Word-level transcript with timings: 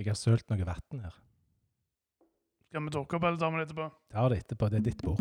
Jeg 0.00 0.14
har 0.14 0.16
sølt 0.16 0.46
noe 0.48 0.64
vann 0.64 1.02
her. 1.04 1.16
Skal 2.70 2.84
vi 2.86 2.92
dukke 2.94 3.18
opp, 3.18 3.24
eller 3.28 3.36
tar 3.36 3.50
vi 3.52 3.58
det 3.60 3.66
etterpå? 3.66 3.88
Ta 4.08 4.22
det 4.32 4.38
etterpå. 4.40 4.68
Det 4.72 4.78
er 4.78 4.84
ditt 4.86 5.02
bord. 5.04 5.20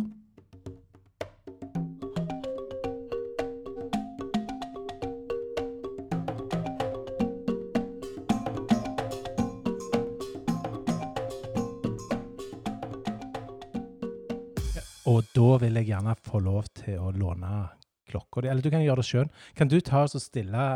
Og 15.09 15.27
da 15.35 15.51
vil 15.59 15.75
jeg 15.75 15.91
gjerne 15.91 16.15
få 16.23 16.39
lov 16.47 16.71
til 16.85 17.03
å 17.03 17.11
låne 17.11 17.65
klokka 18.07 18.47
di. 18.47 18.53
Eller 18.53 18.63
du 18.63 18.71
kan 18.71 18.87
gjøre 18.87 19.03
det 19.03 19.09
sjøl. 19.11 19.31
Kan 19.59 19.67
du 19.67 19.81
ta 19.83 20.07
og 20.07 20.21
stille 20.23 20.73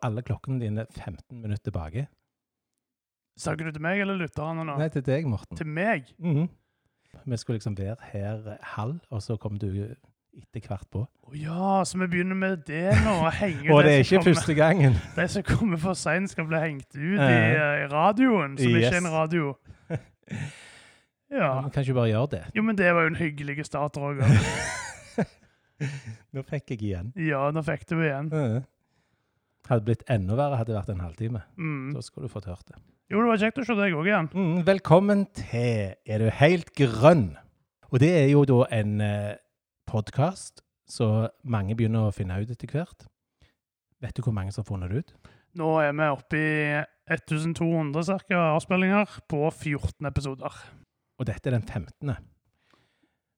alle 0.00 0.24
klokkene 0.24 0.64
dine 0.64 0.88
15 0.88 1.42
minutter 1.42 1.68
tilbake? 1.68 2.08
Snakker 3.36 3.66
du 3.66 3.72
til 3.74 3.82
meg 3.82 4.00
eller 4.00 4.18
lytterne 4.20 4.62
nå? 4.66 4.76
Nei, 4.78 4.88
til 4.94 5.02
deg, 5.02 5.26
Morten. 5.26 5.56
Til 5.58 5.66
meg? 5.66 6.10
Mhm. 6.18 6.48
Vi 7.26 7.36
skulle 7.38 7.56
liksom 7.60 7.76
være 7.78 7.96
her 8.12 8.48
eh, 8.52 8.58
halv, 8.74 8.98
og 9.10 9.22
så 9.22 9.36
kom 9.40 9.56
du 9.58 9.68
etter 10.34 10.64
hvert 10.66 10.86
på. 10.90 11.04
Å 11.06 11.34
ja, 11.38 11.82
så 11.86 11.98
vi 12.00 12.08
begynner 12.10 12.34
med 12.36 12.64
det 12.66 12.90
nå. 13.04 13.14
henger 13.30 13.70
Og 13.74 13.84
det 13.86 13.92
er 13.94 14.02
ikke 14.02 14.18
kommer- 14.18 14.34
første 14.34 14.54
gangen. 14.58 14.96
De 15.16 15.26
som 15.30 15.42
kommer 15.46 15.78
for 15.78 15.94
seint, 15.98 16.30
skal 16.30 16.46
bli 16.50 16.58
hengt 16.62 16.90
ut 16.94 17.00
i, 17.00 17.22
Eh. 17.22 17.84
i 17.84 17.86
radioen, 17.92 18.58
som 18.58 18.74
ikke 18.74 18.90
er 18.92 19.00
en 19.02 19.10
radio. 19.14 19.54
Ja. 21.34 21.60
Men 21.64 21.70
kan 21.74 21.82
ikke 21.82 21.94
bare 21.96 22.08
gjøre 22.12 22.28
det. 22.30 22.42
Jo, 22.54 22.62
men 22.62 22.76
det 22.78 22.92
var 22.94 23.02
jo 23.02 23.10
en 23.10 23.16
hyggelig 23.18 23.64
start, 23.66 23.96
Roger. 23.98 24.28
Nå 26.34 26.42
fikk 26.46 26.70
jeg 26.74 26.82
igjen. 26.86 27.08
Ja, 27.18 27.48
nå 27.50 27.62
fikk 27.66 27.82
du 27.90 27.96
igjen. 27.98 28.28
Mhm. 28.30 28.60
Hadde 29.68 29.86
blitt 29.86 30.02
enda 30.12 30.36
verre 30.36 30.58
hadde 30.60 30.72
det 30.74 30.76
vært 30.76 30.92
en 30.92 31.00
halvtime. 31.04 31.40
Mm. 31.56 31.94
Da 31.94 32.02
skulle 32.04 32.28
du 32.28 32.32
fått 32.32 32.48
hørt 32.50 32.66
det. 32.68 32.76
Jo, 33.12 33.20
det 33.22 33.30
var 33.30 33.40
kjekt 33.40 33.60
å 33.62 33.64
se 33.64 33.76
deg 33.78 33.96
òg 33.96 34.08
igjen. 34.10 34.28
Mm, 34.34 34.58
velkommen 34.66 35.24
til 35.38 35.94
Er 36.04 36.20
du 36.20 36.28
helt 36.40 36.72
grønn? 36.76 37.30
Og 37.92 38.00
det 38.02 38.10
er 38.12 38.28
jo 38.32 38.42
da 38.48 38.64
en 38.74 39.00
eh, 39.04 39.36
podkast 39.88 40.60
så 40.88 41.30
mange 41.48 41.76
begynner 41.78 42.08
å 42.10 42.12
finne 42.14 42.36
ut 42.42 42.50
etter 42.52 42.68
hvert. 42.68 43.06
Vet 44.04 44.16
du 44.18 44.24
hvor 44.26 44.34
mange 44.36 44.52
som 44.52 44.64
har 44.64 44.68
funnet 44.68 44.92
det 44.92 45.04
ut? 45.04 45.14
Nå 45.56 45.70
er 45.80 45.94
vi 45.96 46.08
oppe 46.10 46.40
i 46.40 46.54
1200 47.14 48.04
cirka 48.08 48.40
avspillinger 48.56 49.18
på 49.30 49.44
14 49.48 50.08
episoder. 50.10 50.56
Og 51.20 51.28
dette 51.28 51.48
er 51.48 51.56
den 51.56 51.64
15. 51.64 52.16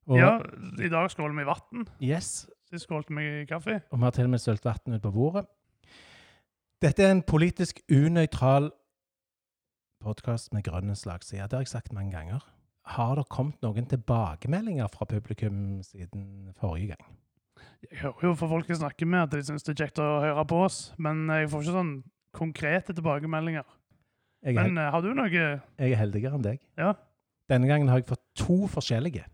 Og, 0.07 0.17
Ja, 0.17 0.37
I 0.81 0.89
dag 0.91 1.11
skåler 1.11 1.35
vi 1.35 1.43
i 1.45 1.47
vann. 1.47 1.87
Yes, 2.01 2.47
Sist 2.67 2.87
skålte 2.87 3.15
vi 3.15 3.43
i 3.43 3.45
kaffe. 3.47 3.81
og 3.91 3.99
vi 3.99 4.03
har 4.03 4.11
til 4.11 4.25
og 4.27 4.33
med 4.33 4.43
sølt 4.43 4.65
vann 4.65 4.95
ut 4.97 5.01
på 5.03 5.11
bordet. 5.11 5.45
Dette 6.77 7.01
er 7.01 7.09
en 7.09 7.23
politisk 7.25 7.79
unøytral 7.89 8.67
podkast 10.05 10.51
med 10.53 10.61
grønne 10.67 10.93
slagsider. 10.95 11.47
Det 11.49 11.57
har 11.57 11.63
jeg 11.65 11.71
sagt 11.71 11.93
mange 11.93 12.11
ganger. 12.13 12.43
Har 12.85 13.15
det 13.17 13.23
kommet 13.33 13.63
noen 13.65 13.87
tilbakemeldinger 13.89 14.85
fra 14.93 15.07
publikum 15.09 15.81
siden 15.81 16.53
forrige 16.59 16.93
gang? 16.93 17.17
Jeg 17.89 18.03
hører 18.03 18.27
jo 18.29 18.35
for 18.37 18.53
folk 18.53 18.69
jeg 18.69 18.77
snakker 18.77 19.09
med 19.09 19.25
at 19.25 19.33
de 19.33 19.41
syns 19.47 19.65
det 19.65 19.73
er 19.73 19.81
kjekt 19.87 20.03
å 20.05 20.05
høre 20.21 20.45
på 20.45 20.61
oss, 20.67 20.77
men 21.01 21.25
jeg 21.33 21.49
får 21.49 21.65
ikke 21.65 21.77
sånn 21.79 21.91
konkrete 22.37 22.93
tilbakemeldinger. 22.93 23.65
Er, 24.45 24.53
Men 24.53 24.77
eh, 24.77 24.91
har 24.93 25.01
du 25.01 25.09
noe 25.17 25.31
jeg 25.33 25.59
er 25.81 25.97
heldigere 25.97 26.37
enn 26.37 26.45
deg. 26.45 26.61
Ja. 26.77 26.93
Denne 27.49 27.65
gangen 27.65 27.89
har 27.89 28.03
jeg 28.03 28.11
fått 28.11 28.21
to 28.37 28.67
forskjellige. 28.69 29.25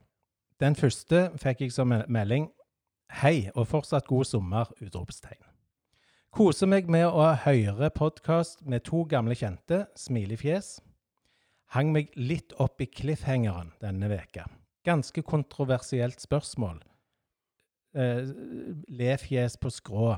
Den 0.64 0.80
første 0.80 1.26
fikk 1.44 1.66
jeg 1.68 1.76
som 1.76 1.92
melding 1.92 2.48
Hei, 3.20 3.52
og 3.54 3.68
fortsatt 3.68 4.08
god 4.08 4.26
sommer! 4.26 4.72
utropstegn. 4.82 5.44
Koser 6.34 6.66
meg 6.66 6.88
med 6.90 7.06
å 7.06 7.28
høre 7.44 7.92
podkast 7.94 8.64
med 8.66 8.82
to 8.88 9.04
gamle 9.06 9.36
kjente, 9.38 9.84
smilefjes. 9.94 10.80
Hang 11.76 11.92
meg 11.94 12.10
litt 12.18 12.56
opp 12.58 12.82
i 12.82 12.88
cliffhangeren 12.90 13.70
denne 13.84 14.10
veka. 14.10 14.48
Ganske 14.82 15.22
kontroversielt 15.22 16.26
spørsmål. 16.26 16.80
Eh, 17.94 18.34
Lefjes 18.90 19.60
på 19.62 19.70
skrå. 19.78 20.10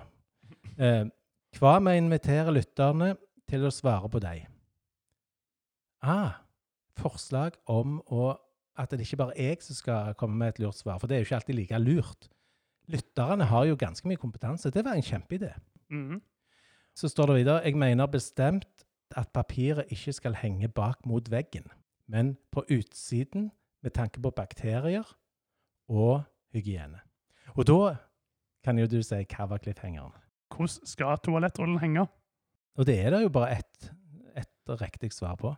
Eh, 0.79 1.11
hva 1.59 1.75
med 1.83 1.97
å 1.97 2.05
invitere 2.05 2.55
lytterne 2.61 3.17
til 3.51 3.67
å 3.67 3.75
svare 3.75 4.07
på 4.07 4.23
deg? 4.23 4.47
Ah, 5.99 6.39
forslag 6.95 7.59
om 7.67 7.99
å, 8.07 8.37
at 8.79 8.95
det 8.95 9.03
ikke 9.03 9.19
bare 9.25 9.35
er 9.35 9.57
jeg 9.57 9.67
som 9.67 9.83
skal 9.83 10.15
komme 10.15 10.39
med 10.39 10.55
et 10.55 10.63
lurt 10.63 10.79
svar, 10.79 10.95
for 10.95 11.11
det 11.11 11.19
er 11.19 11.25
jo 11.25 11.33
ikke 11.33 11.43
alltid 11.43 11.59
like 11.59 11.85
lurt. 11.91 12.33
Lytterne 12.87 13.51
har 13.51 13.67
jo 13.67 13.75
ganske 13.75 14.07
mye 14.07 14.23
kompetanse. 14.23 14.71
Det 14.71 14.87
var 14.87 14.95
en 14.95 15.11
kjempeidé. 15.11 15.57
Mhm. 15.95 16.21
Så 16.95 17.09
står 17.11 17.27
det 17.27 17.35
videre 17.41 17.63
Jeg 17.65 17.75
mener 17.75 18.07
bestemt 18.07 18.85
at 19.15 19.31
papiret 19.33 19.91
ikke 19.91 20.13
skal 20.15 20.37
henge 20.39 20.67
bak 20.67 21.05
mot 21.05 21.31
veggen, 21.31 21.67
men 22.07 22.37
på 22.51 22.63
utsiden 22.71 23.51
med 23.83 23.93
tanke 23.93 24.21
på 24.21 24.31
bakterier 24.31 25.05
og 25.89 26.23
hygiene. 26.53 27.01
Og 27.55 27.67
da 27.67 27.95
kan 28.63 28.79
jo 28.79 28.87
du 28.89 29.01
si 29.05 29.15
hva 29.15 29.49
var 29.49 29.61
cliffhangeren? 29.61 30.15
Hvordan 30.49 30.87
skal 30.87 31.19
toalettrullen 31.23 31.79
henge? 31.83 32.07
Og 32.75 32.87
det 32.87 32.97
er 32.99 33.13
det 33.13 33.21
jo 33.23 33.29
bare 33.29 33.59
ett 33.59 33.91
et 34.35 34.81
riktig 34.81 35.13
svar 35.13 35.37
på. 35.39 35.53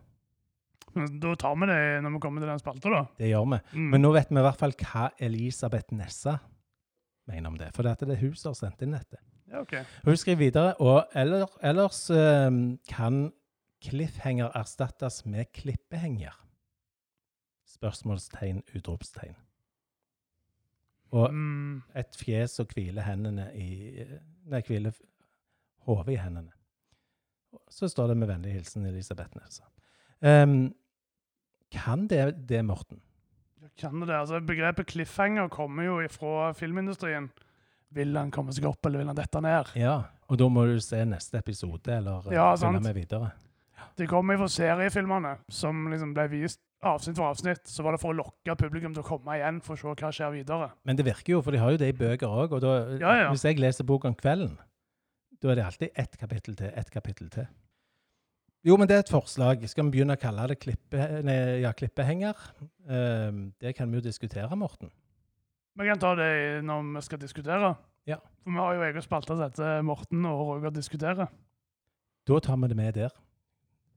Da 0.94 1.34
tar 1.38 1.56
vi 1.58 1.66
det 1.68 1.80
når 2.04 2.14
vi 2.14 2.20
kommer 2.22 2.42
til 2.42 2.50
den 2.50 2.60
spalta, 2.60 2.90
da. 2.92 3.00
Det 3.18 3.30
gjør 3.30 3.48
vi. 3.52 3.58
Mm. 3.72 3.88
Men 3.92 4.02
nå 4.04 4.12
vet 4.14 4.30
vi 4.30 4.38
i 4.40 4.44
hvert 4.46 4.60
fall 4.60 4.74
hva 4.82 5.08
Elisabeth 5.18 5.94
Nessa 5.96 6.38
mener 7.28 7.50
om 7.50 7.58
det. 7.58 7.72
For 7.76 7.84
det 7.84 8.08
er 8.08 8.22
hun 8.22 8.36
som 8.38 8.54
har 8.54 8.60
sendt 8.60 8.84
inn 8.84 8.96
dette. 8.96 9.20
Ja, 9.50 9.60
ok. 9.60 9.74
Hun 10.04 10.16
skriver 10.16 10.38
videre 10.38 10.74
og 10.84 11.06
eller, 11.16 11.46
ellers 11.64 12.10
eh, 12.10 12.50
kan 12.88 13.32
cliffhanger 13.84 14.50
erstattes 14.58 15.22
med 15.26 15.44
klippehenger? 15.56 16.34
Spørsmålstegn, 17.68 18.62
utropstegn. 18.76 19.36
Og 21.10 21.32
Mm. 21.34 21.82
et 21.96 22.16
fjes 22.16 22.58
og 22.60 22.66
hvile 22.74 23.00
hendene 23.02 23.50
i 23.56 24.04
Nei, 24.48 24.60
hvile 24.66 24.92
hodet 25.84 26.12
i 26.12 26.16
hendene. 26.16 26.52
Så 27.70 27.88
står 27.88 28.06
det 28.08 28.16
med 28.16 28.28
vennlig 28.28 28.52
hilsen 28.52 28.86
Elisabeth 28.86 29.36
Nessa. 29.36 29.62
Ehm, 30.22 30.74
kan 31.70 32.06
det 32.08 32.48
det, 32.48 32.64
Morten? 32.64 33.00
Jeg 33.62 33.70
kjenner 33.76 34.06
det. 34.06 34.14
Altså, 34.14 34.40
begrepet 34.40 34.86
cliffhanger 34.86 35.48
kommer 35.48 35.82
jo 35.84 36.08
fra 36.08 36.52
filmindustrien. 36.52 37.30
Vil 37.96 38.16
han 38.18 38.30
komme 38.34 38.52
seg 38.52 38.66
opp, 38.68 38.84
eller 38.86 39.00
vil 39.00 39.08
han 39.10 39.16
dette 39.16 39.40
ned? 39.40 39.70
Ja. 39.80 39.96
Og 40.28 40.36
da 40.40 40.48
må 40.52 40.66
du 40.68 40.76
se 40.84 41.00
neste 41.08 41.40
episode, 41.40 41.88
eller 41.88 42.26
eh, 42.28 42.34
Ja, 42.36 42.50
følge 42.60 42.82
med 42.84 42.96
videre. 42.98 43.30
Det 43.98 44.06
kommer 44.10 44.36
fra 44.38 44.48
seriefilmene, 44.52 45.36
som 45.50 45.86
liksom 45.90 46.12
ble 46.14 46.26
vist 46.30 46.60
avsnitt 46.86 47.16
for 47.18 47.30
avsnitt. 47.32 47.64
Så 47.66 47.82
var 47.82 47.96
det 47.96 48.00
for 48.02 48.12
å 48.12 48.18
lokke 48.20 48.54
publikum 48.60 48.92
til 48.94 49.02
å 49.02 49.06
komme 49.08 49.38
igjen 49.38 49.62
for 49.64 49.74
å 49.74 49.80
se 49.80 49.94
hva 50.04 50.10
skjer 50.14 50.34
videre. 50.36 50.68
Men 50.86 50.98
det 51.00 51.06
virker 51.08 51.32
jo, 51.38 51.40
for 51.42 51.56
de 51.56 51.62
har 51.62 51.72
jo 51.74 51.80
det 51.80 51.88
i 51.90 51.96
bøker 51.96 52.28
òg. 52.28 52.54
Og 52.58 52.62
da, 52.62 52.74
Ja, 53.00 53.14
ja. 53.24 53.30
hvis 53.32 53.46
jeg 53.48 53.58
leser 53.58 53.88
bok 53.88 54.04
om 54.06 54.14
kvelden, 54.18 54.58
da 55.40 55.50
er 55.50 55.58
det 55.58 55.64
alltid 55.64 55.90
ett 55.94 56.14
kapittel 56.20 56.58
til, 56.58 56.70
ett 56.74 56.90
kapittel 56.94 57.32
til. 57.34 57.48
Jo, 58.66 58.76
men 58.76 58.88
det 58.90 58.96
er 58.98 59.04
et 59.06 59.10
forslag. 59.10 59.62
Skal 59.70 59.86
vi 59.86 59.96
begynne 59.96 60.16
å 60.18 60.20
kalle 60.20 60.46
det 60.50 60.58
klippe, 60.60 61.04
nei, 61.24 61.36
ja, 61.62 61.70
klippehenger? 61.72 62.36
Ehm, 62.90 63.52
det 63.62 63.72
kan 63.78 63.90
vi 63.90 64.00
jo 64.00 64.04
diskutere, 64.04 64.50
Morten. 64.58 64.90
Vi 65.78 65.86
kan 65.86 66.00
ta 66.02 66.14
det 66.18 66.64
når 66.66 66.88
vi 66.96 67.04
skal 67.06 67.20
diskutere. 67.22 67.74
Ja. 68.08 68.18
For 68.42 68.50
vi 68.50 68.58
har 68.58 68.74
jo 68.74 68.84
egen 68.88 69.04
spalte 69.04 69.36
som 69.36 69.44
heter 69.44 69.82
Morten 69.86 70.24
og 70.26 70.40
Roger 70.48 70.74
diskuterer. 70.74 71.28
Da 72.26 72.38
tar 72.42 72.58
vi 72.58 72.68
det 72.68 72.76
med 72.76 72.96
der. 72.96 73.14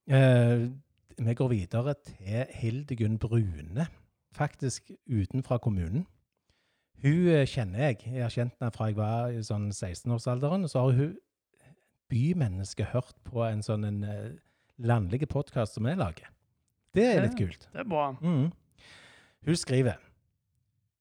Eh, 0.06 0.70
vi 1.18 1.34
går 1.34 1.50
videre 1.50 1.96
til 2.06 2.46
Hildegunn 2.54 3.18
Brune, 3.20 3.88
faktisk 4.36 4.92
utenfra 5.10 5.58
kommunen. 5.58 6.06
Hun 7.02 7.28
eh, 7.28 7.48
kjenner 7.50 7.90
jeg. 7.90 7.98
Jeg 8.06 8.22
har 8.22 8.30
kjent 8.30 8.54
henne 8.60 8.72
fra 8.76 8.92
jeg 8.92 9.00
var 9.00 9.34
i 9.34 9.42
sånn 9.42 9.72
16-årsalderen. 9.74 10.70
Så 10.70 10.86
har 10.86 10.94
hun 11.00 11.18
bymenneske 12.14 12.92
hørt 12.94 13.18
på 13.26 13.42
en 13.48 13.66
sånn 13.66 13.90
en 13.90 14.04
eh, 14.06 14.30
landlig 14.78 15.26
podkast 15.34 15.80
som 15.80 15.90
vi 15.90 15.98
lager. 15.98 16.30
Det 16.94 17.10
er 17.10 17.26
litt 17.26 17.40
kult. 17.40 17.66
Det 17.74 17.82
er 17.82 17.90
bra. 17.90 18.12
Mm. 18.22 18.52
Hun 19.48 19.58
skriver 19.58 19.98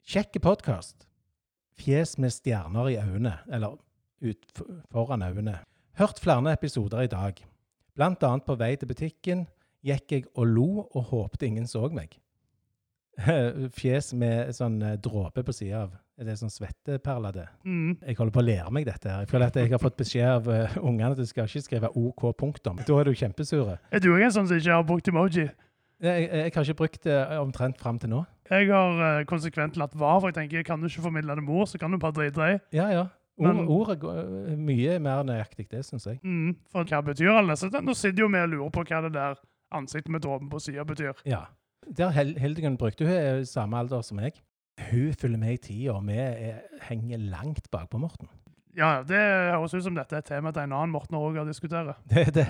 Kjekke 0.09 0.41
podkast. 0.41 1.05
Fjes 1.79 2.17
med 2.19 2.33
stjerner 2.33 2.89
i 2.89 2.97
øynene, 2.99 3.35
eller 3.53 3.77
ut 4.25 4.63
foran 4.91 5.23
øynene. 5.23 5.59
Hørt 5.99 6.21
flere 6.23 6.53
episoder 6.53 7.05
i 7.05 7.11
dag. 7.11 7.37
Blant 7.95 8.23
annet 8.25 8.47
på 8.47 8.57
vei 8.57 8.75
til 8.77 8.89
butikken 8.89 9.45
gikk 9.85 10.13
jeg 10.13 10.25
og 10.35 10.49
lo 10.49 10.69
og 10.89 11.05
håpte 11.13 11.47
ingen 11.47 11.69
så 11.69 11.85
meg. 11.93 12.17
Fjes 13.79 14.13
med 14.17 14.55
sånn 14.57 14.81
eh, 14.83 14.97
dråpe 14.97 15.45
på 15.45 15.53
sida 15.53 15.85
av. 15.85 15.95
Er 16.21 16.29
det 16.29 16.39
sånn 16.41 16.53
svetteperler, 16.53 17.33
det? 17.37 17.47
Mm. 17.65 17.95
Jeg 18.01 18.17
holder 18.19 18.35
på 18.35 18.43
å 18.43 18.49
lære 18.49 18.73
meg 18.77 18.89
dette. 18.89 19.09
her. 19.09 19.23
Jeg 19.25 19.31
føler 19.31 19.53
at 19.53 19.57
jeg 19.57 19.71
har 19.73 19.81
fått 19.81 19.97
beskjed 20.01 20.29
av 20.29 20.49
uh, 20.49 20.77
ungene 20.83 21.13
at 21.15 21.21
du 21.21 21.29
skal 21.29 21.49
ikke 21.49 21.65
skrive 21.65 21.93
OK 21.97 22.27
punktum. 22.41 22.81
Da 22.89 22.99
er 23.01 23.09
du 23.09 23.17
kjempesure. 23.17 23.79
Er 23.93 24.05
du 24.05 24.11
en 24.13 24.33
sånn 24.33 24.49
som 24.49 24.61
ikke 24.61 24.75
har 24.75 24.85
brukt 24.89 25.09
emoji? 25.09 25.47
Jeg, 26.01 26.27
jeg, 26.27 26.29
jeg 26.29 26.53
har 26.57 26.69
ikke 26.69 26.81
brukt 26.83 27.09
det 27.09 27.17
omtrent 27.41 27.81
fram 27.81 28.01
til 28.01 28.13
nå. 28.13 28.25
Jeg 28.51 28.67
har 28.73 29.01
eh, 29.07 29.25
konsekvent 29.31 29.79
latt 29.79 29.95
være, 29.95 30.21
for 30.21 30.31
jeg 30.31 30.39
tenker, 30.41 30.67
kan 30.67 30.83
du 30.83 30.89
ikke 30.91 31.05
formidle 31.05 31.37
det 31.39 31.47
mor, 31.47 31.69
så 31.71 31.79
kan 31.79 31.93
du 31.93 32.01
bare 32.03 32.17
drite 32.17 32.49
i. 32.57 32.59
Ja, 32.77 32.89
ja. 32.91 33.07
Ordet 33.41 34.03
er 34.05 34.27
eh, 34.51 34.59
mye 34.59 34.99
mer 35.01 35.23
nøyaktig, 35.25 35.69
det 35.71 35.85
syns 35.87 36.09
jeg. 36.09 36.19
Mm. 36.27 36.57
For 36.73 36.89
hva 36.89 37.01
betyr 37.07 37.33
alle 37.33 37.57
disse? 37.57 37.71
Nå 37.71 37.95
sitter 37.97 38.27
jo 38.27 38.29
vi 38.33 38.43
og 38.43 38.53
lurer 38.53 38.75
på 38.75 38.85
hva 38.91 39.01
det 39.07 39.15
der 39.17 39.41
ansiktet 39.77 40.13
med 40.13 40.25
dråpen 40.27 40.51
på 40.51 40.61
sida 40.61 40.85
betyr. 40.85 41.15
Ja. 41.29 41.47
Der 41.97 42.11
Hel 42.13 42.35
Hildegunn 42.39 42.77
brukte 42.77 43.07
hun 43.09 43.15
er 43.15 43.45
samme 43.49 43.79
alder 43.79 44.03
som 44.05 44.21
meg. 44.21 44.37
Hun 44.91 45.15
følger 45.17 45.41
med 45.41 45.57
i 45.57 45.63
tida, 45.63 45.95
og 45.95 46.05
vi 46.09 46.19
er, 46.21 46.61
henger 46.89 47.23
langt 47.31 47.71
bakpå 47.73 48.01
Morten. 48.01 48.29
Ja, 48.77 49.01
det 49.07 49.19
høres 49.19 49.75
ut 49.75 49.85
som 49.85 49.97
dette 49.97 50.15
er 50.15 50.23
et 50.23 50.29
tema 50.31 50.53
til 50.55 50.67
en 50.67 50.75
annen 50.77 50.93
Morten 50.95 51.19
òg 51.19 51.41
diskuterer. 51.49 51.97
Det 52.11 52.27
er 52.29 52.35
det. 52.35 52.47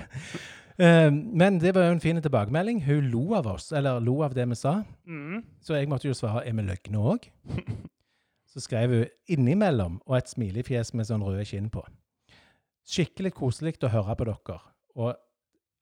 Eh, 0.81 1.11
men 1.13 1.59
det 1.61 1.75
var 1.75 1.85
jo 1.89 1.95
en 1.95 2.01
fin 2.03 2.17
tilbakemelding. 2.21 2.79
Hun 2.85 3.09
lo 3.13 3.23
av 3.37 3.47
oss, 3.51 3.71
eller 3.71 3.99
lo 4.01 4.21
av 4.25 4.33
det 4.33 4.47
vi 4.49 4.55
sa. 4.57 4.79
Mm. 5.05 5.43
Så 5.61 5.75
jeg 5.77 5.89
måtte 5.91 6.07
jo 6.09 6.15
svare 6.17 6.41
er 6.47 6.55
vi 6.57 6.65
løgne 6.65 7.03
òg? 7.13 7.27
Så 8.51 8.59
skrev 8.65 8.91
hun 8.91 9.05
innimellom 9.31 10.01
og 10.05 10.17
et 10.17 10.27
smilefjes 10.31 10.93
med 10.97 11.07
sånn 11.07 11.23
røde 11.23 11.45
kinn 11.47 11.69
på. 11.71 11.83
Skikkelig 12.87 13.31
koselig 13.37 13.77
å 13.85 13.91
høre 13.93 14.15
på 14.19 14.27
dere. 14.27 14.57
Og 14.99 15.13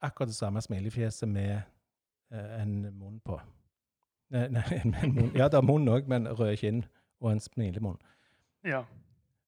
akkurat 0.05 0.29
det 0.29 0.37
samme 0.37 0.61
smilefjeset 0.61 1.29
med 1.31 1.55
eh, 1.55 2.61
en 2.61 2.75
munn 2.99 3.17
på. 3.25 3.39
Nei, 4.35 4.45
nei 4.53 4.65
en 4.83 4.93
munn. 5.15 5.31
Ja, 5.33 5.47
det 5.49 5.57
er 5.57 5.65
munn 5.65 5.87
òg, 5.89 6.05
men 6.11 6.27
røde 6.29 6.57
kinn 6.61 6.83
og 7.23 7.31
en 7.33 7.41
smilemunn. 7.41 7.97
Ja. 8.67 8.83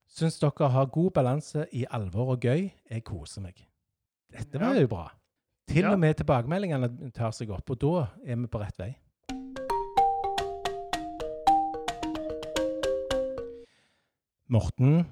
Syns 0.09 0.39
dere 0.41 0.71
har 0.73 0.89
god 0.91 1.11
balanse 1.19 1.67
i 1.77 1.85
alvor 1.91 2.33
og 2.33 2.47
gøy. 2.47 2.69
Jeg 2.89 3.03
koser 3.07 3.43
meg. 3.45 3.61
Dette 4.31 4.57
var 4.59 4.73
Ja. 4.79 4.81
jo 4.81 4.87
bra. 4.95 5.09
Til 5.71 5.83
Ja. 5.83 5.91
og 5.93 5.99
med 5.99 6.13
tilbakemeldingene 6.19 7.11
tar 7.15 7.31
seg 7.31 7.49
opp, 7.55 7.69
og 7.69 7.79
da 7.79 8.07
er 8.27 8.35
vi 8.35 8.47
på 8.51 8.59
rett 8.59 8.77
vei. 8.79 8.89
Morten, 14.51 15.05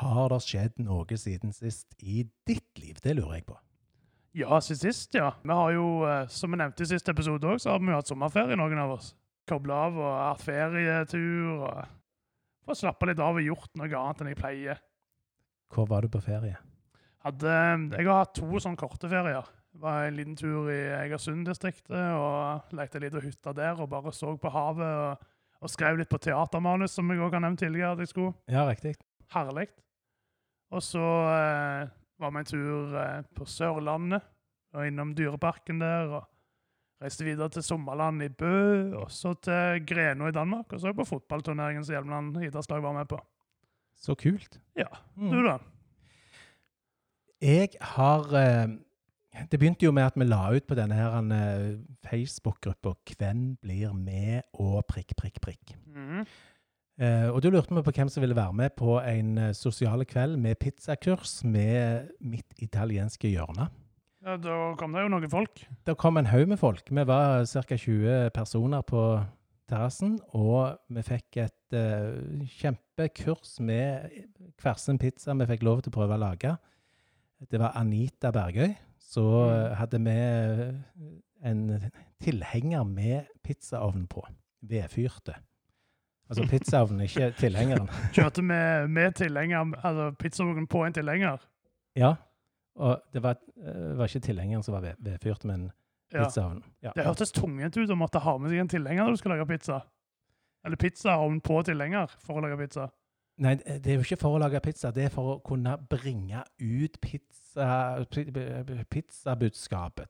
har 0.00 0.32
det 0.32 0.40
skjedd 0.42 0.80
noe 0.82 1.18
siden 1.20 1.52
sist 1.54 1.94
i 2.02 2.24
ditt 2.48 2.80
liv? 2.82 2.98
Det 3.04 3.14
lurer 3.14 3.38
jeg 3.38 3.46
på. 3.50 3.58
Ja, 4.34 4.58
siden 4.64 4.80
sist, 4.90 5.14
ja. 5.14 5.28
Vi 5.44 5.54
har 5.54 5.74
jo, 5.76 5.86
eh, 6.08 6.26
som 6.26 6.50
vi 6.50 6.58
nevnte 6.58 6.82
i 6.82 6.90
siste 6.90 7.12
episode 7.14 7.46
òg, 7.46 7.60
så 7.62 7.70
har 7.70 7.78
vi 7.78 7.92
jo 7.92 8.00
hatt 8.00 8.10
sommerferie, 8.10 8.56
noen 8.58 8.80
av 8.82 8.96
oss. 8.96 9.12
Kobla 9.46 9.76
av 9.86 9.98
og 10.00 10.10
hatt 10.18 10.42
ferietur. 10.42 11.62
og 11.68 11.84
Fått 12.64 12.80
slappe 12.80 13.06
litt 13.06 13.20
av 13.20 13.36
og 13.36 13.44
gjort 13.44 13.70
noe 13.76 13.86
annet 13.92 14.20
enn 14.22 14.30
jeg 14.32 14.38
pleier. 14.40 14.78
Hvor 15.70 15.86
var 15.86 16.00
du 16.02 16.08
på 16.08 16.22
ferie? 16.24 16.56
Hadde, 17.22 17.44
eh, 17.44 17.98
jeg 17.98 18.06
har 18.08 18.24
hatt 18.24 18.34
to 18.34 18.46
sånne 18.58 18.76
korte 18.80 19.06
ferier. 19.08 19.44
Var 19.84 20.06
en 20.08 20.16
liten 20.16 20.36
tur 20.38 20.70
i 20.72 20.78
Egersund-distriktet 21.02 21.92
og 22.16 22.72
lekte 22.76 23.00
litt 23.02 23.16
hytte 23.20 23.52
der 23.56 23.80
og 23.84 23.90
bare 23.92 24.12
så 24.16 24.32
på 24.40 24.52
havet. 24.54 24.84
og, 25.04 25.30
og 25.64 25.70
skrev 25.72 25.96
litt 26.00 26.08
på 26.12 26.18
teatermanus, 26.20 26.92
som 26.96 27.08
jeg 27.12 27.20
òg 27.24 27.36
har 27.36 27.40
nevnt 27.44 27.60
tidligere 27.62 27.92
at 27.94 28.02
jeg 28.04 28.10
skulle. 28.14 28.34
Ja, 28.52 28.64
riktig. 28.68 28.94
Herlig. 29.32 29.66
Og 30.74 30.82
så 30.84 31.00
eh, 31.32 31.88
var 32.20 32.32
vi 32.34 32.40
en 32.42 32.48
tur 32.48 32.96
eh, 33.00 33.22
på 33.36 33.46
Sørlandet, 33.48 34.24
og 34.74 34.88
innom 34.88 35.12
Dyreparken 35.16 35.80
der. 35.84 36.10
og 36.18 36.30
Reiste 37.04 37.24
videre 37.26 37.48
til 37.52 37.64
Sommerland 37.66 38.22
i 38.24 38.28
Bø, 38.32 38.94
og 39.02 39.10
så 39.12 39.34
til 39.44 39.80
Greno 39.88 40.28
i 40.30 40.34
Danmark. 40.36 40.72
Og 40.72 40.80
så 40.80 40.92
på 40.96 41.04
fotballturneringen 41.08 41.84
som 41.84 41.96
Hjelmeland 41.98 42.38
idrettslag 42.44 42.82
var 42.84 42.94
med 42.96 43.08
på. 43.10 43.18
Så 44.00 44.16
kult. 44.20 44.60
Ja, 44.78 44.88
Mm. 45.16 45.30
Du, 45.30 45.40
da? 45.46 45.58
Jeg 47.44 47.68
har 47.94 48.24
eh, 48.38 48.68
Det 49.50 49.58
begynte 49.58 49.86
jo 49.86 49.92
med 49.92 50.06
at 50.06 50.16
vi 50.16 50.26
la 50.28 50.42
ut 50.54 50.66
på 50.66 50.76
denne 50.78 50.94
her 50.94 51.16
eh, 51.18 51.78
Facebook-gruppa 52.06 52.94
'Hvem 52.94 53.56
blir 53.62 53.92
med?' 53.92 54.42
og 54.54 54.86
prikk, 54.86 55.16
prikk, 55.16 55.40
prikk. 55.40 55.74
Mm. 55.86 56.26
Eh, 57.00 57.28
og 57.34 57.42
da 57.42 57.50
lurte 57.50 57.74
vi 57.74 57.82
på 57.82 57.90
hvem 57.90 58.08
som 58.08 58.22
ville 58.22 58.36
være 58.36 58.52
med 58.52 58.70
på 58.78 59.00
en 59.00 59.38
eh, 59.38 59.52
sosiale 59.52 60.04
kveld 60.04 60.36
med 60.38 60.60
pizzakurs 60.62 61.44
med 61.44 62.10
mitt 62.20 62.54
italienske 62.62 63.28
hjørne. 63.28 63.66
Ja, 64.24 64.36
Da 64.36 64.74
kom 64.78 64.92
det 64.92 65.02
jo 65.02 65.08
noen 65.08 65.30
folk. 65.30 65.66
Det 65.84 65.96
kom 65.98 66.16
en 66.16 66.30
haug 66.30 66.48
med 66.48 66.58
folk. 66.58 66.86
Vi 66.90 67.06
var 67.06 67.44
ca. 67.44 67.76
20 67.76 68.30
personer 68.30 68.82
på 68.82 69.02
terrassen, 69.68 70.20
og 70.32 70.78
vi 70.88 71.02
fikk 71.02 71.36
et 71.42 71.76
eh, 71.76 72.46
kjempekurs 72.60 73.58
med 73.60 74.08
hver 74.62 74.78
sin 74.78 74.98
pizza 74.98 75.34
vi 75.34 75.50
fikk 75.50 75.66
lov 75.66 75.82
til 75.82 75.90
å 75.92 75.98
prøve 75.98 76.14
å 76.14 76.22
lage. 76.22 76.54
Det 77.50 77.60
var 77.60 77.74
Anita 77.76 78.30
Bergøy. 78.30 78.72
Så 79.04 79.22
eh, 79.50 79.74
hadde 79.78 80.00
vi 80.00 80.14
eh, 80.16 81.48
en 81.50 81.64
tilhenger 82.24 82.84
med 82.88 83.26
pizzaovn 83.44 84.06
på. 84.10 84.24
Vedfyrte. 84.64 85.34
Altså 86.30 86.46
pizzaovnen, 86.52 87.04
ikke 87.04 87.32
tilhengeren. 87.38 87.88
Kjørte 88.16 88.42
med, 88.42 88.88
med 88.88 89.14
tilhenger, 89.20 89.74
altså 89.84 90.10
pizzaovnen 90.18 90.66
på 90.72 90.84
en 90.86 90.96
tilhenger. 90.96 91.42
Ja. 92.00 92.14
Og 92.80 93.02
det 93.14 93.20
var, 93.22 93.36
eh, 93.60 93.92
var 93.98 94.08
ikke 94.08 94.24
tilhengeren 94.30 94.64
som 94.66 94.74
var 94.78 94.86
ved- 94.88 95.02
vedfyrt, 95.04 95.44
men 95.44 95.68
Ja. 96.14 96.24
pizzaovnen. 96.24 96.62
Ja. 96.82 96.92
Det 96.96 97.04
hørtes 97.06 97.32
tungent 97.34 97.76
ut 97.76 97.90
å 97.90 97.96
måtte 97.98 98.20
ha 98.22 98.36
med 98.38 98.50
seg 98.50 98.60
en 98.64 98.68
tilhenger 98.72 99.04
når 99.04 99.10
du 99.16 99.20
skal 99.20 99.34
lage 99.36 99.46
pizza. 99.50 99.82
Eller 100.64 100.76
pizzaovn 100.80 101.40
på 101.44 101.60
tilhenger 101.66 102.08
for 102.24 102.38
å 102.40 102.42
lage 102.44 102.56
pizza. 102.64 102.88
Nei, 103.42 103.56
det 103.58 103.90
er 103.90 103.96
jo 103.98 104.04
ikke 104.04 104.18
for 104.20 104.36
å 104.36 104.40
lage 104.44 104.60
pizza, 104.62 104.92
det 104.94 105.08
er 105.08 105.10
for 105.14 105.32
å 105.32 105.40
kunne 105.42 105.74
bringe 105.90 106.44
ut 106.62 107.00
pizza, 107.02 107.98
pi- 108.10 108.28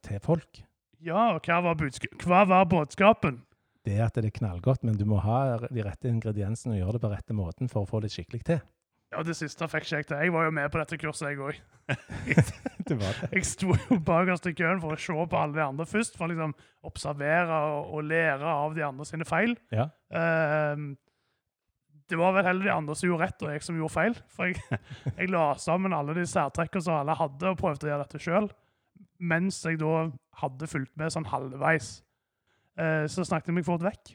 til 0.05 0.21
folk. 0.21 0.61
Ja, 1.05 1.31
og 1.37 1.41
hva 1.49 1.61
var, 1.65 1.81
hva 2.25 2.43
var 2.49 2.69
budskapen? 2.69 3.41
Det 3.85 3.97
er 3.99 4.07
at 4.07 4.17
det 4.17 4.29
er 4.29 4.37
knallgodt, 4.39 4.85
men 4.85 4.97
du 4.97 5.05
må 5.09 5.19
ha 5.25 5.59
de 5.69 5.83
rette 5.85 6.09
ingrediensene 6.09 6.77
og 6.77 6.81
gjøre 6.83 6.97
det 6.99 7.03
på 7.05 7.13
rette 7.13 7.37
måten 7.37 7.69
for 7.73 7.85
å 7.85 7.89
få 7.89 8.01
det 8.05 8.13
skikkelig 8.13 8.45
til. 8.49 8.61
Ja, 9.13 9.23
det 9.23 9.37
siste 9.39 9.69
fikk 9.71 9.85
ikke 9.87 9.99
jeg 10.01 10.07
til. 10.09 10.23
Jeg 10.25 10.33
var 10.35 10.47
jo 10.49 10.55
med 10.57 10.71
på 10.73 10.81
dette 10.81 10.97
kurset, 10.99 11.29
jeg 11.31 11.41
òg. 11.45 11.61
Jeg 13.35 13.45
sto 13.47 13.69
jo 13.77 13.99
bakerst 14.05 14.49
i 14.49 14.55
køen 14.57 14.81
for 14.81 14.97
å 14.97 15.01
se 15.01 15.13
på 15.29 15.39
alle 15.39 15.57
de 15.57 15.63
andre 15.65 15.85
først, 15.89 16.17
for 16.17 16.27
å 16.27 16.33
liksom 16.33 16.55
observere 16.89 17.59
og, 17.77 17.93
og 17.99 18.07
lære 18.09 18.49
av 18.65 18.75
de 18.77 18.85
andre 18.87 19.07
sine 19.09 19.27
feil. 19.29 19.55
Ja. 19.73 19.87
Ehm, 20.17 20.95
det 22.11 22.19
var 22.21 22.35
vel 22.37 22.45
heller 22.47 22.69
de 22.69 22.73
andre 22.75 22.97
som 22.99 23.09
gjorde 23.09 23.25
rett, 23.25 23.45
og 23.45 23.53
jeg 23.55 23.65
som 23.65 23.79
gjorde 23.79 23.95
feil. 23.95 24.19
For 24.35 24.51
jeg, 24.51 24.81
jeg 25.19 25.31
la 25.33 25.47
sammen 25.61 25.97
alle 25.97 26.17
de 26.17 26.27
særtrekkene 26.29 26.85
som 26.85 26.99
alle 26.99 27.17
hadde, 27.19 27.53
og 27.53 27.61
prøvde 27.61 27.89
å 27.89 27.93
gjøre 27.93 28.05
dette 28.05 28.21
sjøl. 28.23 28.51
Mens 29.25 29.63
jeg 29.65 29.81
da 29.81 30.09
hadde 30.43 30.69
fulgt 30.69 30.93
med 31.01 31.15
sånn 31.15 31.31
halvveis. 31.31 31.97
Eh, 32.81 33.07
så 33.11 33.25
snakket 33.25 33.53
jeg 33.53 33.59
meg 33.61 33.67
fort 33.69 33.85
vekk. 33.87 34.15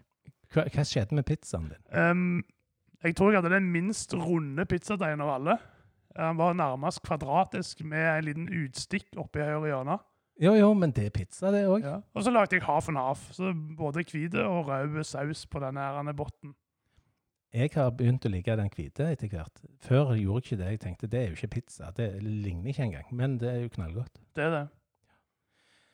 Hva, 0.54 0.66
hva 0.74 0.86
skjedde 0.86 1.18
med 1.18 1.28
pizzaen 1.30 1.70
din? 1.72 1.84
Um, 1.94 2.40
jeg 3.06 3.16
tror 3.16 3.32
jeg 3.32 3.42
hadde 3.42 3.54
den 3.54 3.70
minst 3.72 4.14
runde 4.18 4.66
pizzadeigen 4.70 5.24
av 5.24 5.34
alle. 5.38 5.58
Den 6.18 6.40
var 6.40 6.58
nærmest 6.58 7.04
kvadratisk 7.06 7.84
med 7.88 8.06
en 8.12 8.26
liten 8.26 8.48
utstikk 8.66 9.14
oppi 9.22 9.44
høyre 9.46 9.70
hjørne. 9.70 10.00
Jo, 10.40 10.54
jo, 10.56 10.72
men 10.76 10.94
det 10.96 11.10
er 11.10 11.14
pizza, 11.14 11.52
det 11.52 11.66
òg. 11.68 11.84
Ja. 11.84 11.98
Og 12.16 12.24
så 12.24 12.32
lagde 12.32 12.56
jeg 12.56 12.64
half 12.64 12.88
and 12.90 13.00
half. 13.00 13.26
Så 13.36 13.52
både 13.78 14.06
hvit 14.08 14.36
og 14.40 14.70
rød 14.70 15.04
saus 15.08 15.46
på 15.52 15.62
denne 15.64 16.16
botten. 16.16 16.56
Jeg 17.50 17.72
har 17.74 17.88
begynt 17.98 18.28
å 18.28 18.30
like 18.30 18.54
den 18.60 18.68
hvite 18.70 19.08
etter 19.10 19.30
hvert. 19.32 19.64
Før 19.82 20.12
gjorde 20.14 20.44
jeg 20.44 20.46
ikke 20.46 20.58
det. 20.60 20.68
Jeg 20.70 20.80
tenkte 20.84 21.08
det 21.10 21.18
er 21.20 21.32
jo 21.32 21.38
ikke 21.40 21.56
pizza. 21.56 21.88
Det 21.98 22.06
ligner 22.22 22.70
ikke 22.70 22.84
engang. 22.86 23.08
Men 23.10 23.40
det 23.42 23.50
er 23.50 23.64
jo 23.64 23.72
knallgodt. 23.74 24.20
Det 24.38 24.44
er 24.46 24.54
det. 24.54 24.62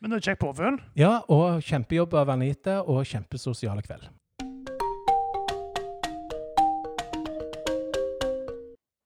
Men 0.04 0.12
det 0.12 0.18
er 0.18 0.26
kjekk 0.28 0.42
påfunn. 0.42 0.82
Ja, 1.00 1.14
og 1.32 1.64
kjempejobb 1.64 2.18
av 2.20 2.34
Anita, 2.36 2.82
og 2.84 3.08
kjempesosiale 3.08 3.86
kveld. 3.88 4.04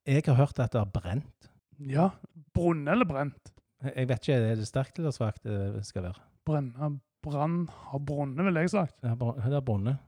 Jeg 0.09 0.25
har 0.25 0.39
hørt 0.41 0.57
at 0.57 0.73
det 0.73 0.81
har 0.81 0.89
brent. 0.89 1.49
Ja. 1.85 2.09
Brunne 2.57 2.97
eller 2.97 3.05
brent? 3.05 3.53
Jeg 3.93 4.09
vet 4.09 4.25
ikke, 4.25 4.41
er 4.41 4.57
det 4.57 4.65
sterkt 4.67 4.97
eller 4.97 5.13
svakt 5.13 5.45
det 5.45 5.85
skal 5.85 6.09
være? 6.09 6.25
Brenne, 6.49 6.95
brann 7.21 7.67
har 7.91 8.01
brunne, 8.01 8.41
ville 8.41 8.65
jeg 8.65 8.73
sagt. 8.73 8.97
Det 9.05 9.13
har 9.13 9.61
brunne. 9.61 9.99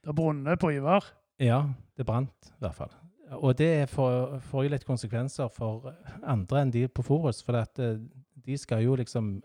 Det 0.00 0.14
har 0.14 0.16
brunne 0.22 0.54
på 0.54 0.70
Ivar. 0.78 1.16
Ja, 1.40 1.64
det 1.96 2.04
brant 2.04 2.50
i 2.50 2.60
hvert 2.60 2.76
fall. 2.76 2.92
Og 3.40 3.54
det 3.56 3.88
får, 3.92 4.40
får 4.50 4.64
jo 4.66 4.72
litt 4.72 4.86
konsekvenser 4.86 5.50
for 5.54 5.92
andre 6.26 6.64
enn 6.64 6.72
de 6.74 6.86
på 6.90 7.04
Forus, 7.06 7.40
for 7.46 7.56
at 7.60 7.78
eh, 7.80 8.00
de 8.44 8.56
skal 8.58 8.82
jo 8.84 8.96
liksom 8.98 9.38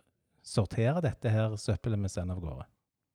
sortere 0.45 1.03
dette 1.05 1.31
her 1.31 1.55
søppelet 1.59 2.01
vi 2.01 2.11
sender 2.11 2.37
av 2.37 2.43
gårde. 2.43 2.65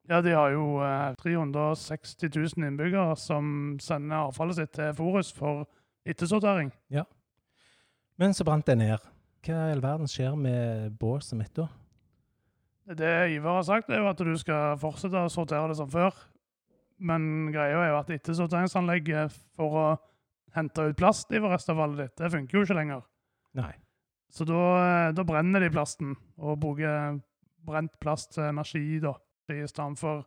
Ja, 0.09 0.21
de 0.23 0.33
har 0.33 0.53
jo 0.55 0.79
eh, 0.83 1.11
360 1.21 2.31
000 2.31 2.67
innbyggere 2.71 3.15
som 3.19 3.77
sender 3.83 4.31
avfallet 4.31 4.57
sitt 4.57 4.73
til 4.75 4.95
Forus 4.97 5.31
for 5.35 5.67
ettersortering. 6.07 6.71
Ja. 6.89 7.05
Men 8.17 8.33
så 8.33 8.47
brant 8.47 8.65
det 8.67 8.79
ned. 8.79 9.11
Hva 9.45 9.67
i 9.67 9.75
all 9.75 9.83
verden 9.83 10.09
skjer 10.09 10.35
med 10.37 10.97
båset 11.01 11.37
mitt 11.39 11.53
da? 11.57 11.67
Det 12.97 13.13
Ivar 13.35 13.59
har 13.59 13.65
sagt, 13.65 13.89
er 13.89 14.01
jo 14.01 14.09
at 14.09 14.19
du 14.19 14.33
skal 14.37 14.77
fortsette 14.81 15.21
å 15.21 15.31
sortere 15.31 15.69
det 15.71 15.77
som 15.79 15.89
før. 15.89 16.15
Men 17.01 17.49
greia 17.53 17.79
er 17.81 17.89
jo 17.89 17.99
at 17.99 18.11
ettersorteringsanlegget 18.13 19.33
for 19.57 19.77
å 19.81 19.85
hente 20.53 20.83
ut 20.91 20.97
plast 20.99 21.31
i 21.33 21.39
restavfallet 21.41 21.97
ditt, 22.03 22.15
det 22.19 22.29
funker 22.33 22.59
jo 22.59 22.65
ikke 22.65 22.77
lenger. 22.77 23.01
Nei. 23.57 23.71
Så 24.31 24.45
da, 24.47 24.59
eh, 25.07 25.11
da 25.17 25.23
brenner 25.27 25.59
de 25.63 25.69
plasten, 25.73 26.13
og 26.39 26.59
bruker 26.61 27.17
brent 27.65 27.97
plast 27.99 28.33
til 28.35 28.43
energi 28.47 28.99
da, 29.03 29.15
i 29.51 29.63
stedet 29.67 29.97
for 29.99 30.23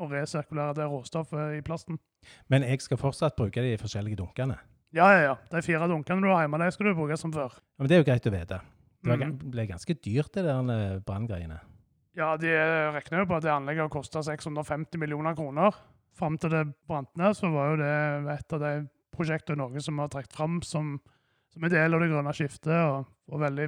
å 0.00 0.08
resirkulere 0.10 0.74
det 0.74 0.86
råstoffet 0.90 1.58
i 1.58 1.62
plasten. 1.64 1.98
Men 2.50 2.62
jeg 2.66 2.80
skal 2.84 2.98
fortsatt 3.00 3.36
bruke 3.38 3.62
de 3.62 3.76
forskjellige 3.80 4.18
dunkene. 4.18 4.56
Ja, 4.96 5.10
ja, 5.12 5.20
ja. 5.22 5.36
De 5.50 5.62
fire 5.62 5.86
dunkene 5.88 6.22
du 6.24 6.28
har 6.32 6.44
hjemme, 6.46 6.58
de 6.62 6.70
skal 6.72 6.86
du 6.90 6.94
bruke 6.98 7.16
som 7.20 7.32
før. 7.32 7.52
Ja, 7.54 7.78
Men 7.78 7.88
det 7.88 7.96
er 7.96 8.02
jo 8.02 8.08
greit 8.10 8.26
å 8.26 8.32
vite. 8.34 8.60
Det 9.06 9.18
Mhm. 9.20 9.50
ble 9.50 9.66
ganske 9.68 9.94
dyrt, 10.02 10.32
det 10.32 10.44
der 10.44 10.70
eh, 10.70 10.98
branngreiene. 11.00 11.60
Ja, 12.16 12.36
de 12.36 12.48
regner 12.48 13.18
jo 13.20 13.26
på 13.26 13.36
at 13.36 13.42
det 13.42 13.52
anlegget 13.52 13.82
har 13.82 13.88
kosta 13.90 14.22
650 14.22 14.96
millioner 14.98 15.34
kroner. 15.36 15.74
Fram 16.16 16.38
til 16.40 16.50
det 16.54 16.62
brant 16.88 17.10
ned, 17.20 17.34
så 17.36 17.50
var 17.52 17.72
jo 17.74 17.80
det 17.82 18.36
et 18.38 18.54
av 18.56 18.62
de 18.62 18.70
prosjektene 19.16 19.58
i 19.58 19.62
Norge 19.62 19.82
som 19.84 19.98
har 20.00 20.08
trukket 20.12 20.32
fram 20.36 20.60
som, 20.64 20.94
som 21.52 21.64
en 21.66 21.72
del 21.72 21.94
av 21.96 22.00
det 22.00 22.08
grønne 22.12 22.32
skiftet, 22.36 22.72
og, 22.72 23.06
og 23.32 23.40
veldig 23.42 23.66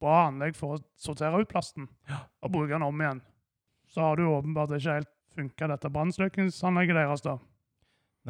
bra 0.00 0.24
anlegg 0.28 0.56
for 0.58 0.74
å 0.76 0.82
sortere 0.98 1.38
ut 1.42 1.50
plasten 1.50 1.86
og 2.10 2.50
bruke 2.50 2.72
den 2.74 2.82
om 2.86 3.00
igjen. 3.02 3.20
Så 3.90 4.02
har 4.02 4.16
det 4.18 4.24
jo 4.26 4.34
åpenbart 4.38 4.74
ikke 4.74 4.96
helt 4.98 5.10
funka, 5.34 5.68
dette 5.70 5.90
brannslukningsanlegget 5.94 6.98
deres, 6.98 7.22
da. 7.26 7.36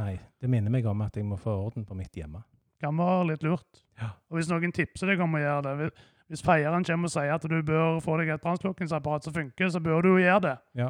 Nei, 0.01 0.17
det 0.43 0.51
minner 0.51 0.73
meg 0.75 0.87
om 0.91 1.05
at 1.05 1.17
jeg 1.17 1.25
må 1.29 1.37
få 1.41 1.53
orden 1.69 1.85
på 1.87 1.95
mitt 1.97 2.17
hjemme. 2.17 2.43
Kan 2.83 2.97
være 2.99 3.29
litt 3.31 3.45
lurt. 3.47 3.85
Ja. 4.01 4.11
Og 4.29 4.37
hvis 4.41 4.49
noen 4.51 4.73
tipser 4.75 5.13
deg 5.13 5.21
om 5.23 5.37
å 5.39 5.41
gjøre 5.41 5.63
det 5.69 5.75
hvis- 5.81 6.11
Hvis 6.25 6.41
feieren 6.43 6.83
kommer 6.89 7.05
og 7.05 7.13
sier 7.13 7.35
at 7.35 7.43
du 7.45 7.63
bør 7.63 8.01
få 8.01 8.17
deg 8.17 8.31
et 8.33 8.41
brannslukningsapparat 8.43 9.25
som 9.27 9.33
funker, 9.35 9.69
så 9.69 9.79
bør 9.85 10.01
du 10.03 10.09
jo 10.09 10.23
gjøre 10.25 10.41
det. 10.41 10.55
Ja. 10.81 10.87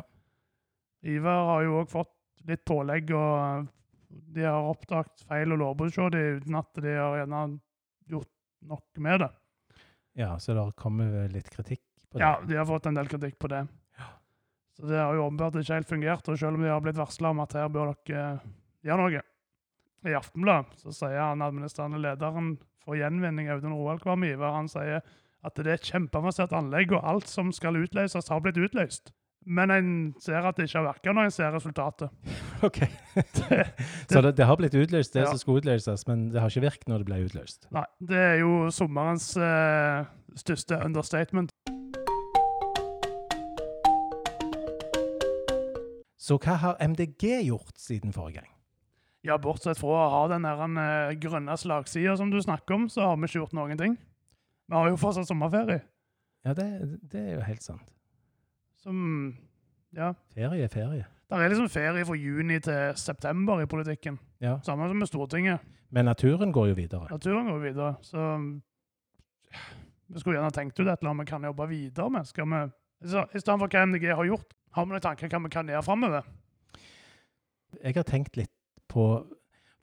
Ivar 1.03 1.47
har 1.49 1.65
jo 1.67 1.81
òg 1.83 1.91
fått 1.91 2.13
litt 2.49 2.65
pålegg, 2.69 3.13
og 3.17 3.69
de 4.09 4.45
har 4.47 4.69
oppdaget 4.71 5.25
feil 5.29 5.55
og 5.55 5.61
lovbrudd 5.63 6.17
uten 6.17 6.59
at 6.59 6.83
de 6.83 6.93
har 6.97 7.19
gjerne 7.23 7.45
gjort 8.11 8.31
noe 8.69 9.05
med 9.07 9.25
det. 9.25 9.31
Ja, 10.15 10.35
så 10.39 10.55
det 10.55 10.63
har 10.63 10.77
kommet 10.79 11.33
litt 11.35 11.51
kritikk 11.51 11.83
på 12.11 12.19
det. 12.19 12.23
Ja, 12.23 12.37
de 12.47 12.59
har 12.61 12.69
fått 12.69 12.87
en 12.87 12.99
del 12.99 13.11
kritikk 13.11 13.39
på 13.43 13.51
det. 13.51 13.65
Ja. 13.99 14.11
Så 14.79 14.87
det 14.91 15.01
har 15.01 15.17
jo 15.17 15.25
åpenbart 15.27 15.59
ikke 15.59 15.81
helt 15.81 15.91
fungert, 15.91 16.29
og 16.29 16.39
selv 16.39 16.59
om 16.59 16.63
de 16.63 16.71
har 16.71 16.85
blitt 16.85 17.01
varsla 17.01 17.33
om 17.35 17.43
at 17.43 17.57
her 17.59 17.73
bør 17.73 17.95
dere 18.07 18.29
gjøre 18.87 19.01
noe. 19.03 19.25
I 20.05 20.15
Aftenbladet 20.15 20.85
så 20.85 20.93
sier 20.93 21.23
han 21.23 21.43
administrerende 21.43 22.03
lederen 22.05 22.55
for 22.85 22.99
gjenvinning, 23.01 23.49
Audun 23.49 23.73
Roald 23.73 24.03
Kvam 24.05 24.27
Ivar, 24.29 24.53
han 24.59 24.69
sier 24.69 25.01
at 25.45 25.59
det 25.59 25.67
er 25.67 25.79
et 25.79 25.91
kjempeavansert 25.91 26.53
anlegg, 26.57 26.93
og 26.93 27.05
alt 27.05 27.29
som 27.29 27.51
skal 27.53 27.81
utløses, 27.81 28.31
har 28.31 28.43
blitt 28.45 28.61
utløst. 28.61 29.11
Men 29.47 29.71
en 29.71 29.89
ser 30.25 30.41
at 30.49 30.57
det 30.57 30.65
ikke 30.71 30.79
har 30.81 30.87
virka 30.95 31.13
når 31.13 31.29
en 31.29 31.35
ser 31.35 31.53
resultatet. 31.53 32.11
Ok. 32.65 32.79
så 34.09 34.23
det, 34.25 34.31
det 34.39 34.47
har 34.49 34.57
blitt 34.57 34.73
utløst, 34.75 35.13
det 35.13 35.21
Ja. 35.27 35.27
som 35.29 35.39
skulle 35.39 35.61
utløses, 35.61 36.07
men 36.09 36.31
det 36.33 36.41
har 36.41 36.49
ikke 36.49 36.63
virket 36.65 36.89
når 36.89 37.03
det 37.03 37.09
ble 37.11 37.19
utløst. 37.27 37.67
Nei, 37.75 37.85
det 38.01 38.17
er 38.17 38.39
jo 38.41 38.71
sommerens 38.73 39.27
eh, 39.37 40.07
største 40.41 40.79
understatement. 40.81 41.53
Så 46.17 46.39
hva 46.41 46.57
har 46.63 46.81
MDG 46.81 47.43
gjort 47.51 47.77
siden 47.77 48.15
forrige 48.17 48.41
gang? 48.41 48.51
Ja, 49.25 49.37
bortsett 49.41 49.77
fra 49.81 50.07
å 50.07 50.11
ha 50.15 50.23
den 50.33 50.45
der, 50.49 50.63
eh, 50.81 51.15
grønne 51.21 51.57
slagsida 51.61 52.17
som 52.17 52.31
du 52.33 52.41
snakker 52.41 52.75
om, 52.79 52.89
så 52.89 53.11
har 53.11 53.17
vi 53.21 53.29
ikke 53.29 53.43
gjort 53.43 53.53
noen 53.57 53.77
ting. 53.77 53.99
Vi 54.69 54.75
har 54.77 54.89
jo 54.89 54.97
fortsatt 54.97 55.29
sommerferie. 55.29 55.83
Ja, 56.45 56.55
det, 56.57 56.67
det 57.13 57.21
er 57.21 57.35
jo 57.39 57.45
helt 57.45 57.63
sant. 57.65 57.85
Som 58.85 59.37
Ja. 59.95 60.13
Ferie 60.35 60.65
er 60.67 60.69
ferie. 60.69 61.07
Det 61.31 61.39
er 61.41 61.49
liksom 61.49 61.71
ferie 61.73 62.05
fra 62.05 62.17
juni 62.19 62.59
til 62.61 62.93
september 63.01 63.63
i 63.63 63.67
politikken. 63.67 64.19
Ja. 64.43 64.59
Samme 64.67 64.89
som 64.91 64.99
med 65.01 65.09
Stortinget. 65.09 65.61
Men 65.91 66.05
naturen 66.05 66.53
går 66.53 66.69
jo 66.73 66.75
videre. 66.75 67.09
Naturen 67.11 67.47
går 67.49 67.63
videre. 67.63 67.95
Så 68.03 68.21
vi 70.09 70.21
skulle 70.21 70.37
gjerne 70.37 70.53
tenkt 70.53 70.79
ut 70.79 70.87
et 70.87 70.99
eller 71.01 71.11
annet 71.15 71.25
vi 71.25 71.31
kan 71.31 71.47
jobbe 71.49 71.69
videre 71.71 72.11
med. 72.11 72.27
Skal 72.29 72.45
vi, 72.51 72.61
for 73.41 73.67
hva 73.69 73.87
MDG 73.87 74.11
har 74.15 74.29
gjort, 74.29 74.53
har 74.75 74.85
vi 74.85 74.93
noen 74.95 75.05
tanker 75.07 75.31
hva 75.33 75.43
vi 75.47 75.53
kan 75.55 75.71
gjøre 75.71 75.87
framover? 75.87 76.29
Jeg 77.83 77.97
har 77.97 78.07
tenkt 78.07 78.37
litt 78.37 78.53
på 78.91 79.07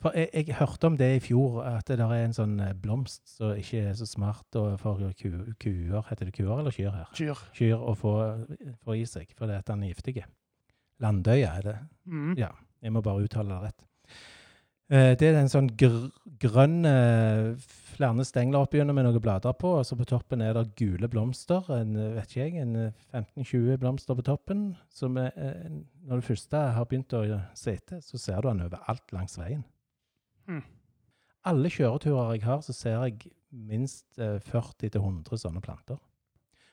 For 0.01 0.15
jeg, 0.17 0.29
jeg 0.33 0.57
hørte 0.57 0.89
om 0.89 0.97
det 0.97 1.09
i 1.15 1.21
fjor, 1.21 1.59
at 1.67 1.85
det 1.91 1.99
der 2.01 2.09
er 2.15 2.25
en 2.25 2.33
sånn 2.33 2.55
eh, 2.63 2.73
blomst 2.73 3.35
som 3.35 3.53
ikke 3.53 3.83
er 3.91 3.93
så 3.99 4.07
smart 4.09 4.57
og 4.57 4.79
for 4.81 5.01
ku, 5.19 5.29
kuer 5.61 6.07
Heter 6.09 6.29
det 6.29 6.33
kuer 6.39 6.57
eller 6.57 6.73
kyr 6.73 6.95
her? 6.95 7.11
Kyr. 7.17 7.43
Kyr 7.57 7.77
å 7.77 7.93
få, 7.97 8.15
få 8.81 8.97
i 8.97 9.05
seg, 9.09 9.29
fordi 9.37 9.59
at 9.59 9.69
den 9.69 9.85
er 9.85 9.93
giftig. 9.93 10.23
Landøya 11.01 11.55
er 11.59 11.67
det. 11.67 11.77
Mm. 12.09 12.33
Ja, 12.39 12.49
jeg 12.81 12.93
må 12.95 13.01
bare 13.05 13.25
uttale 13.27 13.53
det 13.53 13.69
rett. 13.69 13.85
Eh, 14.91 15.13
Det 15.15 15.29
er 15.29 15.37
en 15.39 15.51
sånn 15.51 15.69
gr 15.79 16.09
grønn 16.41 16.81
eh, 16.89 17.51
flere 17.93 18.25
stengler 18.25 18.65
oppigjennom 18.65 18.97
med 18.97 19.05
noen 19.05 19.21
blader 19.21 19.53
på, 19.53 19.75
og 19.77 19.85
så 19.85 19.95
på 19.99 20.07
toppen 20.09 20.41
er 20.41 20.57
det 20.57 20.71
gule 20.79 21.07
blomster. 21.11 21.67
En, 21.77 21.93
vet 22.17 22.33
ikke 22.33 22.47
jeg, 22.47 22.63
en 22.65 22.87
eh, 22.87 23.05
15-20 23.13 23.77
blomster 23.83 24.17
på 24.17 24.25
toppen. 24.25 24.71
Som 24.89 25.21
er, 25.21 25.29
når 26.09 26.23
du 26.23 26.27
først 26.31 26.57
har 26.57 26.89
begynt 26.89 27.13
å 27.13 27.21
sitte, 27.53 28.01
så 28.01 28.17
ser 28.17 28.41
du 28.41 28.49
den 28.49 28.65
overalt 28.65 29.13
langs 29.13 29.37
veien. 29.37 29.61
Hmm. 30.47 30.63
Alle 31.47 31.71
kjøreturer 31.73 32.35
jeg 32.35 32.45
har, 32.45 32.61
så 32.65 32.73
ser 32.75 32.97
jeg 33.01 33.31
minst 33.51 34.19
eh, 34.21 34.39
40-100 34.47 35.41
sånne 35.41 35.61
planter. 35.63 35.99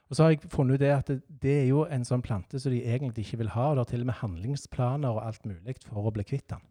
Og 0.08 0.16
så 0.16 0.24
har 0.24 0.32
jeg 0.32 0.48
funnet 0.52 0.78
ut 0.78 0.80
det 0.80 0.92
at 0.94 1.10
det, 1.10 1.18
det 1.42 1.54
er 1.62 1.66
jo 1.68 1.82
en 1.84 2.04
sånn 2.06 2.24
plante 2.24 2.60
som 2.60 2.72
de 2.72 2.80
egentlig 2.80 3.26
ikke 3.26 3.42
vil 3.42 3.52
ha, 3.52 3.70
og 3.70 3.76
det 3.76 3.84
er 3.84 3.90
til 3.92 4.04
og 4.04 4.08
med 4.08 4.20
handlingsplaner 4.22 5.16
og 5.16 5.24
alt 5.24 5.44
mulig 5.48 5.76
for 5.84 6.08
å 6.08 6.12
bli 6.14 6.24
kvitt 6.28 6.48
den. 6.52 6.64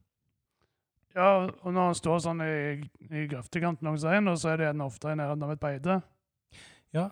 Ja, 1.17 1.45
og 1.45 1.73
når 1.73 1.91
han 1.91 1.97
står 1.97 2.19
sånn 2.25 2.41
i, 2.45 2.55
i 3.09 3.25
grøftekanten 3.29 3.87
langs 3.87 4.05
veien, 4.05 4.29
så 4.37 4.51
er 4.51 4.61
det 4.61 4.71
den 4.71 4.85
ofte 4.85 5.13
i 5.13 5.17
nærheten 5.17 5.45
av 5.45 5.53
et 5.53 5.61
beite. 5.61 5.99
Ja, 6.93 7.07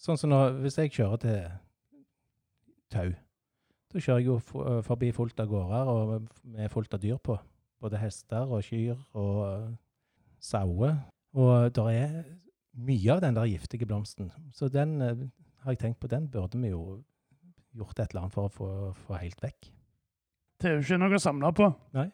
sånn 0.00 0.20
som 0.20 0.32
når, 0.32 0.60
hvis 0.64 0.78
jeg 0.80 0.92
kjører 0.96 1.20
til 1.24 1.42
Tau, 2.90 3.10
da 3.92 4.00
kjører 4.02 4.22
jeg 4.22 4.28
jo 4.28 4.38
forbi 4.86 5.10
fullt 5.14 5.40
av 5.42 5.50
gårder 5.50 5.90
og 5.92 6.14
med 6.52 6.72
fullt 6.72 6.96
av 6.96 7.02
dyr 7.02 7.20
på. 7.22 7.36
Både 7.80 8.00
hester 8.00 8.50
og 8.50 8.64
kyr 8.66 8.98
og 9.16 9.36
uh, 9.40 9.70
sauer. 10.42 10.98
Og 11.32 11.70
det 11.74 11.84
er 11.94 12.16
mye 12.80 13.14
av 13.14 13.22
den 13.24 13.36
der 13.38 13.48
giftige 13.50 13.88
blomsten. 13.88 14.30
Så 14.54 14.68
den 14.72 15.00
eh, 15.02 15.26
har 15.64 15.74
jeg 15.74 15.82
tenkt 15.84 16.00
på, 16.02 16.10
den 16.10 16.28
burde 16.30 16.58
vi 16.60 16.72
jo 16.72 17.00
gjort 17.76 17.98
et 17.98 18.10
eller 18.10 18.26
annet 18.26 18.34
for 18.34 18.48
å 18.48 18.54
få, 18.54 18.70
få 19.06 19.20
helt 19.20 19.42
vekk. 19.42 19.70
Det 20.60 20.68
er 20.68 20.76
jo 20.76 20.84
ikke 20.84 21.00
noe 21.00 21.16
å 21.16 21.22
samle 21.22 21.52
på. 21.56 21.70
Nei. 21.96 22.08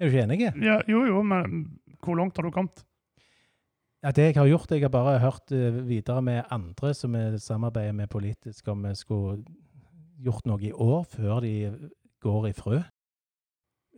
Er 0.00 0.08
du 0.08 0.14
ikke 0.14 0.24
enig? 0.24 0.40
Ja, 0.64 0.78
jo, 0.88 1.02
jo, 1.08 1.22
men 1.26 1.64
hvor 2.00 2.16
langt 2.16 2.38
har 2.38 2.46
du 2.46 2.52
kommet? 2.54 2.84
Ja, 4.00 4.12
det 4.16 4.30
jeg 4.30 4.38
har 4.38 4.48
gjort, 4.48 4.70
jeg 4.72 4.86
har 4.86 4.92
bare 4.92 5.18
hørt 5.20 5.52
eh, 5.52 5.82
videre 5.84 6.22
med 6.24 6.46
andre 6.52 6.94
som 6.96 7.12
vi 7.16 7.40
samarbeider 7.42 7.96
med 7.96 8.08
politisk, 8.12 8.68
om 8.72 8.86
vi 8.86 8.94
skulle 8.96 9.42
gjort 10.24 10.46
noe 10.48 10.62
i 10.64 10.72
år 10.72 11.04
før 11.08 11.42
de 11.44 11.54
går 12.24 12.48
i 12.48 12.54
frø. 12.56 12.80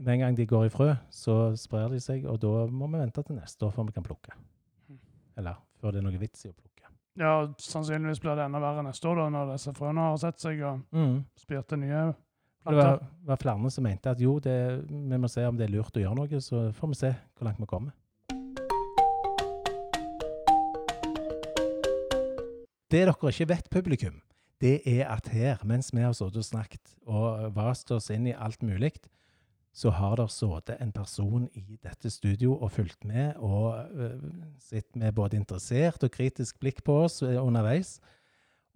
Med 0.01 0.15
en 0.15 0.21
gang 0.21 0.37
de 0.37 0.47
går 0.49 0.67
i 0.67 0.73
frø, 0.73 0.89
så 1.13 1.35
sprer 1.61 1.91
de 1.93 2.01
seg, 2.01 2.25
og 2.27 2.39
da 2.43 2.65
må 2.73 2.89
vi 2.91 2.99
vente 3.03 3.23
til 3.27 3.37
neste 3.37 3.67
år 3.67 3.75
før 3.77 3.87
vi 3.91 3.95
kan 3.97 4.07
plukke. 4.07 4.33
Eller 5.39 5.59
før 5.81 5.93
det 5.93 6.01
er 6.01 6.07
noe 6.07 6.21
vits 6.21 6.47
i 6.47 6.51
å 6.51 6.57
plukke. 6.57 6.89
Ja, 7.21 7.33
sannsynligvis 7.61 8.23
blir 8.25 8.39
det 8.39 8.47
enda 8.47 8.61
verre 8.63 8.85
neste 8.87 9.09
år, 9.11 9.21
da, 9.21 9.27
når 9.35 9.53
disse 9.53 9.75
frøene 9.77 10.07
har 10.09 10.17
sett 10.23 10.41
seg 10.41 10.63
og 10.65 10.81
Mm. 10.93 11.25
spirt 11.37 11.69
til 11.69 11.79
nye 11.79 12.15
planter. 12.65 12.73
Det 12.73 12.77
var, 12.77 13.01
var 13.25 13.37
flere 13.37 13.71
som 13.71 13.85
mente 13.85 14.11
at 14.11 14.21
jo, 14.21 14.39
det, 14.41 14.85
vi 14.89 15.19
må 15.19 15.29
se 15.29 15.45
om 15.47 15.57
det 15.57 15.69
er 15.69 15.75
lurt 15.77 15.97
å 15.97 16.01
gjøre 16.01 16.17
noe, 16.17 16.41
så 16.41 16.73
får 16.73 16.89
vi 16.89 16.95
se 16.95 17.13
hvor 17.37 17.45
langt 17.45 17.61
vi 17.61 17.67
kommer. 17.67 17.93
Det 22.93 23.07
dere 23.07 23.15
ikke 23.33 23.49
vet, 23.49 23.71
publikum, 23.71 24.21
det 24.61 24.81
er 24.87 25.07
at 25.09 25.29
her, 25.33 25.59
mens 25.65 25.93
vi 25.95 26.01
har 26.01 26.13
sittet 26.13 26.37
og 26.37 26.45
snakket 26.45 26.97
og 27.07 27.55
vast 27.57 27.91
oss 27.91 28.11
inn 28.11 28.27
i 28.27 28.35
alt 28.37 28.63
mulig, 28.63 28.93
så 29.73 29.91
har 29.91 30.17
det 30.21 30.29
sittet 30.31 30.81
en 30.81 30.93
person 30.93 31.47
i 31.57 31.79
dette 31.83 32.11
studio 32.12 32.59
og 32.59 32.73
fulgt 32.75 33.07
med 33.09 33.38
og 33.41 33.88
uh, 33.97 34.19
sett 34.61 34.97
med 34.97 35.14
både 35.17 35.38
interessert 35.41 36.05
og 36.05 36.12
kritisk 36.12 36.61
blikk 36.61 36.83
på 36.85 37.02
oss 37.07 37.23
eh, 37.25 37.41
underveis. 37.41 37.97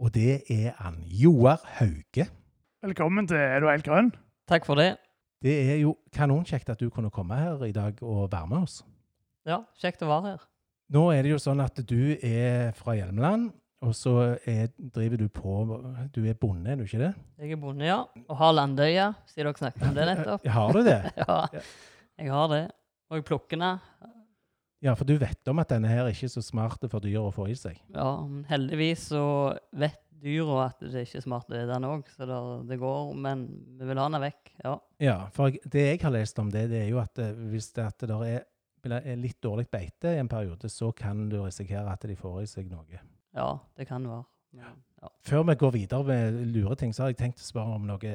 Og 0.00 0.12
det 0.14 0.42
er 0.52 0.72
han 0.80 1.02
Joar 1.04 1.60
Hauge. 1.78 2.28
Velkommen 2.84 3.28
til 3.28 3.36
Er 3.36 3.60
du 3.60 3.68
helt 3.68 3.84
grønn? 3.84 4.10
Takk 4.48 4.66
for 4.68 4.80
det. 4.80 4.96
Det 5.44 5.54
er 5.70 5.80
jo 5.82 5.96
kanonkjekt 6.16 6.70
at 6.72 6.80
du 6.80 6.88
kunne 6.90 7.12
komme 7.12 7.36
her 7.36 7.64
i 7.64 7.72
dag 7.72 8.00
og 8.02 8.32
være 8.32 8.48
med 8.48 8.64
oss. 8.64 8.80
Ja, 9.46 9.62
kjekt 9.80 10.02
å 10.02 10.08
være 10.10 10.32
her. 10.32 10.44
Nå 10.96 11.08
er 11.12 11.26
det 11.26 11.32
jo 11.34 11.40
sånn 11.42 11.60
at 11.60 11.80
du 11.88 12.16
er 12.24 12.72
fra 12.78 12.94
Hjelmeland, 12.96 13.50
og 13.84 13.92
så 13.94 14.12
er, 14.48 14.70
driver 14.94 15.20
du 15.20 15.26
på 15.28 15.56
Du 16.14 16.22
er 16.24 16.36
bonde, 16.40 16.70
er 16.72 16.78
du 16.80 16.86
ikke 16.86 17.02
det? 17.02 17.12
Jeg 17.42 17.52
er 17.52 17.60
bonde, 17.60 17.84
ja. 17.84 17.98
Og 18.26 18.38
har 18.40 18.54
Landøya, 18.56 19.10
siden 19.28 19.50
dere 19.50 19.60
snakket 19.60 19.84
om 19.90 19.96
det 19.96 20.06
nettopp. 20.12 20.46
Har 20.56 20.72
du 20.72 20.82
det? 20.86 21.00
Ja, 21.20 21.38
jeg 22.16 22.32
har 22.32 22.48
det. 22.54 22.62
Og 23.10 23.18
jeg 23.20 23.26
plukker 23.28 23.60
den. 23.60 24.12
Ja, 24.84 24.94
for 24.96 25.08
du 25.08 25.14
vet 25.20 25.48
om 25.48 25.60
at 25.60 25.70
denne 25.72 25.90
her 25.90 26.08
ikke 26.08 26.26
er 26.28 26.32
så 26.32 26.42
smart 26.44 26.82
for 26.90 27.04
dyr 27.04 27.20
å 27.20 27.32
få 27.34 27.48
i 27.52 27.56
seg. 27.58 27.78
Ja, 27.94 28.08
men 28.24 28.44
heldigvis 28.48 29.10
så 29.12 29.22
vet 29.76 30.00
dyra 30.22 30.70
at 30.70 30.80
det 30.80 31.04
ikke 31.04 31.20
er 31.20 31.24
smart 31.24 31.48
å 31.48 31.52
spise 31.52 31.68
den 31.70 31.86
òg, 31.88 32.06
så 32.16 32.28
det, 32.28 32.40
det 32.70 32.78
går. 32.80 33.10
Men 33.26 33.46
vi 33.76 33.88
vil 33.90 34.00
ha 34.00 34.06
den 34.12 34.24
vekk, 34.24 34.52
ja. 34.64 34.74
Ja, 35.04 35.16
for 35.36 35.52
det 35.52 35.86
jeg 35.90 36.00
har 36.04 36.14
lest 36.16 36.40
om 36.40 36.52
det, 36.52 36.66
det 36.72 36.84
er 36.84 36.88
jo 36.92 37.00
at 37.02 37.20
eh, 37.22 37.34
hvis 37.52 37.70
det, 37.76 37.88
at 37.92 38.00
det 38.04 38.10
der 38.12 38.24
er, 38.30 38.46
er 39.02 39.20
litt 39.20 39.40
dårlig 39.44 39.66
beite 39.72 40.14
i 40.14 40.22
en 40.22 40.30
periode, 40.30 40.70
så 40.72 40.92
kan 40.96 41.26
du 41.28 41.40
risikere 41.42 41.92
at 41.92 42.08
de 42.08 42.16
får 42.18 42.42
i 42.44 42.48
seg 42.50 42.72
noe. 42.72 43.02
Ja, 43.36 43.50
det 43.76 43.86
kan 43.88 44.06
være. 44.08 44.24
Ja. 44.56 44.72
ja. 45.02 45.12
Før 45.28 45.42
vi 45.50 45.54
går 45.60 45.74
videre 45.74 46.04
med 46.04 46.40
lure 46.54 46.74
ting, 46.74 46.94
så 46.94 47.04
har 47.04 47.12
jeg 47.12 47.20
tenkt 47.20 47.42
å 47.42 47.46
spørre 47.46 47.76
om 47.76 47.86
noe 47.88 48.14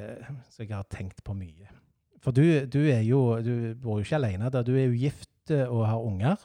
som 0.49 0.65
jeg 0.65 0.73
har 0.73 0.87
tenkt 0.89 1.23
på 1.23 1.35
mye. 1.37 1.69
For 2.21 2.33
du, 2.35 2.43
du 2.69 2.81
er 2.85 3.01
jo 3.01 3.39
Du 3.41 3.73
bor 3.81 3.97
jo 3.97 4.05
ikke 4.05 4.19
alene 4.19 4.49
der. 4.53 4.65
Du 4.65 4.75
er 4.75 4.89
jo 4.89 4.97
gift 4.97 5.53
eh, 5.53 5.65
og 5.65 5.87
har 5.87 6.05
unger. 6.05 6.43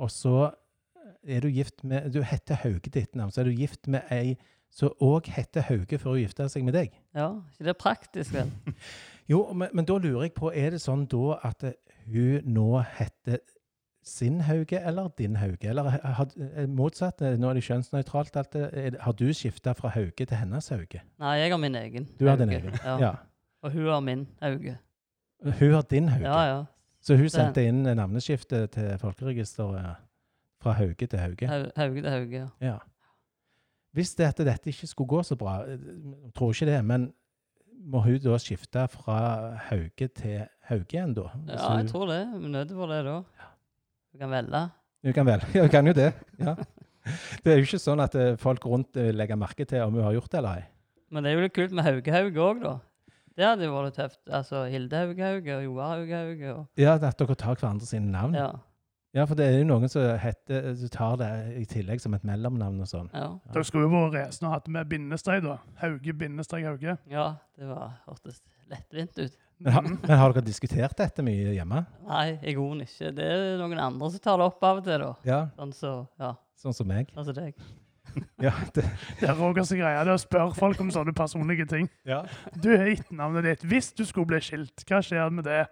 Og 0.00 0.10
så 0.10 0.50
er 1.22 1.44
du 1.44 1.48
gift 1.52 1.84
med 1.84 2.12
Du 2.12 2.22
heter 2.24 2.60
Hauge 2.62 2.90
til 2.90 3.02
etternavn. 3.02 3.32
Så 3.32 3.42
er 3.42 3.50
du 3.50 3.56
gift 3.56 3.88
med 3.88 4.08
ei 4.10 4.36
som 4.72 4.92
òg 5.04 5.28
heter 5.28 5.66
Hauge 5.68 5.98
for 6.00 6.14
å 6.14 6.20
gifte 6.20 6.46
seg 6.48 6.64
med 6.64 6.72
deg. 6.72 6.94
Ja, 7.12 7.28
ikke 7.52 7.66
det 7.66 7.72
er 7.74 7.80
praktisk, 7.80 8.36
vel? 8.36 8.52
Jo, 9.30 9.44
men, 9.54 9.70
men 9.72 9.86
da 9.86 9.94
lurer 10.02 10.26
jeg 10.26 10.32
på, 10.34 10.48
er 10.50 10.72
det 10.74 10.80
sånn 10.82 11.04
da 11.08 11.36
at 11.46 11.62
hun 12.10 12.48
nå 12.52 12.80
heter 12.98 13.38
sin 14.02 14.40
Hauge 14.40 14.80
eller 14.80 15.08
din 15.18 15.36
Hauge? 15.36 15.68
Eller 15.68 15.82
har- 15.90 16.32
eh, 16.56 16.66
motsatt, 16.68 17.22
eh, 17.22 17.36
nå 17.38 17.50
er 17.50 17.54
det 17.54 17.62
kjønnsnøytralt. 17.62 18.34
Har 19.00 19.12
du 19.12 19.24
skifta 19.32 19.72
fra 19.74 19.88
Hauge 19.88 20.26
til 20.26 20.36
hennes 20.36 20.68
Hauge? 20.68 21.00
Nei, 21.18 21.34
jeg 21.38 21.50
har 21.50 21.58
min 21.58 21.74
egen. 21.74 22.08
Du 22.20 22.26
har 22.26 22.36
din 22.36 22.50
egen? 22.50 22.72
Ja. 22.84 22.98
Ja. 22.98 23.12
Og 23.62 23.72
hun 23.72 23.86
har 23.86 24.00
min 24.00 24.26
Hauge. 24.42 24.78
Hun 25.44 25.72
har 25.72 25.82
din 25.82 26.08
Hauge? 26.08 26.24
Ja, 26.24 26.56
ja. 26.56 26.64
Så 27.00 27.16
hun 27.16 27.28
sendte 27.28 27.64
inn 27.66 27.82
navneskifte 27.82 28.66
til 28.70 28.98
Folkeregisteret 28.98 29.96
fra 30.62 30.72
Hauge 30.72 31.06
til 31.06 31.18
Hauge? 31.18 31.46
Hauge 31.76 32.02
til 32.02 32.10
Hauge, 32.10 32.30
ja. 32.38 32.48
Ja. 32.60 32.76
Hvis 33.94 34.14
det 34.16 34.24
at 34.24 34.38
dette 34.38 34.70
ikke 34.70 34.86
skulle 34.86 35.08
gå 35.08 35.22
så 35.22 35.36
bra, 35.36 35.58
jeg 35.68 35.78
tror 36.34 36.50
ikke 36.54 36.66
det, 36.66 36.84
men 36.84 37.12
må 37.84 38.00
hun 38.00 38.18
da 38.22 38.38
skifte 38.38 38.86
fra 38.88 39.16
Hauge 39.68 40.08
til 40.14 40.46
Hauge 40.68 40.86
igjen, 40.96 41.14
da? 41.14 41.26
Ja, 41.48 41.72
jeg 41.76 41.88
tror 41.90 42.06
det. 42.06 42.22
Nødt 42.50 42.70
for 42.70 42.86
det 42.86 43.04
da. 43.04 43.16
Du 44.12 44.18
kan 44.20 44.30
velge. 44.32 44.62
Du 45.02 45.12
kan 45.16 45.26
vel. 45.26 45.42
Ja, 45.56 45.64
hun 45.64 45.72
kan 45.72 45.86
jo 45.88 45.92
det. 45.96 46.12
Ja. 46.38 46.54
Det 47.42 47.50
er 47.50 47.58
jo 47.58 47.66
ikke 47.66 47.80
sånn 47.82 48.00
at 48.04 48.14
eh, 48.14 48.36
folk 48.38 48.64
rundt 48.68 48.96
eh, 49.00 49.10
legger 49.14 49.38
merke 49.40 49.64
til 49.66 49.82
om 49.82 49.96
hun 49.98 50.04
har 50.06 50.14
gjort 50.14 50.30
det 50.30 50.38
eller 50.38 50.60
ei. 50.60 50.66
Men 51.12 51.24
det 51.24 51.32
er 51.32 51.38
jo 51.40 51.44
litt 51.46 51.54
kult 51.56 51.72
med 51.76 51.84
Hauge-Hauge 51.88 52.44
òg, 52.44 52.60
da. 52.62 52.74
Det 53.32 53.46
hadde 53.48 53.64
jo 53.66 53.72
vært 53.74 53.96
tøft. 53.96 54.20
Altså 54.28 54.62
Hilde 54.70 55.00
Hauge-Hauge 55.00 55.56
og 55.56 55.64
Joar 55.66 55.90
Hauge-Hauge 55.96 56.52
og 56.52 56.80
Ja, 56.80 56.94
at 57.00 57.18
dere 57.18 57.34
tar 57.40 57.56
hverandre 57.58 57.88
sine 57.88 58.12
navn. 58.12 58.36
Ja. 58.38 58.50
Ja. 59.16 59.26
for 59.28 59.36
det 59.36 59.44
er 59.48 59.58
jo 59.58 59.66
noen 59.68 59.90
som, 59.92 60.04
heter, 60.22 60.70
som 60.78 60.92
tar 60.94 61.18
det 61.20 61.30
i 61.60 61.66
tillegg 61.68 62.00
som 62.00 62.14
et 62.16 62.22
mellomnavn 62.24 62.78
og 62.84 62.88
sånn. 62.88 63.10
Ja. 63.12 63.26
Dere 63.52 63.66
skulle 63.68 63.88
jo 63.88 63.92
vært 63.96 64.14
racende 64.20 64.48
og 64.52 64.54
hatt 64.56 64.70
med 64.72 64.88
bindestrek, 64.92 65.42
da. 65.44 65.58
Hauge, 65.82 66.14
bindestrek, 66.22 66.64
Hauge. 66.70 66.94
ja 67.12 67.26
det 67.58 67.68
var, 67.68 67.98
hørtes 68.06 68.38
lettvint 68.70 69.18
ut. 69.20 69.36
Men, 69.60 69.72
har- 69.72 69.82
Mhm. 69.82 69.98
men 70.08 70.18
har 70.18 70.32
dere 70.32 70.44
diskutert 70.44 70.96
dette 70.96 71.22
mye 71.22 71.52
hjemme? 71.54 71.86
Nei, 72.08 72.38
jeg 72.42 72.56
grunnen 72.56 72.82
ikke. 72.82 73.14
Det 73.14 73.24
er 73.24 73.58
noen 73.58 73.78
andre 73.78 74.10
som 74.10 74.18
tar 74.20 74.36
det 74.38 74.46
opp 74.46 74.62
av 74.64 74.76
og 74.78 74.84
til, 74.84 74.98
da. 74.98 75.14
Ja, 75.24 75.46
Sånn 75.58 75.72
så, 75.72 76.08
ja, 76.18 76.34
sånn 76.58 76.74
som 76.74 76.86
meg. 76.88 77.12
sånn 77.14 77.24
som 77.24 77.34
deg. 77.34 77.54
Ja, 78.42 78.50
det, 78.74 78.82
Det 79.20 79.28
er 79.28 79.34
Rogers 79.38 79.70
greie 79.70 80.04
det 80.04 80.10
er 80.10 80.14
å 80.16 80.18
spørre 80.20 80.54
folk 80.54 80.80
om 80.80 80.90
sånne 80.90 81.14
personlige 81.14 81.66
ting. 81.68 81.88
ja. 82.04 82.24
Du 82.60 82.68
gitt 82.76 82.98
etternavnet 83.06 83.44
ditt. 83.44 83.62
Hvis 83.62 83.94
du 83.94 84.04
skulle 84.04 84.26
bli 84.26 84.40
skilt, 84.40 84.84
hva 84.84 84.98
skjer 85.00 85.30
med 85.32 85.44
det? 85.44 85.66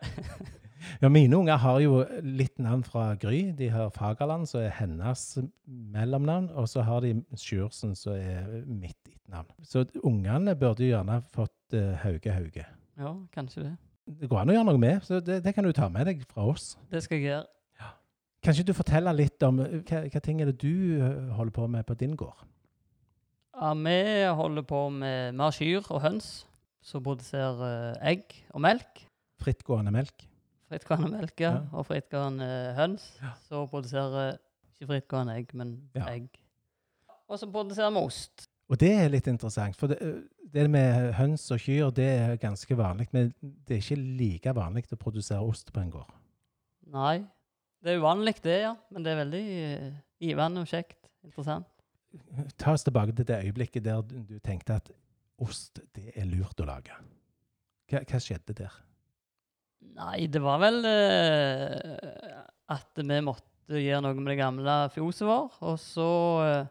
Ja, 1.03 1.09
mine 1.11 1.35
unger 1.37 1.59
har 1.59 1.81
jo 1.81 2.05
litt 2.23 2.57
navn 2.59 2.83
fra 2.87 3.15
Gry. 3.15 3.53
De 3.53 3.69
har 3.69 3.91
Fagerland, 3.91 4.49
som 4.49 4.61
er 4.63 4.71
hennes 4.71 5.39
mellomnavn. 5.69 6.51
Og 6.57 6.65
så 6.69 6.83
har 6.83 7.01
de 7.05 7.23
Sjursen, 7.37 7.95
som 7.95 8.15
er 8.15 8.63
mitt 8.67 8.97
etternavn. 9.11 9.51
Så 9.63 9.85
ungene 10.03 10.55
burde 10.57 10.79
jo 10.87 10.95
gjerne 10.97 11.21
fått 11.35 11.75
uh, 11.75 11.97
Hauge 11.97 12.33
Hauge. 12.33 12.65
Ja, 13.01 13.15
kanskje 13.35 13.63
det. 13.65 13.73
Det 14.21 14.29
går 14.29 14.41
an 14.43 14.51
å 14.51 14.55
gjøre 14.57 14.67
noe 14.69 14.81
med, 14.83 15.01
så 15.07 15.21
det, 15.25 15.39
det 15.45 15.53
kan 15.57 15.65
du 15.65 15.73
ta 15.77 15.87
med 15.93 16.09
deg 16.11 16.23
fra 16.29 16.45
oss. 16.51 16.73
Det 16.91 17.01
skal 17.05 17.21
jeg 17.21 17.29
gjøre. 17.31 17.47
Ja. 17.81 17.91
Kanskje 18.45 18.65
du 18.69 18.73
forteller 18.77 19.17
litt 19.17 19.43
om 19.47 19.61
eh, 19.65 19.79
hva, 19.89 20.03
hva 20.11 20.23
ting 20.25 20.41
er 20.43 20.51
det 20.51 20.59
du 20.61 20.99
eh, 21.01 21.31
holder 21.37 21.55
på 21.57 21.69
med 21.71 21.87
på 21.89 21.97
din 22.01 22.17
gård? 22.19 22.43
Ja, 23.61 23.73
vi 23.77 23.97
holder 24.41 24.65
på 24.65 24.81
med 24.95 25.35
Vi 25.37 25.43
har 25.45 25.53
kyr 25.57 25.89
og 25.93 26.01
høns 26.05 26.29
som 26.85 27.03
produserer 27.05 27.63
eh, 27.95 28.13
egg 28.13 28.37
og 28.57 28.63
melk. 28.65 29.05
Frittgående 29.41 29.93
melk? 29.95 30.27
Frittgående 30.71 31.11
melk, 31.15 31.35
ja. 31.43 31.55
Ja. 31.57 31.63
Og 31.77 31.87
frittgående 31.89 32.47
høns. 32.77 33.09
Ja. 33.23 33.33
Så 33.49 33.65
produserer 33.71 34.37
ikke 34.81 34.91
frittgående 34.95 35.39
egg, 35.41 35.55
men 35.57 35.77
Ja. 35.97 36.07
egg. 36.13 36.29
Og 37.31 37.39
så 37.39 37.47
produserer 37.51 37.93
vi 37.95 38.03
ost. 38.03 38.49
Og 38.71 38.79
det 38.79 38.91
er 38.95 39.11
litt 39.11 39.27
interessant, 39.27 39.75
for 39.79 39.91
det, 39.91 39.99
eh, 40.05 40.21
det 40.55 40.69
med 40.71 41.13
høns 41.19 41.49
og 41.51 41.59
kyr 41.63 41.91
det 41.95 42.07
er 42.07 42.39
ganske 42.43 42.77
vanlig, 42.79 43.09
men 43.15 43.33
det 43.41 43.77
er 43.77 43.83
ikke 43.83 43.99
like 43.99 44.55
vanlig 44.55 44.87
å 44.95 44.99
produsere 44.99 45.43
ost 45.43 45.73
på 45.75 45.83
en 45.83 45.91
gård. 45.91 46.13
Nei, 46.91 47.19
det 47.83 47.93
er 47.93 48.01
uvanlig 48.03 48.37
det, 48.45 48.61
ja. 48.65 48.75
Men 48.91 49.05
det 49.07 49.13
er 49.13 49.21
veldig 49.25 49.45
eh, 49.59 49.91
givende 50.23 50.63
og 50.63 50.71
kjekt. 50.71 51.11
Interessant. 51.27 51.69
Ta 52.59 52.75
oss 52.75 52.87
tilbake 52.87 53.15
til 53.15 53.27
det 53.29 53.43
øyeblikket 53.47 53.85
der 53.87 54.03
du 54.03 54.39
tenkte 54.43 54.79
at 54.81 54.91
ost, 55.41 55.83
det 55.95 56.11
er 56.15 56.27
lurt 56.29 56.59
å 56.61 56.67
lage. 56.69 56.95
Hva, 57.91 58.03
hva 58.07 58.23
skjedde 58.23 58.57
der? 58.63 58.75
Nei, 59.97 60.27
det 60.31 60.43
var 60.45 60.61
vel 60.63 60.83
uh, 60.85 62.43
at 62.71 63.01
vi 63.01 63.21
måtte 63.25 63.81
gjøre 63.81 64.03
noe 64.05 64.19
med 64.19 64.33
det 64.33 64.41
gamle 64.41 64.77
fjoset 64.95 65.27
vår. 65.29 65.57
Og 65.71 65.77
så 65.81 66.11
eh, 66.45 66.71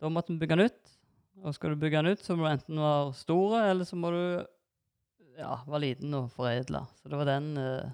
Da 0.00 0.08
måtte 0.12 0.32
vi 0.32 0.40
bygge 0.40 0.58
nytt. 0.58 0.96
Og 1.40 1.54
skal 1.56 1.72
du 1.72 1.80
bygge 1.80 2.00
den 2.00 2.14
ut, 2.14 2.22
så 2.24 2.36
må 2.36 2.44
du 2.44 2.50
enten 2.50 2.80
være 2.80 3.12
stor, 3.16 3.56
eller 3.62 3.88
så 3.88 3.96
må 3.96 4.10
du 4.12 4.22
ja, 5.38 5.56
være 5.64 5.82
liten 5.86 6.14
og 6.18 6.30
foredle. 6.34 6.82
Så 7.00 7.08
det 7.08 7.20
var 7.20 7.28
den 7.28 7.50
eh, 7.60 7.92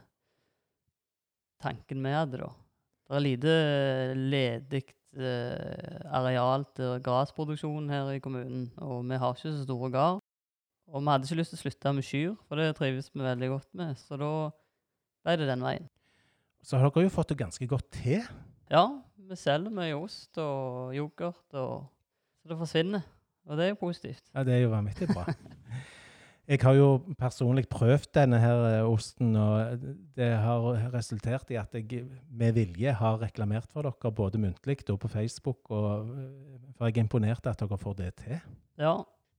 tanken 1.63 2.03
vi 2.03 2.15
hadde, 2.15 2.41
da. 2.43 2.51
Det 3.07 3.19
er 3.19 3.23
lite 3.23 3.55
eh, 3.55 4.15
ledig 4.19 4.83
eh, 5.15 5.99
areal 6.19 6.67
til 6.75 6.99
grasproduksjon 7.07 7.91
her 7.93 8.11
i 8.17 8.23
kommunen, 8.23 8.69
og 8.83 9.05
vi 9.07 9.21
har 9.23 9.35
ikke 9.37 9.53
så 9.53 9.67
store 9.67 9.93
gard. 9.95 10.23
Og 10.87 11.03
vi 11.03 11.11
hadde 11.11 11.27
ikke 11.27 11.41
lyst 11.41 11.55
til 11.55 11.59
å 11.61 11.65
slutte 11.65 11.95
med 11.95 12.07
kyr, 12.07 12.35
for 12.47 12.63
det 12.63 12.71
trives 12.79 13.11
vi 13.13 13.23
veldig 13.23 13.51
godt 13.55 13.71
med. 13.79 13.99
Så 13.99 14.19
da 14.19 14.33
ble 15.27 15.39
det 15.39 15.51
den 15.51 15.67
veien. 15.67 15.91
Så 16.67 16.79
har 16.79 16.91
dere 16.91 17.07
jo 17.07 17.15
fått 17.15 17.31
det 17.31 17.39
ganske 17.39 17.67
godt 17.71 17.91
til. 17.95 18.27
Ja, 18.71 18.89
vi 19.27 19.39
selger 19.39 19.75
mye 19.75 19.95
ost 19.99 20.39
og 20.43 20.95
yoghurt, 20.95 21.47
og, 21.55 21.87
så 22.47 22.55
det 22.55 22.59
forsvinner. 22.63 23.03
Og 23.47 23.59
det 23.59 23.65
er 23.67 23.69
jo 23.75 23.79
positivt. 23.81 24.23
Ja, 24.35 24.43
Det 24.47 24.55
er 24.55 24.63
jo 24.65 24.71
vanvittig 24.73 25.09
bra. 25.11 25.27
Jeg 26.47 26.61
har 26.63 26.77
jo 26.79 27.01
personlig 27.19 27.65
prøvd 27.67 28.05
denne 28.15 28.39
her 28.39 28.61
eh, 28.69 28.87
osten, 28.87 29.33
og 29.35 29.81
det 30.15 30.29
har 30.39 30.61
resultert 30.93 31.51
i 31.51 31.57
at 31.59 31.73
jeg 31.75 32.05
med 32.31 32.53
vilje 32.55 32.93
har 32.95 33.17
reklamert 33.19 33.67
for 33.73 33.83
dere, 33.83 34.13
både 34.15 34.39
muntlig 34.39 34.77
og 34.95 35.01
på 35.03 35.09
Facebook, 35.11 35.59
og 35.75 36.07
eh, 36.07 36.69
for 36.79 36.87
jeg 36.87 37.01
er 37.01 37.03
imponert 37.03 37.47
at 37.51 37.59
dere 37.65 37.79
får 37.83 37.97
det 37.99 38.13
til. 38.23 38.39
Ja, 38.79 38.93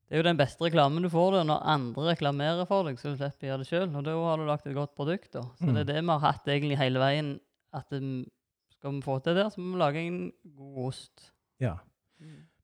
det 0.09 0.17
er 0.17 0.19
jo 0.19 0.27
den 0.27 0.41
beste 0.41 0.67
reklamen 0.67 1.03
du 1.03 1.07
får 1.13 1.37
da, 1.37 1.45
når 1.47 1.63
andre 1.77 2.09
reklamerer 2.11 2.67
for 2.67 2.83
deg, 2.89 2.99
så 2.99 3.13
du 3.15 3.21
slipper 3.21 3.47
å 3.47 3.51
gjøre 3.53 3.63
det 3.63 3.69
sjøl. 3.71 3.87
Og 3.95 4.03
da 4.03 4.17
har 4.27 4.37
du 4.43 4.45
lagt 4.51 4.67
et 4.67 4.75
godt 4.75 4.95
produkt. 4.99 5.31
da. 5.31 5.45
Så 5.61 5.63
det 5.71 5.77
er 5.77 5.87
Mm. 5.87 5.93
det 5.93 6.01
vi 6.03 6.11
har 6.11 6.25
hatt 6.27 6.47
egentlig 6.51 6.77
hele 6.83 6.99
veien. 6.99 7.31
At 7.73 7.87
um, 7.95 8.25
skal 8.75 8.91
vi 8.99 9.01
få 9.07 9.19
til 9.23 9.35
det, 9.39 9.47
så 9.55 9.61
må 9.63 9.77
vi 9.77 9.79
lage 9.79 10.03
en 10.03 10.19
god 10.59 10.87
ost. 10.91 11.31
Ja. 11.63 11.77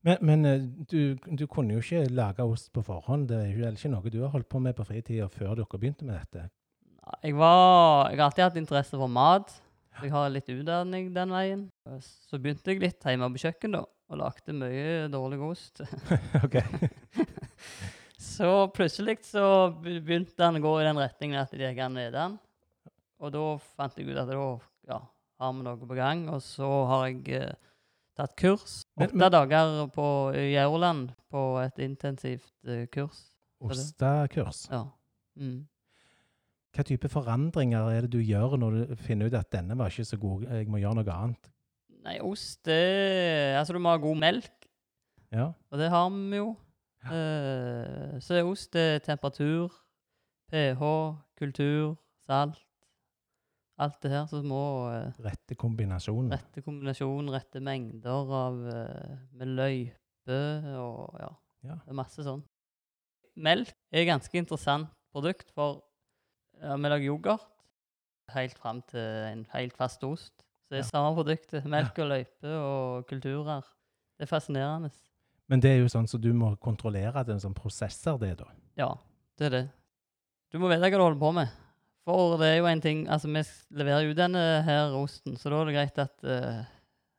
Men, 0.04 0.20
men 0.20 0.44
eh, 0.48 0.64
du, 0.90 1.16
du 1.16 1.46
kunne 1.48 1.76
jo 1.76 1.82
ikke 1.82 2.04
lage 2.12 2.44
ost 2.44 2.70
på 2.74 2.84
forhånd. 2.84 3.28
Det 3.30 3.40
er 3.40 3.50
jo 3.52 3.70
ikke 3.70 3.92
noe 3.92 4.12
du 4.12 4.20
har 4.22 4.34
holdt 4.34 4.50
på 4.52 4.60
med 4.60 4.76
på 4.76 4.86
fritida 4.88 5.30
før 5.32 5.56
dere 5.60 5.80
begynte 5.80 6.04
med 6.04 6.20
dette. 6.20 6.48
Jeg, 7.22 7.36
var, 7.36 8.10
jeg 8.10 8.20
har 8.20 8.26
alltid 8.28 8.44
hatt 8.44 8.60
interesse 8.60 9.00
for 9.00 9.12
mat. 9.12 9.52
Jeg 10.02 10.10
har 10.10 10.30
litt 10.32 10.48
utdanning 10.50 11.10
den 11.14 11.32
veien. 11.32 11.66
Så 12.02 12.40
begynte 12.42 12.72
jeg 12.72 12.82
litt 12.82 13.04
hjemme 13.06 13.30
på 13.32 13.44
kjøkken 13.44 13.76
da, 13.76 13.84
og 14.10 14.20
lagde 14.20 14.56
mye 14.56 15.04
dårlig 15.12 15.40
ost. 15.46 15.84
ok. 16.44 16.58
Så 18.24 18.48
plutselig 18.74 19.18
så 19.28 19.44
begynte 19.84 20.42
han 20.42 20.56
å 20.58 20.62
gå 20.64 20.70
i 20.80 20.86
den 20.86 20.98
retningen 20.98 21.42
at 21.42 21.52
jeg 21.52 21.74
gikk 21.74 21.82
an 21.84 21.98
den. 22.00 22.38
Og 23.20 23.30
da 23.34 23.42
fant 23.76 23.98
jeg 24.00 24.08
ut 24.08 24.18
at 24.18 24.30
da 24.30 24.38
ja, 24.88 24.98
har 25.40 25.52
vi 25.54 25.66
noe 25.66 25.78
på 25.78 25.98
gang. 25.98 26.24
Og 26.32 26.40
så 26.42 26.68
har 26.90 27.04
jeg 27.10 27.36
eh, 27.36 27.73
tatt 28.18 28.34
kurs. 28.38 28.82
Åtte 29.00 29.30
dager 29.32 29.86
på 29.94 30.08
i 30.38 30.54
på 31.30 31.44
et 31.62 31.78
intensivt 31.84 32.52
eh, 32.66 32.86
kurs. 32.92 33.22
Ostakurs. 33.64 34.66
Ja. 34.70 34.84
Mm. 35.40 35.64
Hva 36.74 36.82
type 36.86 37.08
forandringer 37.10 37.90
er 37.92 38.04
det 38.04 38.12
du 38.16 38.20
gjør 38.22 38.56
når 38.58 38.76
du 38.76 38.96
finner 38.98 39.30
ut 39.30 39.38
at 39.38 39.50
denne 39.54 39.76
var 39.78 39.92
ikke 39.92 40.06
så 40.08 40.18
god, 40.18 40.46
jeg 40.50 40.70
må 40.70 40.80
gjøre 40.82 40.98
noe 40.98 41.14
annet? 41.14 41.50
Nei, 42.04 42.18
ost 42.20 42.66
det 42.68 43.54
Altså, 43.56 43.72
du 43.72 43.80
må 43.80 43.94
ha 43.94 44.00
god 44.02 44.18
melk, 44.20 44.68
Ja, 45.32 45.52
og 45.70 45.78
det 45.80 45.88
har 45.90 46.10
vi 46.14 46.36
jo. 46.36 46.52
Eh, 47.10 48.20
så 48.22 48.38
er 48.38 48.48
ost 48.48 48.76
er 48.78 49.00
temperatur, 49.04 49.72
pH, 50.50 50.82
kultur, 51.38 51.96
salt. 52.26 52.60
Alt 53.82 53.96
det 54.04 54.10
her 54.12 54.26
så 54.30 54.38
må 54.46 54.58
eh, 54.92 55.16
rette 55.24 55.56
kombinasjonen. 55.58 56.30
Rette 56.30 56.62
kombinasjon, 56.62 57.30
rette 57.34 57.60
mengder 57.64 58.30
av 58.38 58.60
eh, 58.70 59.16
med 59.34 59.50
løype 59.58 60.38
og 60.78 61.16
ja, 61.20 61.30
Ja. 61.64 61.74
det 61.82 61.90
er 61.90 61.98
masse 61.98 62.22
sånn. 62.22 62.44
Melk 63.36 63.72
er 63.90 64.04
et 64.04 64.06
ganske 64.12 64.38
interessant 64.38 64.92
produkt, 65.14 65.50
for 65.56 65.80
ja, 66.62 66.76
vi 66.78 66.90
lager 66.92 67.08
yoghurt 67.08 67.48
helt 68.34 68.54
fram 68.58 68.78
til 68.88 69.00
en 69.32 69.42
helt 69.52 69.74
fast 69.76 70.04
ost. 70.06 70.32
Så 70.64 70.70
det 70.70 70.78
er 70.78 70.84
Ja. 70.84 70.90
samme 70.92 71.14
produktet. 71.18 71.64
Melk 71.66 71.98
og 71.98 72.08
løype 72.12 72.52
og 72.54 73.06
kulturer. 73.10 73.66
Det 74.18 74.28
er 74.28 74.30
fascinerende. 74.30 74.92
Men 75.48 75.60
det 75.60 75.70
er 75.74 75.82
jo 75.82 75.90
sånn 75.92 76.06
så 76.08 76.16
du 76.20 76.32
må 76.32 76.54
kontrollere 76.56 77.16
at 77.20 77.26
det 77.26 77.40
sånn 77.42 77.54
prosesser, 77.54 78.16
det 78.18 78.38
da. 78.38 78.46
Ja, 78.78 78.94
det 79.36 79.46
er 79.46 79.50
det. 79.50 79.64
Du 80.52 80.58
må 80.62 80.68
vite 80.70 80.80
hva 80.86 80.90
du 80.94 81.02
holder 81.02 81.20
på 81.20 81.32
med. 81.34 81.48
For 82.04 82.36
det 82.40 82.50
er 82.50 82.58
jo 82.58 82.66
en 82.68 82.82
ting 82.84 83.06
Altså, 83.08 83.30
vi 83.32 83.42
leverer 83.80 84.08
jo 84.08 84.16
denne 84.18 84.42
her 84.66 84.92
osten, 84.98 85.38
så 85.40 85.48
da 85.52 85.62
er 85.62 85.70
det 85.70 85.74
greit 85.78 86.02
at 86.04 86.26
uh, 86.28 86.64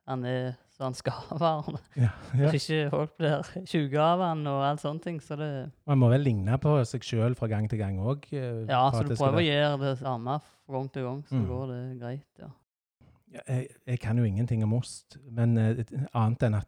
han 0.06 0.26
er 0.30 0.54
så 0.76 0.84
han 0.90 0.94
skal 0.98 1.14
være. 1.40 1.78
Ja, 2.04 2.10
ja. 2.36 2.50
Så 2.52 2.58
ikke 2.60 2.80
folk 2.92 3.14
blir 3.18 3.46
sjuke 3.64 4.00
av 4.04 4.20
han 4.20 4.42
og 4.52 4.60
alt 4.68 4.82
sånne 4.84 5.00
ting. 5.06 5.22
Så 5.24 5.38
det, 5.40 5.48
Man 5.88 6.02
må 6.02 6.10
vel 6.12 6.26
ligne 6.28 6.58
på 6.60 6.74
seg 6.84 7.06
sjøl 7.08 7.38
fra 7.40 7.48
gang 7.48 7.70
til 7.72 7.80
gang 7.80 7.96
òg? 8.04 8.28
ja, 8.34 8.82
så 8.92 9.06
du 9.08 9.14
prøver 9.16 9.40
å 9.40 9.46
gjøre 9.46 9.78
det 9.86 9.94
samme 10.02 10.36
fra 10.44 10.76
gang 10.76 10.90
til 10.92 11.08
gang, 11.08 11.22
så 11.30 11.40
Mm. 11.40 11.46
går 11.48 11.66
det 11.72 11.82
greit. 12.02 12.28
ja. 12.44 12.50
jeg, 13.48 13.68
jeg 13.88 14.00
kan 14.00 14.18
jo 14.20 14.24
ingenting 14.28 14.64
om 14.64 14.74
ost, 14.74 15.18
men 15.32 15.58
uh, 15.58 15.80
annet 16.14 16.44
enn 16.44 16.60
at 16.60 16.68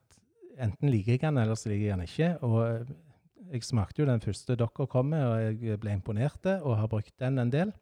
enten 0.58 0.90
liker 0.90 1.12
jeg 1.18 1.22
den, 1.22 1.38
eller 1.44 1.56
så 1.60 1.70
liker 1.70 1.86
jeg 1.86 1.98
den 1.98 2.08
ikke. 2.08 2.30
Og 2.48 2.56
eh, 2.66 2.96
jeg 3.54 3.64
smakte 3.64 4.02
jo 4.02 4.08
den 4.10 4.24
første 4.24 4.56
dere 4.58 4.88
kom 4.88 5.12
med, 5.12 5.22
og 5.28 5.62
jeg 5.68 5.80
ble 5.84 5.92
imponert 5.94 6.48
og 6.62 6.78
har 6.80 6.88
brukt 6.88 7.14
den 7.20 7.38
en 7.44 7.52
del. 7.54 7.74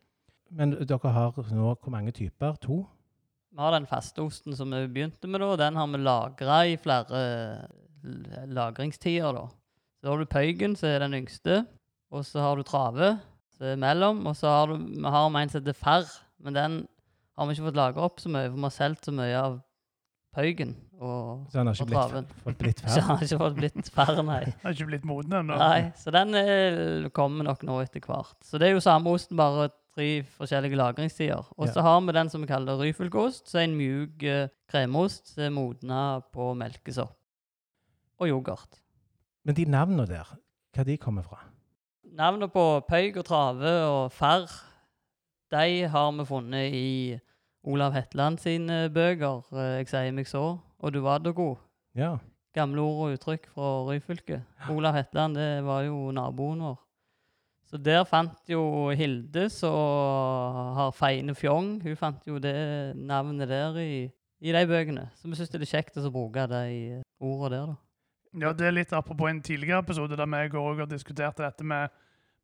Men 0.51 0.75
dere 0.87 1.11
har 1.11 1.33
nå 1.51 1.71
hvor 1.73 1.91
mange 1.93 2.11
typer? 2.15 2.55
To? 2.65 2.83
Vi 3.55 3.61
har 3.63 3.71
den 3.71 3.87
faste 3.87 4.21
osten 4.21 4.55
som 4.55 4.71
vi 4.75 4.83
begynte 4.91 5.27
med, 5.31 5.39
da. 5.41 5.55
Den 5.55 5.75
har 5.79 5.87
vi 5.87 6.01
lagra 6.03 6.57
i 6.67 6.75
flere 6.77 7.67
lagringstider, 8.51 9.31
da. 9.33 9.45
Så 10.01 10.11
har 10.11 10.19
du 10.21 10.25
Pøygen, 10.29 10.75
som 10.77 10.89
er 10.89 10.99
den 11.05 11.15
yngste. 11.21 11.63
Og 12.13 12.25
så 12.27 12.43
har 12.43 12.55
du 12.59 12.63
Trave, 12.67 13.15
som 13.55 13.67
er 13.71 13.79
mellom. 13.81 14.25
Og 14.27 14.35
så 14.37 14.47
har 14.51 14.67
du 14.67 14.75
Vi 14.77 15.01
har 15.03 15.29
en 15.29 15.49
som 15.49 15.61
heter 15.61 15.73
Ferr, 15.73 16.05
men 16.39 16.53
den 16.53 16.87
har 17.37 17.45
vi 17.47 17.55
ikke 17.55 17.69
fått 17.69 17.79
lagra 17.79 18.03
opp 18.05 18.19
så 18.19 18.29
mye, 18.29 18.49
for 18.49 18.55
vi 18.59 18.67
har 18.67 18.75
solgt 18.75 19.05
så 19.05 19.11
mye 19.15 19.39
av 19.39 19.61
Pøygen. 20.35 20.75
Og 20.99 21.47
Så 21.51 21.57
han 21.57 21.67
har 21.67 21.73
ikke 21.75 21.85
blitt, 21.85 21.95
traven. 21.99 22.27
fått 22.43 22.57
blitt 22.59 22.79
så 22.83 22.87
ferdig? 22.87 23.03
han 23.03 23.15
har 23.17 23.23
ikke 23.23 23.39
fått 23.39 23.55
blitt 23.55 23.89
fær, 23.95 24.21
nei. 24.23 24.43
Den 24.45 24.53
har 24.63 24.75
ikke 24.75 24.89
blitt 24.91 25.05
moden 25.07 25.33
ennå. 25.39 25.57
Nei, 25.59 25.91
så 25.99 26.11
den 26.11 26.35
eh, 26.35 27.09
kommer 27.15 27.43
nok 27.47 27.63
nå 27.63 27.79
etter 27.83 28.03
hvert. 28.03 28.35
Så 28.43 28.59
det 28.59 28.69
er 28.69 28.75
jo 28.75 28.83
samme 28.83 29.09
osten, 29.15 29.37
bare 29.39 29.69
tre 29.95 30.07
forskjellige 30.37 30.77
lagringstider. 30.79 31.47
Og 31.57 31.71
så 31.71 31.83
har 31.85 32.01
vi 32.03 32.15
den 32.15 32.29
som 32.29 32.43
vi 32.43 32.49
kaller 32.49 32.79
ryfylkeost, 32.81 33.49
som 33.49 33.61
er 33.61 33.67
en 33.69 33.77
mjuk 33.79 34.23
eh, 34.23 34.47
kremost 34.71 35.33
som 35.33 35.47
er 35.47 35.55
modna 35.55 36.01
på 36.35 36.51
melkesopp. 36.57 37.15
Og 38.19 38.29
yoghurt. 38.31 38.79
Men 39.45 39.55
de 39.55 39.65
navnene 39.67 40.07
der, 40.07 40.29
hva 40.75 40.85
de 40.87 40.97
kommer 40.99 41.25
fra? 41.25 41.41
Navnene 42.15 42.47
på 42.51 42.63
Pøyg 42.87 43.17
og 43.19 43.25
Trave 43.27 43.73
og 43.89 44.11
farr, 44.15 44.51
de 45.51 45.87
har 45.91 46.11
vi 46.15 46.25
funnet 46.27 46.73
i 46.73 47.19
Olav 47.65 47.93
Hetland 47.95 48.39
sine 48.39 48.89
bøker, 48.89 49.43
eh, 49.51 49.77
'Jeg 49.77 49.87
sier 49.87 50.11
meg 50.11 50.27
så', 50.27 50.59
og 50.79 50.93
'Du 50.93 51.01
var 51.01 51.17
da 51.17 51.31
god'. 51.31 51.57
Ja. 51.95 52.17
gamle 52.53 52.81
ord 52.81 53.07
og 53.07 53.13
uttrykk 53.13 53.47
fra 53.51 53.83
Ryfylke. 53.83 54.43
Olav 54.69 54.93
Hetland 54.93 55.35
det 55.35 55.65
var 55.65 55.81
jo 55.81 56.11
naboen 56.11 56.61
vår. 56.61 56.84
Så 57.75 57.81
der 57.83 58.05
fant 58.07 58.47
jo 58.47 58.61
Hilde, 58.95 59.49
som 59.51 59.73
har 60.77 60.93
Feine 60.95 61.33
Fjong, 61.35 61.73
hun 61.83 61.97
fant 61.99 62.21
jo 62.23 62.37
det 62.39 62.55
navnet 62.95 63.49
der 63.51 63.75
i, 63.81 64.05
i 64.39 64.53
de 64.55 64.61
bøkene. 64.69 65.09
Så 65.19 65.27
vi 65.27 65.35
syns 65.35 65.51
det 65.51 65.59
er 65.59 65.71
kjekt 65.73 65.97
å 65.99 66.07
bruke 66.07 66.45
de 66.47 67.01
ordene 67.19 67.49
der, 67.51 67.73
da. 67.73 67.75
Ja, 68.45 68.53
det 68.55 68.69
er 68.69 68.77
litt 68.77 68.93
apropos 68.95 69.27
en 69.27 69.41
tidligere 69.43 69.81
episode 69.83 70.15
der 70.15 70.31
vi 70.31 70.45
og 70.61 70.79
har 70.79 70.87
diskutert 70.87 71.43
dette 71.43 71.67
med, 71.67 71.91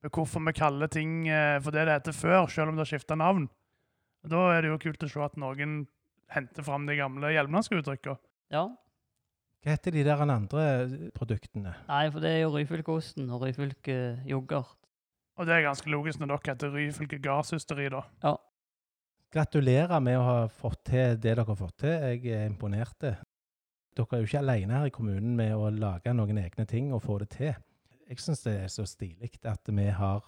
med 0.04 0.12
hvorfor 0.12 0.44
vi 0.50 0.56
kaller 0.58 0.92
ting 0.92 1.30
eh, 1.32 1.62
for 1.64 1.72
det 1.72 1.88
det 1.88 1.96
heter 2.02 2.18
før, 2.18 2.52
selv 2.52 2.74
om 2.74 2.76
det 2.76 2.84
har 2.84 2.92
skifta 2.92 3.16
navn. 3.16 3.48
Og 4.26 4.36
Da 4.36 4.44
er 4.52 4.66
det 4.66 4.74
jo 4.74 4.82
kult 4.84 5.08
å 5.08 5.12
se 5.16 5.24
at 5.24 5.40
noen 5.40 5.86
henter 6.36 6.68
fram 6.68 6.92
de 6.92 7.00
gamle 7.00 7.32
hjelmlandske 7.32 7.80
uttrykkene. 7.80 8.20
Ja. 8.52 8.68
Hva 9.64 9.78
heter 9.78 9.96
de 9.96 10.04
der 10.04 10.28
andre 10.28 10.68
produktene? 11.16 11.78
Nei, 11.88 12.06
for 12.12 12.20
det 12.20 12.36
er 12.36 12.44
jo 12.44 12.54
Ryfylkeosten 12.58 13.32
og 13.32 13.48
Ryfylke 13.48 14.02
yoghurt. 14.28 14.81
Og 15.40 15.48
det 15.48 15.56
er 15.56 15.66
ganske 15.66 15.90
logisk 15.90 16.20
når 16.20 16.34
dere 16.34 16.54
heter 16.54 16.74
Ryfylke 16.76 17.20
gardshysteri, 17.24 17.90
da. 17.94 18.04
Ja. 18.24 18.36
Gratulerer 19.32 20.02
med 20.04 20.20
å 20.20 20.24
ha 20.28 20.40
fått 20.52 20.82
til 20.90 21.16
det 21.16 21.22
dere 21.24 21.46
har 21.48 21.56
fått 21.56 21.78
til. 21.86 21.94
Jeg 22.12 22.36
er 22.36 22.50
imponert. 22.50 22.98
Dere 23.00 24.18
er 24.18 24.24
jo 24.24 24.28
ikke 24.28 24.42
alene 24.42 24.76
her 24.76 24.90
i 24.90 24.94
kommunen 24.94 25.38
med 25.40 25.56
å 25.56 25.70
lage 25.72 26.14
noen 26.16 26.42
egne 26.44 26.68
ting 26.68 26.92
og 26.92 27.04
få 27.06 27.22
det 27.24 27.32
til. 27.38 27.56
Jeg 28.12 28.20
syns 28.20 28.44
det 28.44 28.58
er 28.66 28.72
så 28.72 28.84
stilig 28.88 29.32
at 29.48 29.72
vi 29.72 29.88
har 29.96 30.20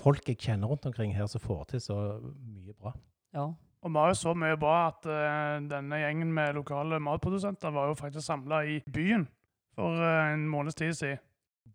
folk 0.00 0.28
jeg 0.30 0.40
kjenner 0.40 0.70
rundt 0.70 0.86
omkring 0.88 1.12
her 1.12 1.28
som 1.28 1.42
får 1.44 1.74
til 1.74 1.84
så 1.84 1.98
mye 2.22 2.72
bra. 2.72 2.94
Ja. 3.36 3.50
Og 3.84 3.92
vi 3.92 4.00
har 4.00 4.10
jo 4.10 4.18
så 4.18 4.32
mye 4.34 4.56
bra 4.58 4.76
at 4.88 5.04
uh, 5.06 5.60
denne 5.68 6.00
gjengen 6.00 6.32
med 6.34 6.56
lokale 6.56 6.98
matprodusenter 7.02 7.74
var 7.76 7.92
jo 7.92 7.98
faktisk 7.98 8.24
samla 8.24 8.64
i 8.64 8.80
byen 8.88 9.28
for 9.76 10.00
uh, 10.00 10.32
en 10.32 10.48
måneds 10.48 10.80
tid 10.80 10.96
siden. 10.96 11.20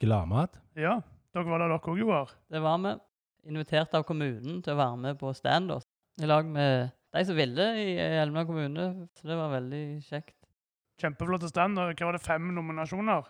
Gladmat. 0.01 0.57
Ja, 0.75 0.97
dere 1.33 1.49
var 1.49 1.63
der 1.63 1.71
dere 1.73 1.81
òg, 1.81 1.97
Joar. 1.97 2.33
Det 2.51 2.61
var 2.61 2.81
vi. 2.83 2.93
Invitert 3.49 3.95
av 3.97 4.05
kommunen 4.07 4.61
til 4.63 4.75
å 4.75 4.79
være 4.79 4.99
med 5.01 5.17
på 5.19 5.33
stand. 5.35 5.73
I 6.21 6.29
lag 6.29 6.47
med 6.47 6.93
de 7.13 7.23
som 7.27 7.37
ville 7.37 7.65
i 7.81 7.97
Elmland 7.97 8.47
kommune. 8.47 8.85
Så 9.17 9.27
det 9.27 9.37
var 9.39 9.51
veldig 9.51 9.83
kjekt. 10.05 10.37
Kjempeflotte 11.01 11.49
stand. 11.49 11.81
Hva 11.81 12.07
var 12.07 12.17
det, 12.17 12.23
fem 12.23 12.53
nominasjoner? 12.55 13.25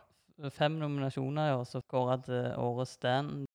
fem 0.52 0.76
nominasjoner 0.82 1.54
ja. 1.54 1.64
Så 1.64 1.80
som 1.80 1.88
kåra 1.90 2.20
til 2.26 2.52
årets 2.60 2.98
stand. 3.00 3.46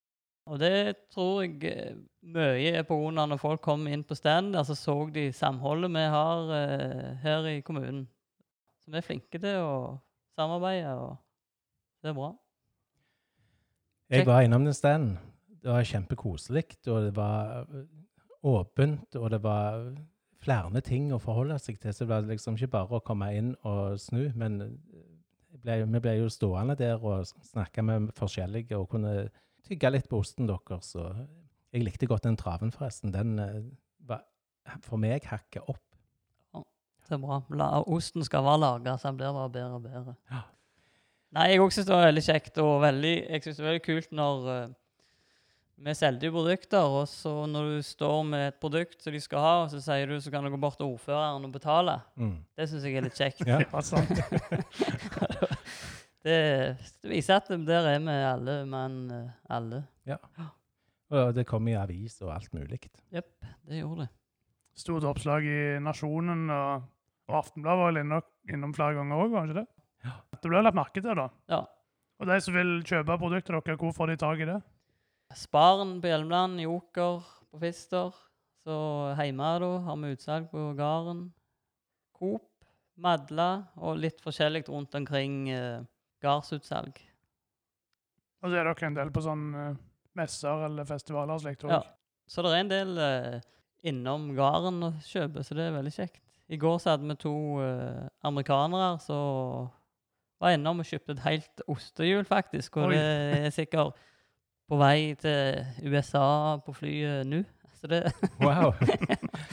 Og 0.48 0.56
det 0.62 1.10
tror 1.12 1.42
jeg 1.44 1.68
eh, 1.68 1.96
mye 2.32 2.78
er 2.80 2.86
av 2.88 3.28
når 3.28 3.40
folk 3.40 3.60
kom 3.60 3.84
inn 3.86 4.04
på 4.06 4.16
stand, 4.16 4.56
altså 4.56 4.72
så 4.72 4.94
så 5.02 5.12
de 5.12 5.26
samholdet 5.36 5.92
vi 5.92 6.04
har 6.08 6.52
eh, 6.56 7.10
her 7.20 7.48
i 7.50 7.60
kommunen. 7.60 8.06
Så 8.80 8.94
vi 8.94 8.96
er 8.96 9.04
flinke 9.04 9.40
til 9.42 9.60
å 9.60 9.74
samarbeide, 10.38 10.94
og 10.96 11.18
det 12.00 12.14
er 12.14 12.16
bra. 12.16 12.30
Jeg 14.10 14.26
var 14.26 14.44
innom 14.44 14.64
den 14.64 14.74
standen. 14.74 15.18
Det 15.62 15.70
var 15.72 15.84
kjempekoselig, 15.84 16.64
og 16.86 17.02
det 17.02 17.16
var 17.16 17.66
øh, 17.74 17.84
åpent, 18.42 19.16
og 19.16 19.30
det 19.30 19.42
var 19.42 19.82
flere 20.38 20.80
ting 20.80 21.10
å 21.12 21.18
forholde 21.20 21.58
seg 21.58 21.80
til. 21.82 21.94
Så 21.94 22.04
det 22.04 22.12
var 22.12 22.28
liksom 22.28 22.56
ikke 22.56 22.70
bare 22.76 23.00
å 23.00 23.04
komme 23.04 23.28
inn 23.36 23.54
og 23.66 23.98
snu, 24.00 24.30
men 24.38 24.60
øh, 24.64 25.02
ble, 25.62 25.80
vi 25.84 26.02
ble 26.04 26.14
jo 26.20 26.30
stående 26.32 26.78
der 26.78 27.02
og 27.02 27.26
snakke 27.26 27.82
med 27.84 28.12
forskjellige 28.16 28.78
og 28.78 28.88
kunne 28.94 29.28
tygge 29.66 29.90
litt 29.92 30.08
på 30.08 30.22
osten 30.22 30.48
deres. 30.48 30.94
Og 30.96 31.26
jeg 31.74 31.84
likte 31.84 32.08
godt 32.08 32.24
den 32.28 32.38
traven, 32.38 32.72
forresten. 32.72 33.12
Den 33.12 33.38
øh, 33.42 33.60
var 34.08 34.24
for 34.84 35.00
meg 35.00 35.26
hakket 35.28 35.66
opp. 35.66 35.84
Det 37.08 37.16
er 37.16 37.20
bra. 37.22 37.38
La, 37.56 37.70
osten 37.88 38.24
skal 38.26 38.44
være 38.44 38.60
laga, 38.60 38.98
så 39.00 39.08
den 39.08 39.18
blir 39.20 39.32
bare 39.32 39.50
bedre 39.52 39.76
og 39.78 39.84
bedre. 39.86 40.14
Ja. 40.28 40.42
Nei, 41.36 41.50
jeg 41.52 41.60
òg 41.60 41.72
syns 41.74 41.88
det 41.88 41.92
var 41.92 42.06
veldig 42.08 42.24
kjekt, 42.24 42.58
og 42.64 42.78
veldig, 42.80 43.14
jeg 43.28 43.44
synes 43.44 43.58
det 43.58 43.64
var 43.64 43.74
veldig 43.74 43.84
kult 43.84 44.14
når 44.16 44.46
uh, 44.48 44.76
vi 45.84 45.94
selger 45.94 46.26
jo 46.26 46.34
produkter, 46.34 46.94
og 46.98 47.04
så 47.10 47.32
når 47.46 47.68
du 47.70 47.82
står 47.86 48.22
med 48.26 48.44
et 48.48 48.56
produkt 48.62 49.04
som 49.04 49.14
de 49.14 49.20
skal 49.22 49.44
ha, 49.44 49.52
og 49.62 49.68
så 49.70 49.82
sier 49.84 50.10
du 50.10 50.16
så 50.24 50.32
kan 50.32 50.46
du 50.46 50.50
gå 50.50 50.60
bort 50.60 50.78
til 50.80 50.88
ordføreren 50.88 51.44
og 51.46 51.52
betale. 51.54 51.98
Mm. 52.18 52.34
Det 52.56 52.68
syns 52.70 52.86
jeg 52.88 52.98
er 52.98 53.06
litt 53.06 53.20
kjekt. 53.20 53.44
Ja. 53.46 53.60
Ja, 53.62 53.82
sant. 53.84 54.10
det, 56.26 56.38
det 57.04 57.12
viser 57.12 57.38
at 57.38 57.52
der 57.68 57.92
er 57.92 58.02
vi 58.02 58.18
alle 58.32 58.58
mann, 58.66 58.98
alle. 59.46 59.84
alle. 60.08 60.48
Og 61.14 61.34
det 61.36 61.46
kom 61.48 61.68
i 61.70 61.76
avis 61.78 62.18
og 62.24 62.34
alt 62.34 62.52
mulig. 62.56 62.80
Jepp, 63.14 63.30
det 63.68 63.82
gjorde 63.84 64.06
det. 64.06 64.12
Stort 64.78 65.06
oppslag 65.06 65.46
i 65.46 65.60
Nasjonen, 65.82 66.48
og, 66.54 66.88
og 67.30 67.38
Aftenbladet 67.44 67.84
var 67.84 67.92
vel 67.92 68.54
innom 68.54 68.74
flere 68.74 68.98
ganger 68.98 69.22
òg, 69.22 69.30
var 69.32 69.46
det 69.46 69.54
ikke 69.54 69.62
det? 69.62 69.77
Det 70.42 70.50
ble 70.50 70.62
lagt 70.62 70.78
merke 70.78 71.02
til, 71.02 71.14
da. 71.18 71.28
Ja. 71.50 71.62
Og 72.18 72.30
de 72.30 72.38
som 72.42 72.56
vil 72.56 72.78
kjøpe 72.86 73.18
produktet 73.20 73.54
deres, 73.54 73.78
hvor 73.80 73.94
får 73.94 74.12
de 74.12 74.16
tak 74.20 74.42
i 74.42 74.48
det? 74.48 74.58
Sparen 75.36 75.98
på 76.02 76.10
Hjelmeland, 76.10 76.60
Joker 76.62 77.20
på 77.50 77.60
Fister. 77.62 78.14
Så 78.66 78.78
hjemme 79.16 79.50
da 79.62 79.68
har 79.86 79.98
vi 80.00 80.14
utsalg 80.16 80.48
på 80.50 80.70
gården. 80.76 81.28
Coop, 82.18 82.48
Madla 82.98 83.68
og 83.78 84.00
litt 84.02 84.18
forskjellig 84.24 84.64
rundt 84.68 84.96
omkring 84.98 85.46
eh, 85.54 85.84
gardsutsalg. 86.24 86.98
Og 88.42 88.50
så 88.50 88.58
er 88.58 88.66
dere 88.66 88.88
en 88.88 88.98
del 88.98 89.12
på 89.14 89.22
sånn 89.22 89.46
eh, 89.54 89.78
messer 90.18 90.66
eller 90.66 90.88
festivaler 90.88 91.36
og 91.36 91.44
slikt 91.44 91.66
òg. 91.68 91.76
Ja. 91.76 91.82
Så 92.28 92.42
det 92.44 92.52
er 92.52 92.64
en 92.64 92.72
del 92.72 92.98
eh, 93.00 93.38
innom 93.88 94.32
gården 94.36 94.82
og 94.88 94.98
kjøper, 95.06 95.46
så 95.46 95.56
det 95.56 95.68
er 95.68 95.76
veldig 95.78 95.94
kjekt. 95.94 96.20
I 96.48 96.58
går 96.60 96.78
så 96.80 96.94
hadde 96.94 97.08
vi 97.08 97.16
to 97.20 97.34
eh, 97.62 98.08
amerikanere 98.26 98.96
som 99.04 99.68
var 100.40 100.54
innom 100.54 100.82
og 100.82 100.88
kjøpte 100.88 101.16
et 101.16 101.24
helt 101.26 101.64
ostehjul, 101.70 102.24
faktisk. 102.28 102.78
Og 102.78 102.92
Oi. 102.92 102.96
det 102.96 103.46
er 103.48 103.54
sikkert 103.54 103.98
på 104.68 104.78
vei 104.80 105.14
til 105.18 105.88
USA 105.88 106.58
på 106.64 106.74
flyet 106.76 107.28
nå. 107.28 107.42
Så 107.78 107.90
det 107.90 108.04
Wow! 108.42 108.74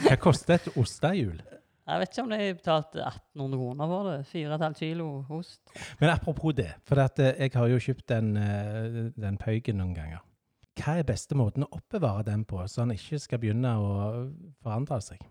Hva 0.02 0.16
koster 0.20 0.58
et 0.58 0.72
ostehjul? 0.76 1.38
Jeg 1.86 2.02
vet 2.02 2.10
ikke 2.10 2.22
om 2.24 2.32
de 2.32 2.38
betalte 2.58 3.02
1800 3.04 3.60
kroner 3.60 3.90
for 3.92 4.08
det. 4.10 4.16
4,5 4.32 4.78
kilo 4.80 5.10
ost. 5.36 5.60
Men 6.00 6.10
apropos 6.10 6.56
det, 6.58 6.72
for 6.82 6.98
eh, 6.98 7.36
jeg 7.44 7.52
har 7.54 7.68
jo 7.70 7.78
kjøpt 7.78 8.08
den, 8.10 8.32
eh, 8.36 8.96
den 9.14 9.38
pøygen 9.38 9.78
noen 9.78 9.94
ganger. 9.94 10.24
Hva 10.76 10.98
er 10.98 11.06
beste 11.08 11.38
måten 11.38 11.64
å 11.64 11.70
oppbevare 11.78 12.26
den 12.26 12.42
på, 12.44 12.58
så 12.68 12.82
den 12.82 12.96
ikke 12.98 13.20
skal 13.22 13.40
begynne 13.40 13.76
å 13.78 13.92
forandre 14.60 14.98
seg? 15.00 15.22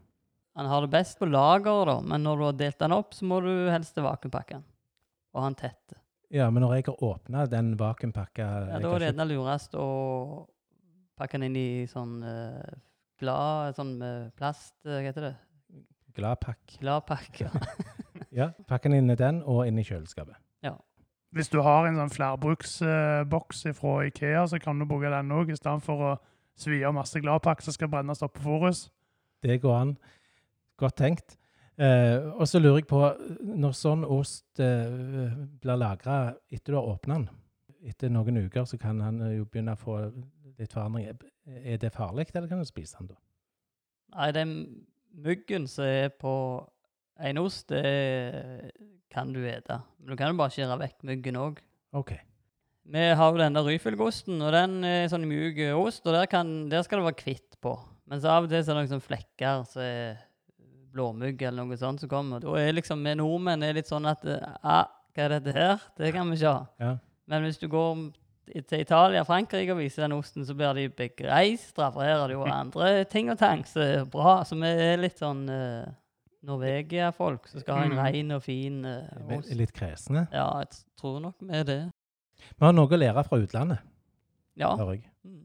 Han 0.56 0.72
har 0.72 0.86
det 0.86 0.94
best 0.96 1.20
på 1.20 1.28
lager, 1.28 1.84
da, 1.92 2.00
men 2.00 2.24
når 2.24 2.40
du 2.40 2.46
har 2.48 2.58
delt 2.64 2.80
den 2.80 2.96
opp, 2.96 3.12
så 3.14 3.28
må 3.28 3.42
du 3.44 3.52
helst 3.68 4.00
vakuumpakke 4.00 4.56
den. 4.56 4.64
Og 5.36 5.44
ha 5.44 5.52
tette. 5.54 5.78
tett. 5.92 6.02
Ja, 6.34 6.50
men 6.50 6.64
når 6.64 6.78
jeg 6.78 6.88
har 6.88 7.04
åpna 7.06 7.46
den 7.52 7.76
vakuumpakka 7.80 8.46
Ja, 8.72 8.80
da 8.82 8.92
er 8.96 9.04
det 9.04 9.10
gjerne 9.12 9.28
lurest 9.30 9.76
å 9.78 9.88
pakke 11.20 11.38
den 11.38 11.52
inn 11.52 11.60
i 11.60 11.86
sånn 11.88 12.18
uh, 12.26 12.64
glad 13.22 13.78
Sånn 13.78 13.94
med 14.00 14.32
plast 14.36 14.76
eh, 14.88 14.98
Hva 14.98 15.04
heter 15.06 15.28
det? 15.30 15.36
Gladpakk. 16.16 16.78
Gladpakk, 16.80 17.42
Ja, 17.44 17.50
ja. 18.40 18.50
Pakke 18.70 18.88
den 18.88 19.02
inn 19.02 19.12
i 19.12 19.18
den 19.20 19.42
og 19.44 19.66
inn 19.68 19.80
i 19.80 19.84
kjøleskapet. 19.84 20.38
Ja. 20.64 20.78
Hvis 21.36 21.52
du 21.52 21.58
har 21.60 21.90
en 21.90 21.98
sånn 22.00 22.14
flerbruksboks 22.14 23.66
fra 23.76 23.96
Ikea, 24.08 24.46
så 24.48 24.60
kan 24.64 24.80
du 24.80 24.88
bruke 24.88 25.12
den 25.12 25.34
òg, 25.36 25.52
i 25.52 25.58
stedet 25.60 25.84
for 25.84 26.06
å 26.08 26.14
svi 26.56 26.80
av 26.88 26.96
masse 26.96 27.20
Gladpakk 27.20 27.66
som 27.66 27.76
skal 27.76 27.92
brennes 27.92 28.24
opp 28.24 28.38
på 28.38 28.46
Forus. 28.46 28.86
Det 29.44 29.60
går 29.60 29.76
an. 29.76 29.92
Godt 30.80 30.96
tenkt. 31.04 31.36
Eh, 31.76 32.28
og 32.40 32.48
så 32.48 32.62
lurer 32.62 32.80
jeg 32.80 32.88
på, 32.88 33.02
når 33.44 33.74
sånn 33.76 34.06
ost 34.08 34.62
eh, 34.64 35.34
blir 35.60 35.80
lagra 35.80 36.20
etter 36.48 36.72
du 36.72 36.80
har 36.80 36.92
åpna 36.94 37.20
den, 37.20 37.30
etter 37.86 38.14
noen 38.14 38.46
uker, 38.46 38.68
så 38.70 38.80
kan 38.82 39.02
han 39.04 39.20
jo 39.34 39.48
begynne 39.50 39.76
å 39.76 39.82
få 39.82 39.98
litt 40.56 40.74
forandring. 40.74 41.10
Er 41.46 41.82
det 41.82 41.92
farlig, 41.96 42.30
eller 42.34 42.48
kan 42.52 42.64
du 42.64 42.68
spise 42.68 43.02
den 43.02 43.12
da? 43.12 43.20
Nei, 44.16 44.30
den 44.36 44.54
myggen 45.26 45.68
som 45.68 45.88
er 45.88 46.14
på 46.16 46.36
en 47.26 47.40
ost, 47.40 47.72
det 47.72 48.72
kan 49.12 49.34
du 49.36 49.42
ete. 49.48 49.80
Men 50.00 50.14
du 50.14 50.20
kan 50.20 50.32
jo 50.32 50.40
bare 50.40 50.54
skjære 50.56 50.80
vekk 50.82 51.06
myggen 51.08 51.40
òg. 51.40 51.60
OK. 51.96 52.16
Vi 52.86 53.04
har 53.18 53.32
jo 53.32 53.42
denne 53.42 53.64
ryfylkeosten, 53.66 54.40
og 54.46 54.54
den 54.54 54.80
er 54.86 55.08
sånn 55.10 55.26
mjuk 55.28 55.60
ost, 55.80 56.06
og 56.06 56.16
der, 56.16 56.28
kan, 56.30 56.68
der 56.70 56.86
skal 56.86 57.02
det 57.02 57.10
være 57.10 57.22
kvitt 57.24 57.60
på. 57.64 57.74
Men 58.06 58.22
så 58.22 58.36
av 58.36 58.46
og 58.46 58.52
til 58.52 58.62
så 58.62 58.72
er 58.72 58.76
det 58.76 58.82
noen 58.84 58.92
sånne 58.94 59.08
flekker 59.08 59.64
som 59.72 59.82
er 59.82 60.25
blåmugg 60.96 61.42
eller 61.46 61.66
noe 61.68 61.78
sånt 61.80 62.02
som 62.04 62.10
kommer. 62.12 62.40
Da 62.44 62.56
er 62.60 62.74
liksom 62.78 63.04
vi 63.06 63.14
nordmenn 63.20 63.64
er 63.68 63.76
litt 63.78 63.92
sånn 63.92 64.08
at 64.10 64.24
ah, 64.64 64.86
hva 65.16 65.26
er 65.28 65.36
dette 65.38 65.54
her? 65.56 65.84
Det 66.00 66.14
kan 66.16 66.32
vi 66.32 66.40
ikke 66.40 66.54
ha. 66.56 66.64
Ja. 66.82 66.94
Men 67.32 67.44
hvis 67.48 67.60
du 67.62 67.68
går 67.72 68.06
til 68.70 68.82
Italia 68.84 69.24
og 69.24 69.28
Frankrike 69.30 69.74
og 69.74 69.80
viser 69.82 70.04
den 70.06 70.14
osten, 70.20 70.44
så 70.46 70.54
blir 70.54 70.76
de 70.78 70.84
begeistra, 70.94 71.88
for 71.96 72.04
her 72.06 72.20
er 72.24 72.28
det 72.30 72.36
jo 72.38 72.44
andre 72.62 72.90
ting 73.10 73.32
og 73.34 73.40
tang 73.42 73.64
som 73.66 73.82
er 73.86 74.04
bra. 74.14 74.36
Så 74.46 74.58
vi 74.60 74.70
er 74.70 75.00
litt 75.02 75.18
sånn 75.22 75.46
uh, 75.50 75.88
Norvegia-folk 76.46 77.48
som 77.50 77.64
skal 77.64 77.80
ha 77.80 77.86
en 77.88 77.96
Mm. 77.96 78.04
ren 78.04 78.32
og 78.38 78.44
fin 78.46 78.86
uh, 78.86 79.38
ost. 79.40 79.50
Litt 79.58 79.74
kresne. 79.74 80.28
Ja, 80.32 80.46
jeg 80.62 80.84
tror 81.02 81.20
nok 81.24 81.36
vi 81.42 81.58
er 81.58 81.64
det. 81.66 81.80
Vi 82.46 82.66
har 82.68 82.74
noe 82.78 82.86
å 82.92 83.00
lære 83.00 83.24
fra 83.26 83.40
utlandet, 83.42 83.80
Ja. 84.60 84.76
hører 84.78 85.00
jeg. 85.00 85.10
Mm. 85.26 85.45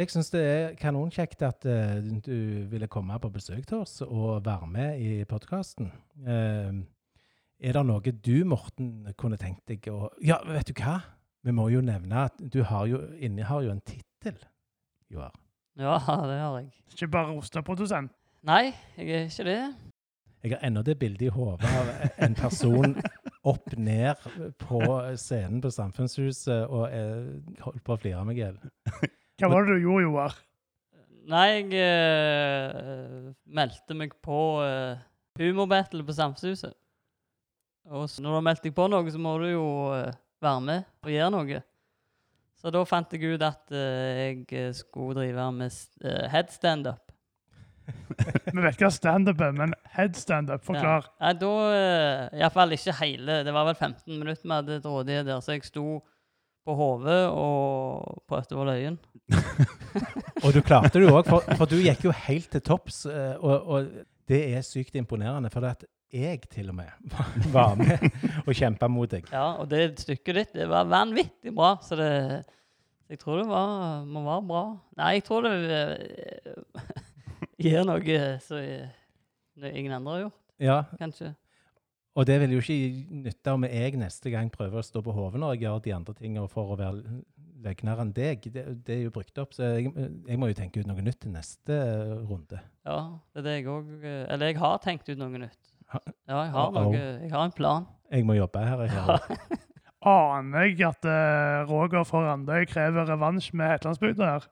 Jeg 0.00 0.08
syns 0.08 0.30
det 0.32 0.40
er 0.40 0.70
kanonkjekt 0.80 1.42
at 1.44 1.66
uh, 1.68 1.98
du 2.24 2.64
ville 2.70 2.88
komme 2.88 3.18
på 3.20 3.28
besøk 3.34 3.66
til 3.68 3.82
oss 3.82 3.98
og 4.06 4.46
være 4.46 4.68
med 4.72 5.02
i 5.04 5.24
podkasten. 5.28 5.90
er 6.24 7.76
det 7.76 7.82
noe 7.84 8.12
du, 8.24 8.46
Morten, 8.48 9.10
kunne 9.20 9.36
tenkt 9.36 9.66
deg 9.68 9.90
å 9.92 10.08
Ja, 10.24 10.38
vet 10.48 10.72
du 10.72 10.80
hva? 10.80 11.02
Vi 11.44 11.52
må 11.52 11.68
jo 11.68 11.84
nevne 11.84 12.24
at 12.30 12.40
du 12.40 12.62
har 12.64 12.88
jo, 12.88 13.02
innehar 13.20 13.66
jo 13.66 13.74
en 13.74 13.84
tittel, 13.84 14.40
Joar. 15.12 15.36
ja, 15.76 15.98
det 16.00 16.40
har 16.46 16.58
jeg. 16.62 16.72
Ikke 16.94 17.12
bare 17.18 17.36
osteprodusent. 17.36 18.16
Nei, 18.48 18.72
jeg 18.96 19.12
er 19.12 19.28
ikke 19.28 19.48
det. 19.50 19.60
Jeg 20.40 20.56
har 20.56 20.64
ennå 20.64 20.80
det 20.82 20.96
bildet 20.96 21.28
i 21.28 21.32
hodet 21.36 21.68
av 21.76 21.92
en 22.24 22.40
person 22.40 22.96
opp 23.52 23.72
ned 23.76 24.16
på 24.64 24.80
scenen 25.20 25.60
på 25.60 25.76
Samfunnshuset 25.76 26.70
og 26.72 26.86
eh, 26.88 27.34
holdt 27.66 27.84
på 27.84 27.92
å 27.92 28.00
flire 28.00 28.24
meg 28.24 28.40
i 28.40 28.46
hjel. 28.46 28.62
Hva 29.40 29.52
var 29.52 29.66
det 29.66 29.78
du 29.78 29.86
gjorde, 29.86 30.06
Joar? 30.06 30.38
Nei, 31.30 31.46
jeg 31.60 31.78
eh, 31.78 33.30
meldte 33.46 33.94
meg 33.96 34.16
på 34.24 34.38
uh, 34.64 34.98
humorbattle 35.38 36.04
på 36.04 36.16
Samfunnshuset. 36.16 36.74
Og 37.90 38.06
så 38.10 38.22
når 38.22 38.30
du 38.30 38.38
har 38.38 38.46
meldt 38.46 38.64
deg 38.66 38.74
på 38.76 38.86
noe, 38.90 39.10
så 39.10 39.20
må 39.20 39.34
du 39.40 39.48
jo 39.50 39.66
eh, 39.96 40.16
være 40.42 40.64
med 40.66 40.88
og 41.02 41.12
gjøre 41.14 41.30
noe. 41.34 41.62
Så 42.60 42.72
da 42.74 42.82
fant 42.84 43.14
jeg 43.16 43.34
ut 43.34 43.44
at 43.44 43.72
eh, 43.72 44.18
jeg 44.20 44.42
eh, 44.52 44.74
skulle 44.76 45.16
drive 45.16 45.46
med 45.56 45.78
uh, 46.04 46.26
headstandup. 46.30 47.06
Vi 48.54 48.62
vet 48.62 48.82
hva 48.84 48.90
standup 48.94 49.40
er, 49.42 49.56
men 49.56 49.72
headstandup, 49.96 50.62
forklar. 50.66 51.08
Nei, 51.22 51.32
da 51.40 51.50
uh, 51.50 52.38
Iallfall 52.38 52.76
ikke 52.76 52.94
hele. 53.00 53.40
Det 53.46 53.54
var 53.56 53.66
vel 53.72 53.78
15 53.78 54.04
minutter 54.12 54.44
vi 54.44 54.54
hadde 54.54 54.78
til 54.78 54.98
rådighet 54.98 55.26
der, 55.26 55.42
så 55.42 55.56
jeg 55.56 55.66
sto 55.66 55.86
på 56.68 56.76
hodet 56.76 57.22
og 57.32 58.20
prøvde 58.28 58.54
å 58.54 58.60
holde 58.60 58.76
øyen. 58.76 59.00
Og 60.44 60.52
du 60.54 60.60
klarte 60.64 60.98
det 60.98 61.06
jo 61.08 61.16
òg, 61.18 61.26
for, 61.28 61.44
for 61.58 61.68
du 61.70 61.76
gikk 61.82 62.04
jo 62.06 62.12
helt 62.26 62.50
til 62.52 62.62
topps. 62.64 63.02
eh, 63.10 63.34
Og, 63.40 63.66
og 63.66 63.90
det 64.30 64.40
er 64.54 64.62
sykt 64.66 64.94
imponerende, 64.96 65.50
for 65.52 65.64
det 65.64 65.72
at 65.78 65.84
jeg 66.10 66.40
til 66.50 66.70
og 66.72 66.74
med 66.80 67.18
var 67.54 67.76
med 67.78 68.06
og 68.46 68.54
kjempa 68.56 68.88
mot 68.90 69.10
deg. 69.12 69.28
Ja, 69.30 69.52
og 69.62 69.68
det 69.70 69.92
stykket 70.02 70.38
ditt 70.40 70.56
det 70.58 70.66
var 70.70 70.88
vanvittig 70.90 71.52
bra, 71.54 71.76
så 71.82 71.98
det 72.00 72.10
Jeg 73.10 73.18
tror 73.18 73.40
det 73.40 73.48
var, 73.50 74.04
må 74.06 74.22
være 74.22 74.46
bra. 74.46 74.62
Nei, 75.00 75.12
jeg 75.18 75.24
tror 75.26 75.46
det 75.46 75.54
eh, 75.76 76.82
gir 77.66 77.84
noe 77.86 78.18
som 78.46 78.58
eh, 78.62 79.70
ingen 79.74 79.94
andre 79.98 80.12
har 80.16 80.20
gjort, 80.28 80.36
Ja, 80.62 80.80
kanskje. 80.98 81.34
Og 82.18 82.26
det 82.26 82.40
vil 82.42 82.56
jo 82.56 82.60
ikke 82.62 83.20
nytte 83.22 83.52
om 83.54 83.64
jeg 83.64 83.94
neste 83.98 84.30
gang 84.32 84.48
prøver 84.50 84.80
å 84.80 84.84
stå 84.84 85.00
på 85.02 85.12
hodet 85.14 85.38
når 85.40 85.54
jeg 85.54 85.62
gjør 85.64 85.82
de 85.84 85.92
andre 85.94 86.14
tingene 86.18 86.48
for 86.50 86.72
å 86.74 86.78
være 86.78 87.02
løgnere 87.64 88.04
enn 88.06 88.12
deg. 88.16 88.46
Det, 88.52 88.64
det 88.86 88.94
er 88.96 89.02
jo 89.06 89.12
brukt 89.14 89.38
opp, 89.42 89.52
så 89.56 89.70
jeg, 89.76 89.92
jeg 90.26 90.38
må 90.40 90.48
jo 90.50 90.56
tenke 90.58 90.80
ut 90.82 90.88
noe 90.90 91.02
nytt 91.04 91.20
til 91.24 91.32
neste 91.34 91.76
eh, 91.76 92.14
runde. 92.30 92.60
Ja, 92.88 92.98
det 93.34 93.42
er 93.42 93.46
det 93.48 93.56
jeg 93.58 93.66
òg 93.70 93.90
Eller 94.06 94.46
jeg 94.52 94.58
har 94.62 94.78
tenkt 94.84 95.08
ut 95.12 95.18
noe 95.20 95.42
nytt. 95.46 95.58
Ja, 95.90 96.00
jeg 96.46 96.52
har 96.54 96.70
noe 96.76 96.94
Jeg 96.94 97.32
har 97.32 97.44
en 97.48 97.52
plan. 97.56 97.86
Jeg 98.10 98.24
må 98.26 98.34
jobbe 98.38 98.62
her. 98.64 98.84
Jeg 98.86 98.94
hører. 98.94 99.58
Aner 100.10 100.64
jeg 100.70 100.80
at 100.88 101.04
eh, 101.04 101.66
Roger 101.68 102.06
fra 102.08 102.22
Randøy 102.30 102.64
krever 102.70 103.04
revansj 103.10 103.50
med 103.58 103.74
Hetlandsbygda 103.74 104.30
her? 104.34 104.46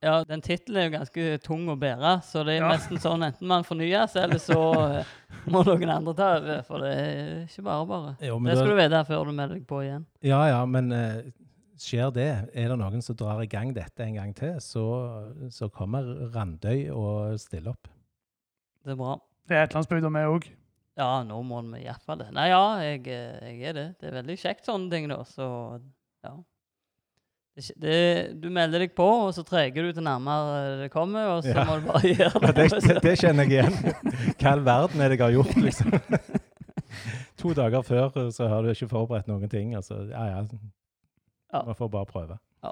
Ja, 0.00 0.14
den 0.24 0.40
tittelen 0.40 0.78
er 0.80 0.86
jo 0.88 0.92
ganske 0.94 1.24
tung 1.44 1.66
å 1.68 1.74
bære, 1.76 2.14
så 2.24 2.40
det 2.48 2.54
er 2.54 2.62
Ja. 2.62 2.68
nesten 2.72 2.96
sånn 3.00 3.20
enten 3.26 3.44
man 3.48 3.64
fornyer 3.68 4.06
seg, 4.08 4.22
eller 4.30 4.40
så 4.40 4.56
eh, 4.96 5.10
må 5.52 5.60
noen 5.66 5.90
andre 5.92 6.14
ta 6.16 6.28
over. 6.38 6.62
For 6.68 6.80
det 6.84 6.92
er 6.96 7.42
ikke 7.44 7.64
bare 7.66 7.88
bare. 7.90 8.12
Jo, 8.24 8.38
Det 8.44 8.56
skal 8.56 8.70
da, 8.70 8.76
du 8.76 8.80
vite 8.80 9.02
før 9.10 9.24
du 9.28 9.32
melder 9.36 9.58
deg 9.58 9.66
på 9.68 9.82
igjen. 9.84 10.06
ja, 10.24 10.40
ja, 10.48 10.62
men 10.68 10.88
eh, 10.96 11.18
skjer 11.80 12.10
det, 12.14 12.28
er 12.54 12.68
det 12.72 12.76
noen 12.80 13.02
som 13.04 13.16
drar 13.18 13.40
i 13.42 13.48
gang 13.50 13.72
dette 13.76 14.04
en 14.04 14.16
gang 14.18 14.34
til, 14.36 14.56
så, 14.64 14.84
så 15.52 15.68
kommer 15.72 16.06
Randøy 16.34 16.88
og 16.92 17.38
stiller 17.40 17.72
opp. 17.74 17.88
Det 18.84 18.94
er 18.94 19.00
bra. 19.00 19.14
Det 19.48 19.56
er 19.58 19.66
Etlandsbygda 19.66 20.10
vi 20.14 20.26
òg. 20.30 20.46
Ja, 21.00 21.22
nå 21.24 21.38
må 21.46 21.62
vi 21.72 21.84
iallfall 21.86 22.20
det. 22.20 22.28
Nei, 22.36 22.48
ja, 22.52 22.62
jeg, 22.84 23.02
eh, 23.08 23.50
jeg 23.54 23.70
er 23.70 23.76
det. 23.76 23.86
Det 24.00 24.08
er 24.10 24.16
veldig 24.20 24.36
kjekt 24.42 24.66
sånne 24.68 24.90
ting, 24.92 25.06
da. 25.10 25.20
Så 25.28 25.46
ja. 26.26 26.32
Det, 27.56 27.64
det, 27.82 27.94
du 28.40 28.46
melder 28.52 28.84
deg 28.84 28.92
på, 28.96 29.06
og 29.26 29.32
så 29.36 29.42
treger 29.44 29.88
du 29.88 29.94
til 29.96 30.04
nærmere 30.06 30.76
det 30.84 30.90
kommer, 30.94 31.32
og 31.36 31.42
så 31.44 31.54
Ja. 31.56 31.64
må 31.68 31.78
du 31.80 31.88
bare 31.88 32.12
gjøre 32.14 32.42
Ja, 32.44 32.52
det. 32.52 32.66
det, 32.72 32.82
det, 32.86 32.98
det 33.06 33.14
kjenner 33.20 33.48
jeg 33.48 33.56
igjen. 33.64 33.96
Hva 34.40 34.52
all 34.54 34.62
verden 34.68 35.00
er 35.04 35.12
det 35.12 35.18
jeg 35.18 35.24
har 35.26 35.34
gjort, 35.38 35.56
liksom? 35.64 35.96
To 37.40 37.54
dager 37.56 37.82
før 37.86 38.20
eh, 38.20 38.30
så 38.36 38.48
har 38.52 38.62
du 38.66 38.70
ikke 38.74 38.90
forberedt 38.92 39.28
noen 39.30 39.48
ting. 39.50 39.72
Altså, 39.78 40.02
ja, 40.12 40.26
ja. 40.34 40.44
Ja. 41.52 41.62
Man 41.66 41.74
får 41.74 41.88
bare 41.88 42.06
prøve. 42.06 42.38
Ja. 42.64 42.70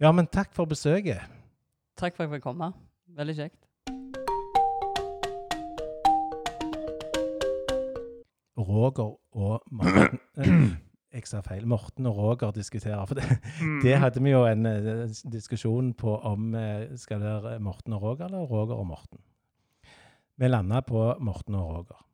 Ja, 0.00 0.12
men 0.12 0.26
takk 0.26 0.52
for 0.54 0.64
besøket. 0.70 1.20
Takk 1.98 2.14
for 2.16 2.24
at 2.24 2.30
jeg 2.30 2.36
fikk 2.38 2.44
komme. 2.46 2.72
Veldig 3.18 3.34
kjekt. 3.40 3.64
Roger 8.58 9.14
og 9.38 9.62
Morten 9.70 10.18
eh, 10.42 10.68
Jeg 11.14 11.26
sa 11.30 11.40
feil. 11.46 11.64
Morten 11.66 12.06
og 12.10 12.16
Roger 12.18 12.50
diskuterer. 12.52 13.04
For 13.08 13.14
det, 13.18 13.24
Mm. 13.62 13.80
det 13.82 13.96
hadde 13.98 14.20
vi 14.22 14.30
jo 14.30 14.44
en 14.46 14.66
eh, 14.66 15.08
diskusjon 15.32 15.92
på 15.98 16.16
om 16.26 16.54
eh, 16.54 16.88
skal 17.00 17.20
det 17.22 17.30
være 17.42 17.58
Morten 17.64 17.92
og 17.96 18.02
Roger 18.02 18.26
eller 18.28 18.44
Roger 18.46 18.74
og 18.76 18.86
Morten. 18.86 19.18
Vi 20.38 20.48
landa 20.48 20.80
på 20.86 21.14
Morten 21.20 21.54
og 21.58 21.70
Roger. 21.72 22.04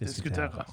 Diskuterer. 0.00 0.64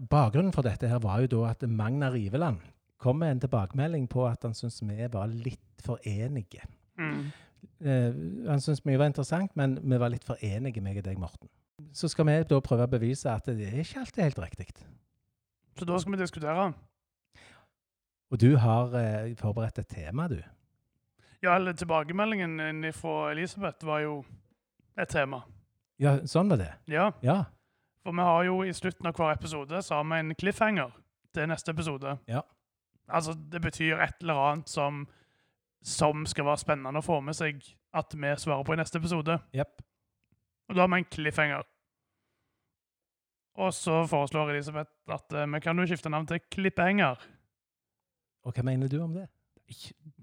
Bakgrunnen 0.00 0.52
for 0.54 0.64
dette 0.64 0.88
her 0.88 1.00
var 1.04 1.20
jo 1.20 1.28
da 1.34 1.50
at 1.50 1.64
Magna 1.68 2.08
Riveland 2.12 2.62
kom 3.00 3.18
med 3.20 3.34
en 3.34 3.40
tilbakemelding 3.40 4.08
på 4.12 4.26
at 4.28 4.42
han 4.44 4.54
syntes 4.56 4.82
vi 4.84 5.06
var 5.12 5.28
litt 5.28 5.84
for 5.84 6.00
enige. 6.08 6.64
Mm. 7.00 7.30
Eh, 7.80 8.20
han 8.48 8.60
syntes 8.60 8.84
mye 8.84 9.00
var 9.00 9.10
interessant, 9.10 9.52
men 9.56 9.78
vi 9.82 9.98
var 10.00 10.12
litt 10.12 10.24
for 10.24 10.40
enige, 10.44 10.82
meg 10.84 11.00
og 11.00 11.06
deg, 11.08 11.20
Morten. 11.20 11.48
Så 11.96 12.10
skal 12.12 12.28
vi 12.28 12.36
da 12.48 12.60
prøve 12.64 12.84
å 12.84 12.92
bevise 12.92 13.32
at 13.32 13.48
det 13.48 13.68
er 13.70 13.80
ikke 13.80 14.02
alltid 14.04 14.24
helt 14.24 14.42
riktig. 14.44 14.66
Så 15.78 15.88
da 15.88 15.98
skal 16.00 16.12
vi 16.16 16.20
diskutere. 16.20 16.66
Og 18.30 18.40
du 18.40 18.50
har 18.60 18.92
eh, 19.00 19.32
forberedt 19.40 19.80
et 19.80 19.88
tema, 19.88 20.28
du. 20.28 20.40
Ja, 21.40 21.54
eller 21.56 21.72
tilbakemeldingen 21.72 22.84
fra 22.92 23.30
Elisabeth 23.32 23.86
var 23.88 24.04
jo 24.04 24.18
et 25.00 25.08
tema. 25.08 25.40
Ja, 26.00 26.18
sånn 26.28 26.52
var 26.52 26.60
det. 26.60 26.74
Ja, 26.92 27.12
Ja. 27.24 27.44
For 28.04 28.16
vi 28.16 28.26
har 28.26 28.44
jo 28.48 28.60
i 28.64 28.72
slutten 28.74 29.08
av 29.10 29.18
hver 29.18 29.34
episode 29.34 29.82
så 29.82 29.98
har 29.98 30.06
vi 30.08 30.20
en 30.22 30.34
cliffhanger 30.34 30.94
til 31.34 31.50
neste 31.50 31.74
episode. 31.74 32.16
Ja. 32.28 32.42
Altså, 33.10 33.34
det 33.34 33.60
betyr 33.62 34.00
et 34.00 34.22
eller 34.22 34.38
annet 34.40 34.70
som, 34.70 35.04
som 35.82 36.24
skal 36.26 36.46
være 36.48 36.62
spennende 36.62 37.02
å 37.02 37.04
få 37.04 37.20
med 37.24 37.36
seg 37.36 37.60
at 37.96 38.14
vi 38.14 38.32
svarer 38.38 38.64
på 38.64 38.76
i 38.76 38.80
neste 38.80 39.00
episode. 39.02 39.36
Yep. 39.56 39.82
Og 40.70 40.76
da 40.76 40.84
har 40.84 40.92
vi 40.92 41.02
en 41.02 41.10
cliffhanger. 41.10 41.66
Og 43.60 43.74
så 43.74 44.04
foreslår 44.08 44.54
Elisabeth 44.54 45.10
at 45.10 45.34
eh, 45.34 45.48
vi 45.50 45.60
kan 45.60 45.78
jo 45.78 45.86
skifte 45.90 46.12
navn 46.12 46.28
til 46.30 46.40
Klippehenger. 46.54 47.18
Og 48.46 48.54
hva 48.54 48.64
mener 48.64 48.88
du 48.88 49.00
om 49.02 49.16
det? 49.18 49.26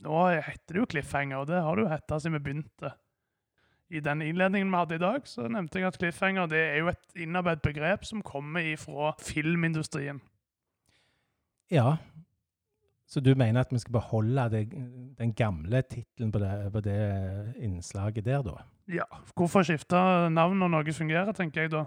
Nå 0.03 0.21
heter 0.33 0.73
det 0.75 0.81
jo 0.81 0.87
Cliffhanger, 0.89 1.43
og 1.43 1.51
det 1.51 1.59
har 1.63 1.75
det 1.77 1.85
jo 1.85 1.91
hett 1.91 2.15
siden 2.15 2.35
vi 2.37 2.43
begynte. 2.47 2.93
I 3.89 3.99
den 4.03 4.21
innledningen 4.21 4.69
vi 4.71 4.77
hadde 4.81 4.95
i 4.95 5.03
dag, 5.03 5.21
så 5.27 5.47
nevnte 5.47 5.79
jeg 5.79 5.87
at 5.87 5.97
cliffhanger 6.01 6.47
det 6.51 6.59
er 6.59 6.77
jo 6.81 6.89
et 6.91 7.15
innarbeidet 7.23 7.61
begrep 7.63 8.03
som 8.05 8.21
kommer 8.25 8.59
ifra 8.73 9.13
filmindustrien. 9.23 10.19
Ja. 11.71 11.97
Så 13.07 13.21
du 13.23 13.31
mener 13.39 13.61
at 13.63 13.71
vi 13.71 13.79
skal 13.79 13.91
beholde 13.95 14.49
det, 14.51 14.63
den 15.17 15.31
gamle 15.33 15.81
tittelen 15.87 16.31
på, 16.31 16.39
det- 16.39 16.71
på 16.73 16.81
det 16.83 17.53
innslaget 17.63 18.25
der, 18.25 18.41
da? 18.43 18.57
Ja, 18.91 19.03
Hvorfor 19.35 19.63
skifte 19.63 19.95
navn 20.29 20.59
når 20.59 20.67
noe 20.67 20.93
fungerer, 20.93 21.31
tenker 21.35 21.61
jeg 21.61 21.71
da. 21.71 21.85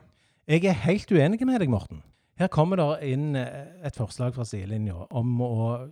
Jeg 0.48 0.64
er 0.64 0.72
helt 0.72 1.12
uenig 1.12 1.44
med 1.46 1.60
deg, 1.60 1.68
Morten. 1.68 2.02
Her 2.38 2.48
kommer 2.48 2.76
det 2.76 3.02
inn 3.12 3.36
et 3.36 3.96
forslag 3.96 4.32
fra 4.34 4.44
sidelinja 4.44 4.94
om 5.10 5.40
å 5.40 5.90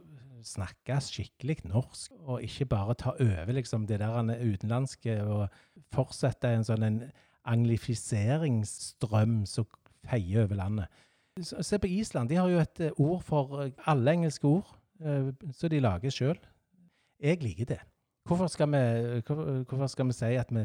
snakke 0.49 0.99
skikkelig 1.05 1.61
norsk, 1.69 2.13
og 2.25 2.43
ikke 2.45 2.67
bare 2.73 2.97
ta 2.99 3.15
over 3.15 3.53
liksom, 3.55 3.87
det 3.89 4.01
der 4.01 4.33
utenlandske 4.41 5.19
og 5.25 5.49
fortsette 5.95 6.51
en 6.55 6.67
sånn 6.67 6.87
en 6.87 7.01
anglifiseringsstrøm 7.49 9.43
som 9.49 9.69
feier 10.09 10.45
over 10.45 10.59
landet. 10.59 11.05
Se 11.43 11.79
på 11.79 11.87
Island. 11.87 12.31
De 12.31 12.39
har 12.39 12.51
jo 12.51 12.59
et 12.61 12.81
eh, 12.83 12.99
ord 12.99 13.23
for 13.23 13.63
eh, 13.63 13.73
alle 13.87 14.17
engelske 14.19 14.49
ord, 14.49 14.73
eh, 15.01 15.31
som 15.55 15.71
de 15.71 15.81
lager 15.81 16.15
sjøl. 16.15 16.39
Jeg 17.23 17.43
liker 17.43 17.69
det. 17.75 17.79
Hvorfor 18.29 18.51
skal, 18.53 18.69
vi, 18.73 19.23
hvorfor, 19.27 19.87
skal 19.89 20.11
vi 20.11 20.17
si 20.17 20.35
at 20.37 20.51
vi 20.53 20.65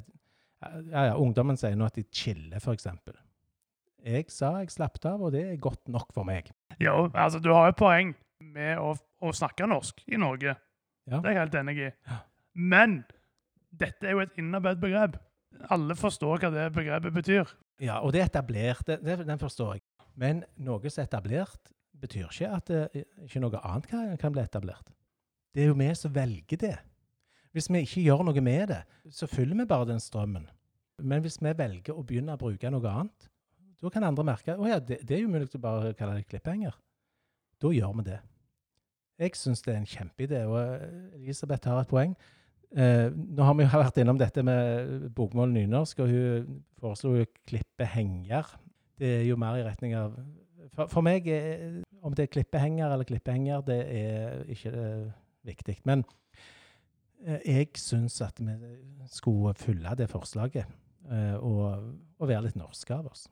ja, 0.92 1.06
ja, 1.10 1.14
Ungdommen 1.20 1.58
sier 1.60 1.78
nå 1.80 1.88
at 1.88 1.96
de 1.96 2.04
chiller, 2.12 2.60
f.eks. 2.60 2.88
Jeg 4.04 4.28
sa 4.32 4.58
jeg 4.60 4.74
slappet 4.74 5.06
av, 5.08 5.22
og 5.24 5.32
det 5.36 5.46
er 5.48 5.62
godt 5.64 5.88
nok 5.92 6.12
for 6.16 6.28
meg. 6.28 6.50
Jo, 6.84 7.08
altså 7.14 7.40
du 7.40 7.52
har 7.56 7.70
jo 7.72 7.80
poeng 7.80 8.14
med 8.44 8.80
å, 8.82 8.94
å 9.24 9.34
snakke 9.36 9.68
norsk 9.70 10.04
i 10.12 10.20
Norge. 10.20 10.56
Ja. 11.08 11.20
Det 11.20 11.30
er 11.30 11.36
jeg 11.36 11.42
helt 11.42 11.60
enig 11.62 11.78
i. 11.80 11.90
Ja. 12.10 12.20
Men 12.54 12.98
dette 13.74 14.08
er 14.08 14.18
jo 14.18 14.24
et 14.24 14.40
innarbeidet 14.40 14.82
begrep. 14.84 15.20
Alle 15.74 15.96
forstår 15.98 16.42
hva 16.42 16.52
det 16.54 16.70
begrepet 16.76 17.16
betyr. 17.16 17.52
Ja, 17.82 18.00
og 18.02 18.14
det 18.14 18.24
er 18.24 18.30
etablert, 18.30 18.88
det, 18.88 19.20
den 19.26 19.42
forstår 19.42 19.78
jeg. 19.78 19.86
Men 20.20 20.44
noe 20.62 20.92
som 20.92 21.02
er 21.02 21.10
etablert, 21.10 21.72
betyr 22.04 22.28
ikke 22.28 22.50
at 22.52 22.70
det, 22.70 23.06
ikke 23.26 23.42
noe 23.42 23.62
annet 23.64 23.88
kan, 23.90 24.18
kan 24.20 24.34
bli 24.36 24.44
etablert. 24.44 24.92
Det 25.54 25.64
er 25.64 25.72
jo 25.72 25.78
vi 25.80 25.90
som 25.96 26.14
velger 26.14 26.60
det. 26.60 26.76
Hvis 27.54 27.70
vi 27.70 27.84
ikke 27.86 28.04
gjør 28.04 28.26
noe 28.28 28.44
med 28.44 28.72
det, 28.74 28.82
så 29.14 29.30
følger 29.30 29.60
vi 29.62 29.70
bare 29.70 29.92
den 29.92 30.02
strømmen. 30.02 30.48
Men 31.06 31.22
hvis 31.24 31.40
vi 31.42 31.54
velger 31.58 31.96
å 31.96 32.04
begynne 32.06 32.36
å 32.36 32.42
bruke 32.42 32.72
noe 32.74 32.90
annet, 32.90 33.30
da 33.84 33.92
kan 33.92 34.06
andre 34.08 34.26
merke 34.26 34.56
å 34.56 34.68
ja, 34.70 34.80
det, 34.80 35.02
det 35.04 35.18
er 35.18 35.26
jo 35.26 35.32
mulig 35.32 35.50
å 35.54 35.62
bare 35.62 35.94
kalle 35.98 36.18
det 36.20 36.28
klipphenger. 36.32 36.76
Da 37.62 37.72
gjør 37.74 37.98
vi 38.00 38.08
det. 38.08 38.20
Jeg 39.24 39.38
syns 39.40 39.64
det 39.64 39.74
er 39.74 39.82
en 39.82 39.90
kjempeidé, 39.90 40.44
og 40.50 40.60
eh, 40.62 41.20
Elisabeth 41.22 41.70
har 41.70 41.84
et 41.84 41.92
poeng. 41.92 42.16
Eh, 42.74 43.10
nå 43.14 43.46
har 43.46 43.54
vi 43.58 43.66
jo 43.68 43.82
vært 43.84 44.00
innom 44.02 44.20
dette 44.20 44.44
med 44.46 45.10
bokmål 45.16 45.52
nynorsk, 45.54 46.02
og 46.04 46.10
hun 46.10 46.62
foreslo 46.82 47.14
jo 47.20 47.28
klippehenger. 47.50 48.50
Det 49.00 49.20
er 49.20 49.28
jo 49.28 49.38
mer 49.40 49.60
i 49.60 49.66
retning 49.68 49.96
av 49.98 50.16
For, 50.74 50.88
for 50.90 51.06
meg, 51.06 51.28
er, 51.30 51.84
om 52.02 52.16
det 52.16 52.26
er 52.26 52.32
klippehenger 52.34 52.90
eller 52.90 53.06
klippehenger, 53.06 53.62
det 53.68 53.80
er 53.94 54.44
ikke 54.50 54.72
eh, 54.74 55.12
viktig. 55.46 55.76
Men 55.86 56.02
eh, 57.26 57.44
jeg 57.46 57.70
syns 57.78 58.20
at 58.26 58.42
vi 58.42 58.56
skulle 59.12 59.54
følge 59.60 59.96
det 60.00 60.10
forslaget, 60.10 60.66
eh, 61.12 61.36
og, 61.38 61.94
og 62.18 62.28
være 62.32 62.48
litt 62.48 62.58
norske 62.58 62.96
av 62.96 63.12
oss. 63.12 63.28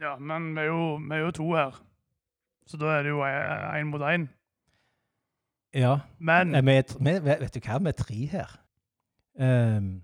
Ja, 0.00 0.14
men 0.16 0.52
vi 0.54 0.62
er 0.62 0.70
jo, 0.70 0.84
vi 1.02 1.16
er 1.16 1.24
jo 1.26 1.32
to 1.40 1.48
her. 1.56 1.80
Så 2.66 2.78
da 2.80 2.98
er 2.98 3.06
det 3.06 3.14
jo 3.14 3.22
én 3.24 3.90
mot 3.90 4.02
én. 4.04 4.28
Ja. 5.74 6.00
Men 6.18 6.54
Eh, 6.54 6.62
vi 6.64 6.82
vi, 6.98 7.18
vet 7.24 7.54
du 7.54 7.60
hva, 7.60 7.78
vi 7.78 7.88
er 7.88 7.98
tre 7.98 8.26
her. 8.26 8.56
Um, 9.40 10.02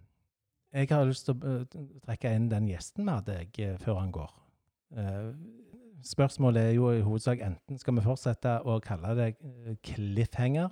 jeg 0.73 0.88
har 0.90 1.05
lyst 1.05 1.27
til 1.27 1.37
å 1.37 1.55
eh, 1.61 1.64
trekke 2.07 2.33
inn 2.37 2.49
den 2.51 2.69
gjesten 2.71 3.05
vi 3.05 3.12
hadde 3.12 3.38
jeg, 3.40 3.51
eh, 3.59 3.79
før 3.83 4.01
han 4.01 4.12
går. 4.14 4.33
Uh, 4.97 5.35
spørsmålet 6.07 6.71
er 6.71 6.75
jo 6.77 6.92
i 6.95 7.03
hovedsak 7.03 7.42
enten 7.42 7.79
skal 7.79 7.97
vi 7.97 8.05
fortsette 8.05 8.61
å 8.62 8.79
kalle 8.85 9.14
det 9.19 9.29
cliffhanger, 9.83 10.71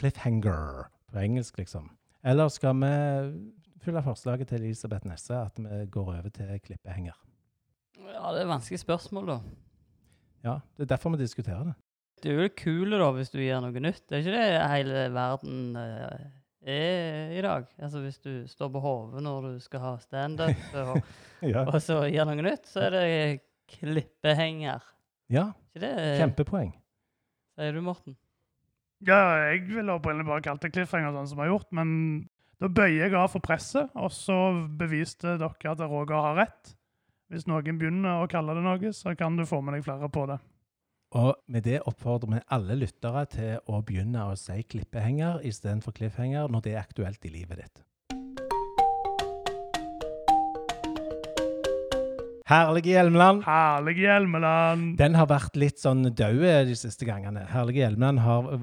cliffhanger 0.00 0.88
på 1.12 1.20
engelsk 1.20 1.58
liksom, 1.60 1.90
eller 2.24 2.48
skal 2.48 2.78
vi 2.80 2.92
følge 3.84 4.02
forslaget 4.06 4.48
til 4.48 4.62
Elisabeth 4.62 5.06
Nesse 5.06 5.36
at 5.36 5.60
vi 5.60 5.84
går 5.92 6.12
over 6.16 6.32
til 6.32 6.54
klippehenger. 6.64 7.16
Ja, 7.98 8.32
det 8.32 8.40
er 8.40 8.46
et 8.46 8.54
vanskelig 8.54 8.80
spørsmål, 8.80 9.34
da. 9.34 9.40
Ja, 10.48 10.56
det 10.78 10.86
er 10.86 10.90
derfor 10.94 11.12
vi 11.14 11.20
diskuterer 11.22 11.70
det. 11.70 11.76
Det 12.18 12.30
er 12.32 12.34
jo 12.38 12.46
det 12.48 12.54
kule 12.58 12.98
da, 12.98 13.08
hvis 13.14 13.30
du 13.30 13.38
gjør 13.38 13.60
noe 13.62 13.82
nytt. 13.84 14.02
Det 14.08 14.16
er 14.18 14.24
ikke 14.24 14.34
det 14.34 14.70
hele 14.72 15.02
verden 15.14 15.58
eh, 15.78 16.24
er 16.74 17.34
i 17.38 17.42
dag. 17.44 17.68
Altså 17.78 18.00
Hvis 18.02 18.18
du 18.24 18.32
står 18.50 18.72
på 18.74 18.82
hodet 18.82 19.22
når 19.22 19.44
du 19.46 19.58
skal 19.62 19.84
ha 19.84 19.92
standup, 20.02 20.64
og, 20.82 20.98
Ja, 21.46 21.62
og 21.70 21.76
så 21.84 22.00
gjør 22.10 22.32
noe 22.32 22.42
nytt, 22.48 22.64
så 22.66 22.88
er 22.88 22.96
det 22.96 23.04
klippehenger. 23.70 24.82
ja 25.30 25.50
Ikke 25.70 25.84
det 25.84 25.92
kjempepoeng. 26.18 26.72
sier 27.58 27.76
du, 27.76 27.82
Morten? 27.84 28.16
ja, 29.06 29.18
jeg 29.52 29.60
ville 29.68 29.94
opprinnelig 29.94 30.26
bare 30.26 30.42
kalt 30.42 30.64
det 30.64 30.72
cliffhanger, 30.74 31.12
sånn 31.14 31.28
som 31.30 31.38
jeg 31.38 31.46
har 31.46 31.52
gjort, 31.52 31.68
men 31.78 31.90
da 32.58 32.66
bøyer 32.74 33.04
jeg 33.04 33.14
av 33.14 33.28
for 33.30 33.44
presset, 33.44 33.92
og 33.94 34.10
så 34.10 34.34
beviste 34.80 35.36
dere 35.38 35.70
at 35.70 35.84
Roger 35.86 36.18
har 36.24 36.34
rett. 36.40 36.72
Hvis 37.28 37.44
noen 37.44 37.76
begynner 37.76 38.22
å 38.22 38.28
kalle 38.30 38.54
det 38.56 38.62
noe, 38.64 38.90
så 38.96 39.12
kan 39.12 39.34
du 39.36 39.44
få 39.44 39.58
med 39.60 39.74
deg 39.76 39.82
flere 39.84 40.08
på 40.08 40.22
det. 40.30 40.38
Og 41.18 41.34
med 41.52 41.66
det 41.66 41.82
oppfordrer 41.84 42.30
vi 42.32 42.40
alle 42.56 42.76
lyttere 42.80 43.26
til 43.28 43.68
å 43.68 43.82
begynne 43.84 44.22
å 44.30 44.36
si 44.36 44.56
klippehenger 44.64 45.44
istedenfor 45.44 45.92
cliffhanger 45.96 46.48
når 46.48 46.64
det 46.64 46.72
er 46.72 46.80
aktuelt 46.80 47.28
i 47.28 47.32
livet 47.34 47.60
ditt. 47.60 47.84
Herlige 52.48 52.94
Hjelmeland. 52.94 53.44
Herlige 53.44 54.06
Hjelmeland! 54.06 54.94
Den 54.96 55.20
har 55.20 55.28
vært 55.28 55.60
litt 55.60 55.84
sånn 55.84 56.08
død 56.08 56.46
de 56.70 56.76
siste 56.80 57.04
gangene. 57.04 57.44
Herlige 57.52 57.84
Hjelmeland 57.84 58.24
har, 58.24 58.54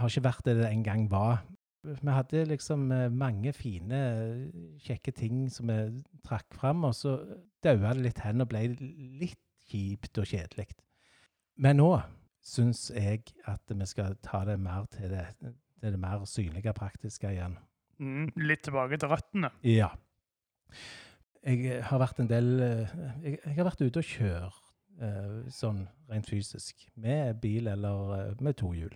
har 0.00 0.08
ikke 0.08 0.30
vært 0.30 0.48
det 0.48 0.62
det 0.62 0.70
en 0.72 0.86
gang 0.86 1.04
var. 1.12 1.44
Vi 1.84 2.12
hadde 2.16 2.44
liksom 2.48 2.86
eh, 2.92 3.10
mange 3.12 3.52
fine, 3.52 4.00
kjekke 4.84 5.12
ting 5.16 5.46
som 5.52 5.68
vi 5.68 5.78
trakk 6.24 6.56
fram, 6.56 6.86
og 6.88 6.94
så 6.96 7.18
daua 7.64 7.92
det 7.92 8.06
litt 8.06 8.22
hen 8.24 8.44
og 8.44 8.50
ble 8.52 8.66
litt 9.20 9.40
kjipt 9.68 10.20
og 10.20 10.28
kjedelig. 10.28 10.70
Men 11.60 11.78
nå 11.80 11.90
syns 12.44 12.88
jeg 12.92 13.22
at 13.48 13.72
vi 13.72 13.86
skal 13.88 14.16
ta 14.24 14.42
det 14.48 14.58
mer 14.60 14.88
til 14.92 15.12
det, 15.12 15.28
til 15.40 15.94
det 15.94 16.00
mer 16.00 16.24
synlige, 16.28 16.74
praktiske 16.76 17.30
igjen. 17.30 17.56
Mm, 18.02 18.32
litt 18.42 18.64
tilbake 18.66 18.98
til 19.00 19.12
røttene. 19.12 19.52
Ja. 19.64 19.92
Jeg 21.44 21.80
har 21.86 22.00
vært 22.00 22.20
en 22.22 22.28
del 22.30 22.46
eh, 22.64 22.92
Jeg, 23.22 23.38
jeg 23.44 23.56
har 23.58 23.66
vært 23.68 23.82
ute 23.84 24.00
og 24.00 24.08
kjørt 24.08 24.62
eh, 25.04 25.34
sånn 25.52 25.84
rent 26.10 26.28
fysisk, 26.28 26.86
med 26.96 27.40
bil 27.42 27.68
eller 27.70 28.14
eh, 28.18 28.30
med 28.44 28.56
tohjul. 28.60 28.94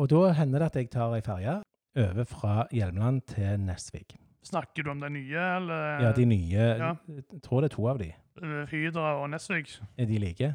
Og 0.00 0.08
da 0.10 0.30
hender 0.38 0.62
det 0.62 0.70
at 0.70 0.78
jeg 0.80 0.90
tar 0.92 1.14
ei 1.16 1.24
ferje 1.24 1.58
over 1.96 2.24
fra 2.28 2.66
Hjelmeland 2.72 3.22
til 3.32 3.58
Nesvik. 3.60 4.16
Snakker 4.46 4.82
du 4.86 4.90
om 4.90 5.00
de 5.02 5.10
nye, 5.12 5.36
eller 5.56 6.00
Ja, 6.06 6.12
de 6.16 6.24
nye 6.24 6.66
ja. 6.80 6.94
Jeg 7.08 7.42
tror 7.44 7.60
det 7.60 7.70
er 7.72 7.74
to 7.76 7.86
av 7.90 7.98
de. 8.00 8.12
eh, 8.42 8.62
Hydra 8.70 9.16
og 9.22 9.30
Nesvik? 9.30 9.74
Er 9.98 10.06
de 10.08 10.18
like? 10.18 10.54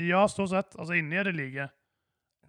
Ja, 0.00 0.24
stort 0.26 0.50
sett. 0.50 0.74
Altså, 0.78 0.94
inni 0.98 1.16
er 1.20 1.24
det 1.28 1.34
like. 1.36 1.68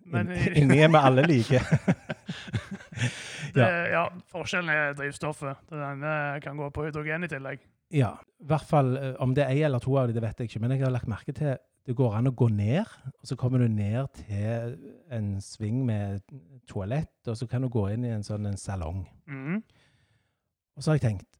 Men 0.06 0.32
Inn- 0.32 0.58
Inni 0.64 0.80
er 0.84 0.90
vi 0.90 1.00
alle 1.00 1.24
like. 1.28 1.60
det, 3.56 3.68
ja, 3.94 4.06
forskjellen 4.32 4.70
er 4.74 4.96
drivstoffet. 4.98 5.62
Den 5.70 5.84
ene 5.84 6.16
kan 6.44 6.58
gå 6.60 6.70
på 6.74 6.88
hydrogen 6.88 7.24
i 7.28 7.30
tillegg. 7.32 7.62
Ja, 7.94 8.16
i 8.42 8.48
hvert 8.50 8.66
fall 8.68 8.96
eh, 8.98 9.14
om 9.22 9.36
det 9.38 9.46
er 9.46 9.54
ei 9.54 9.62
eller 9.68 9.80
to 9.84 9.94
av 10.00 10.10
de, 10.10 10.16
det 10.18 10.24
vet 10.26 10.40
jeg 10.42 10.50
ikke. 10.50 10.62
Men 10.64 10.74
jeg 10.76 10.84
har 10.88 10.94
lagt 10.96 11.08
merke 11.12 11.36
til 11.38 11.54
det 11.84 11.96
går 12.00 12.15
an 12.15 12.30
å 12.30 12.36
gå 12.36 12.48
ned, 12.54 12.88
og 13.19 13.28
så 13.28 13.36
kommer 13.39 13.60
du 13.60 13.67
ned 13.67 14.08
til 14.15 14.76
en 15.12 15.34
sving 15.43 15.82
med 15.86 16.22
toalett, 16.69 17.15
og 17.28 17.36
så 17.38 17.48
kan 17.50 17.63
du 17.63 17.69
gå 17.72 17.89
inn 17.91 18.06
i 18.08 18.13
en 18.15 18.24
sånn 18.24 18.48
en 18.48 18.60
salong. 18.60 19.04
Mm. 19.28 19.60
Og 20.74 20.84
så 20.84 20.91
har 20.91 20.98
jeg 20.98 21.06
tenkt 21.10 21.39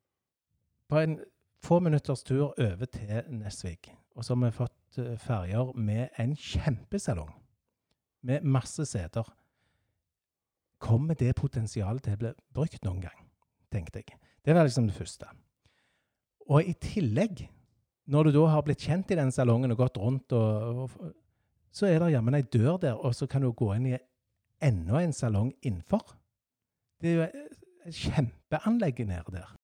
På 0.92 1.00
en 1.00 1.16
få 1.64 1.80
minutters 1.80 2.26
tur 2.28 2.52
over 2.52 2.86
til 2.92 3.24
Nesvik, 3.32 3.94
og 4.16 4.26
så 4.26 4.36
har 4.36 4.44
vi 4.44 4.58
fått 4.58 5.00
eh, 5.00 5.16
ferjer 5.18 5.72
med 5.80 6.20
en 6.20 6.36
kjempesalong. 6.36 7.32
Med 8.24 8.44
masse 8.44 8.86
seter. 8.86 9.26
Kommer 10.84 11.16
det 11.16 11.34
potensialet 11.40 12.04
til 12.04 12.18
å 12.18 12.22
bli 12.22 12.34
brukt 12.54 12.84
noen 12.84 13.02
gang? 13.08 13.24
tenkte 13.74 14.04
jeg. 14.04 14.20
Det 14.46 14.54
var 14.56 14.68
liksom 14.68 14.88
det 14.90 14.96
første. 14.96 15.28
Og 16.52 16.68
i 16.68 16.76
tillegg, 16.78 17.46
når 18.12 18.28
du 18.28 18.32
da 18.36 18.48
har 18.52 18.64
blitt 18.66 18.84
kjent 18.84 19.12
i 19.14 19.18
den 19.20 19.32
salongen 19.32 19.72
og 19.72 19.80
gått 19.80 20.00
rundt, 20.02 20.34
og, 20.36 20.84
og, 20.84 21.14
så 21.74 21.88
er 21.90 22.02
det 22.02 22.14
jammen 22.14 22.38
ei 22.38 22.44
dør 22.44 22.78
der, 22.82 22.98
og 23.00 23.16
så 23.16 23.28
kan 23.30 23.44
du 23.44 23.52
gå 23.56 23.72
inn 23.76 23.94
i 23.94 24.00
enda 24.64 25.02
en 25.02 25.16
salong 25.16 25.52
innenfor. 25.64 26.04
Det 27.02 27.12
er 27.12 27.16
jo 27.16 27.24
et 27.88 27.98
kjempeanlegg 28.00 29.02
nede 29.08 29.36
der. 29.36 29.56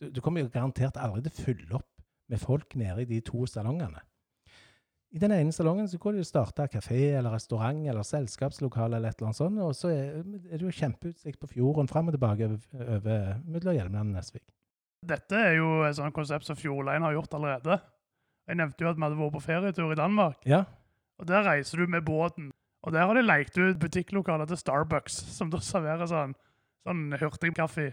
Du, 0.00 0.08
du 0.10 0.22
kommer 0.22 0.42
jo 0.42 0.50
garantert 0.52 0.96
aldri 0.98 1.28
til 1.28 1.34
å 1.34 1.46
fylle 1.46 1.76
opp 1.78 1.90
med 2.32 2.40
folk 2.42 2.74
nede 2.78 3.04
i 3.04 3.10
de 3.10 3.20
to 3.26 3.44
salongene. 3.50 4.00
I 5.12 5.20
den 5.20 5.34
ene 5.36 5.52
salongen 5.52 5.88
så 5.92 5.98
går 6.00 6.16
du 6.16 6.24
starte 6.24 6.64
kafé 6.72 7.10
eller 7.18 7.34
restaurant 7.34 7.84
eller 7.84 8.06
selskapslokale 8.06 8.96
eller 8.96 9.12
et 9.12 9.18
eller 9.18 9.28
annet 9.28 9.40
sånt, 9.42 9.60
og 9.60 9.74
så 9.76 9.90
er 9.92 10.22
det 10.24 10.62
jo 10.64 10.72
kjempeutsikt 10.72 11.40
på 11.42 11.50
fjorden 11.50 11.90
fram 11.90 12.08
og 12.08 12.16
tilbake 12.16 12.48
over, 12.48 12.62
over 12.96 13.42
mellom 13.44 13.76
Hjelmeland 13.76 14.14
og 14.14 14.16
Nesvik. 14.16 14.46
Dette 15.02 15.34
er 15.34 15.56
jo 15.58 15.82
et 15.86 15.96
sånt 15.98 16.14
konsept 16.14 16.46
som 16.46 16.58
Fjordline 16.58 17.02
har 17.02 17.16
gjort 17.16 17.34
allerede. 17.34 17.78
Jeg 18.46 18.58
nevnte 18.58 18.84
jo 18.84 18.90
at 18.90 18.98
vi 18.98 19.06
hadde 19.06 19.18
vært 19.18 19.34
på 19.36 19.42
ferietur 19.42 19.92
i 19.94 19.98
Danmark. 19.98 20.42
Ja. 20.46 20.64
Og 21.18 21.26
Der 21.26 21.44
reiser 21.46 21.82
du 21.82 21.86
med 21.86 22.04
båten. 22.06 22.50
Og 22.82 22.92
der 22.92 23.06
har 23.06 23.14
de 23.14 23.22
lekt 23.22 23.58
ut 23.58 23.78
butikklokaler 23.78 24.48
til 24.50 24.58
Starbucks, 24.58 25.14
som 25.36 25.50
da 25.50 25.60
serverer 25.62 26.08
sånn, 26.10 26.32
sånn 26.82 27.12
hurtigkaffe. 27.14 27.92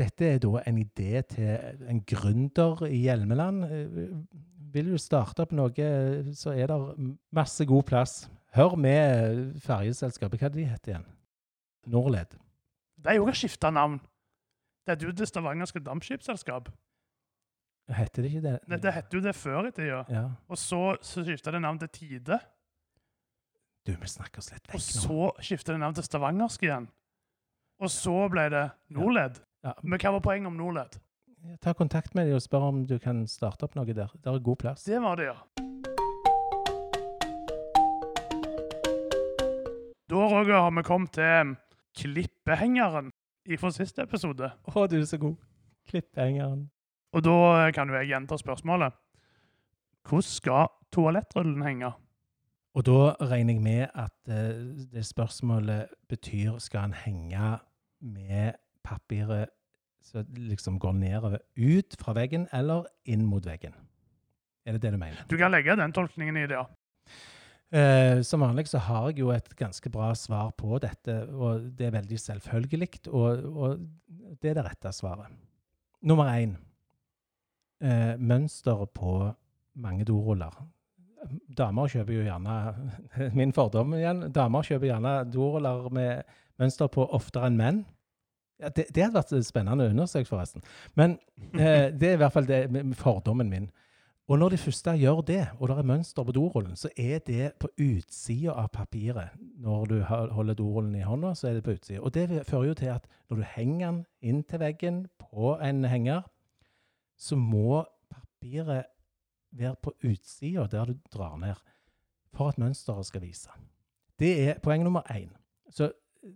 Dette 0.00 0.26
er 0.26 0.38
da 0.42 0.62
en 0.66 0.78
idé 0.80 1.20
til 1.28 1.84
en 1.92 2.00
gründer 2.08 2.80
i 2.88 3.02
Hjelmeland. 3.04 3.66
Vil 4.74 4.88
du 4.90 4.96
starte 4.98 5.44
opp 5.44 5.52
noe, 5.54 5.90
så 6.34 6.54
er 6.56 6.72
det 6.72 6.78
masse 7.36 7.66
god 7.68 7.84
plass. 7.92 8.16
Hør 8.56 8.74
med 8.80 9.60
ferjeselskapet. 9.62 10.40
Hva 10.40 10.48
er 10.48 10.56
de 10.56 10.66
heter 10.70 10.94
igjen? 10.94 11.06
Norled. 11.92 12.34
De 12.96 13.12
har 13.12 13.20
jo 13.20 13.36
skifta 13.36 13.70
navn. 13.70 14.00
Det 14.84 14.92
heter 14.92 15.08
jo 15.08 15.12
Det 15.16 15.26
Stavangerske 15.28 15.80
Dampskipsselskap. 15.80 16.68
Heter 17.88 18.22
det 18.22 18.30
ikke 18.30 18.42
det? 18.44 18.58
Det, 18.68 18.78
det 18.82 18.92
het 18.92 19.14
jo 19.16 19.20
det 19.24 19.32
før 19.36 19.68
i 19.68 19.72
tida. 19.72 20.02
Ja. 20.12 20.24
Og 20.48 20.60
så, 20.60 20.96
så 21.00 21.24
skifta 21.24 21.52
det 21.52 21.60
navn 21.64 21.80
til 21.80 21.88
Tide. 21.88 22.38
Du, 23.84 23.92
vi 23.92 24.08
snakker 24.08 24.40
oss 24.40 24.50
litt 24.52 24.68
vekk 24.68 24.76
nå. 24.76 24.76
Og 24.76 24.84
så 24.84 25.44
skifta 25.44 25.72
det 25.72 25.80
navn 25.80 25.96
til 25.96 26.04
Stavangersk 26.04 26.64
igjen. 26.68 26.88
Og 27.80 27.92
så 27.92 28.14
ble 28.32 28.46
det 28.52 28.64
Norled. 28.96 29.40
Ja. 29.64 29.72
Men 29.82 30.00
hva 30.00 30.14
var 30.18 30.24
poenget 30.24 30.52
om 30.52 30.60
Norled? 30.60 31.00
Ta 31.64 31.72
kontakt 31.76 32.14
med 32.16 32.28
dem 32.28 32.36
og 32.36 32.44
spør 32.44 32.68
om 32.70 32.84
du 32.88 32.96
kan 33.00 33.24
starte 33.28 33.64
opp 33.64 33.76
noe 33.76 33.88
der. 33.88 34.12
Det 34.20 34.32
er 34.32 34.44
god 34.44 34.60
plass. 34.64 34.84
Det 34.88 35.00
var 35.00 35.20
det, 35.20 35.32
ja. 35.32 35.38
Da, 40.12 40.20
Roger, 40.28 40.58
har 40.60 40.72
vi 40.76 40.84
kommet 40.84 41.16
til 41.16 41.56
klippehengeren 41.96 43.12
fra 43.60 43.70
siste 43.74 44.04
episode. 44.04 44.50
Å, 44.50 44.86
du 44.88 44.96
er 44.98 45.08
så 45.08 45.18
god. 45.20 45.36
Klippehengeren. 45.90 46.68
Og 47.14 47.22
da 47.22 47.70
kan 47.76 47.90
jo 47.90 47.98
jeg 48.00 48.10
gjenta 48.10 48.38
spørsmålet. 48.40 48.96
Hvordan 50.04 50.26
skal 50.28 50.72
toalettrullen 50.92 51.62
henge? 51.64 51.92
Og 52.74 52.86
da 52.88 53.14
regner 53.30 53.54
jeg 53.54 53.62
med 53.62 53.84
at 53.94 54.32
eh, 54.32 54.64
det 54.90 55.04
spørsmålet 55.06 55.92
betyr 56.10 56.58
skal 56.62 56.88
den 56.88 56.96
henge 57.04 57.52
med 58.02 58.58
papiret 58.84 59.52
som 60.04 60.26
liksom 60.36 60.80
går 60.82 60.96
nedover 60.98 61.38
ut 61.56 61.96
fra 62.00 62.12
veggen 62.16 62.48
eller 62.52 62.88
inn 63.08 63.24
mot 63.24 63.46
veggen. 63.46 63.76
Er 64.66 64.76
det 64.76 64.82
det 64.82 64.92
du 64.92 64.98
mener? 65.00 65.22
Du 65.30 65.36
kan 65.40 65.52
legge 65.52 65.76
den 65.78 65.94
tolkningen 65.94 66.36
i 66.40 66.46
det, 66.48 66.58
ja. 66.58 66.66
Eh, 67.72 68.20
som 68.22 68.44
vanlig 68.44 68.68
så 68.70 68.78
har 68.78 69.08
jeg 69.10 69.22
jo 69.24 69.30
et 69.34 69.48
ganske 69.58 69.90
bra 69.90 70.12
svar 70.18 70.52
på 70.58 70.78
dette, 70.82 71.16
og 71.32 71.70
det 71.78 71.88
er 71.88 71.96
veldig 71.96 72.20
selvfølgelig, 72.20 72.90
og, 73.08 73.48
og 73.54 73.86
det 74.42 74.52
er 74.52 74.60
det 74.60 74.66
rette 74.68 74.92
svaret. 74.94 75.32
Nummer 76.04 76.28
én. 76.36 76.54
Eh, 77.80 78.14
mønster 78.20 78.84
på 78.94 79.16
mange 79.74 80.04
doruller. 80.06 80.54
Damer 81.48 81.88
kjøper 81.88 82.12
jo 82.12 82.24
gjerne 82.26 82.54
Min 83.38 83.52
fordom 83.56 83.94
igjen. 83.96 84.26
Damer 84.32 84.66
kjøper 84.66 84.90
gjerne 84.90 85.14
doruller 85.32 85.88
med 85.92 86.36
mønster 86.60 86.90
på 86.92 87.06
oftere 87.16 87.48
enn 87.48 87.58
menn. 87.58 87.82
Ja, 88.62 88.70
det, 88.70 88.86
det 88.94 89.02
hadde 89.02 89.18
vært 89.18 89.32
spennende 89.48 89.88
å 89.88 89.92
undersøke, 89.92 90.28
forresten. 90.30 90.62
Men 90.94 91.16
eh, 91.56 91.90
det 91.90 92.12
er 92.12 92.18
i 92.18 92.20
hvert 92.22 92.36
fall 92.36 92.46
det, 92.46 92.60
fordommen 93.00 93.50
min. 93.50 93.66
Og 94.28 94.38
når 94.38 94.48
de 94.48 94.56
første 94.56 94.90
gjør 94.96 95.20
det, 95.20 95.42
og 95.60 95.68
det 95.68 95.74
er 95.78 95.82
mønster 95.82 96.24
på 96.24 96.32
dorullen, 96.32 96.76
så 96.76 96.88
er 96.96 97.18
det 97.18 97.52
på 97.60 97.68
utsida 97.80 98.54
av 98.56 98.68
papiret. 98.72 99.34
Når 99.60 99.84
du 99.90 99.98
holder 100.08 100.54
dorullen 100.54 100.94
i 100.96 101.02
hånda, 101.04 101.34
så 101.34 101.48
er 101.48 101.58
det 101.58 101.64
på 101.64 101.74
utsida. 101.76 102.00
Og 102.00 102.14
det 102.14 102.46
fører 102.46 102.64
jo 102.70 102.74
til 102.74 102.86
at 102.94 103.06
når 103.30 103.36
du 103.36 103.42
henger 103.56 103.90
den 103.90 103.98
inn 104.22 104.40
til 104.48 104.60
veggen 104.60 105.02
på 105.20 105.58
en 105.60 105.84
henger, 105.84 106.22
så 107.20 107.36
må 107.36 107.84
papiret 108.10 108.86
være 109.52 109.76
på 109.82 109.92
utsida 110.04 110.66
der 110.72 110.84
du 110.84 110.94
drar 111.12 111.36
ned, 111.36 111.60
for 112.32 112.48
at 112.48 112.58
mønsteret 112.58 113.06
skal 113.06 113.22
vise. 113.22 113.50
Det 114.18 114.48
er 114.48 114.58
poeng 114.62 114.82
nummer 114.82 115.02
én. 115.10 115.36
Så 115.70 115.92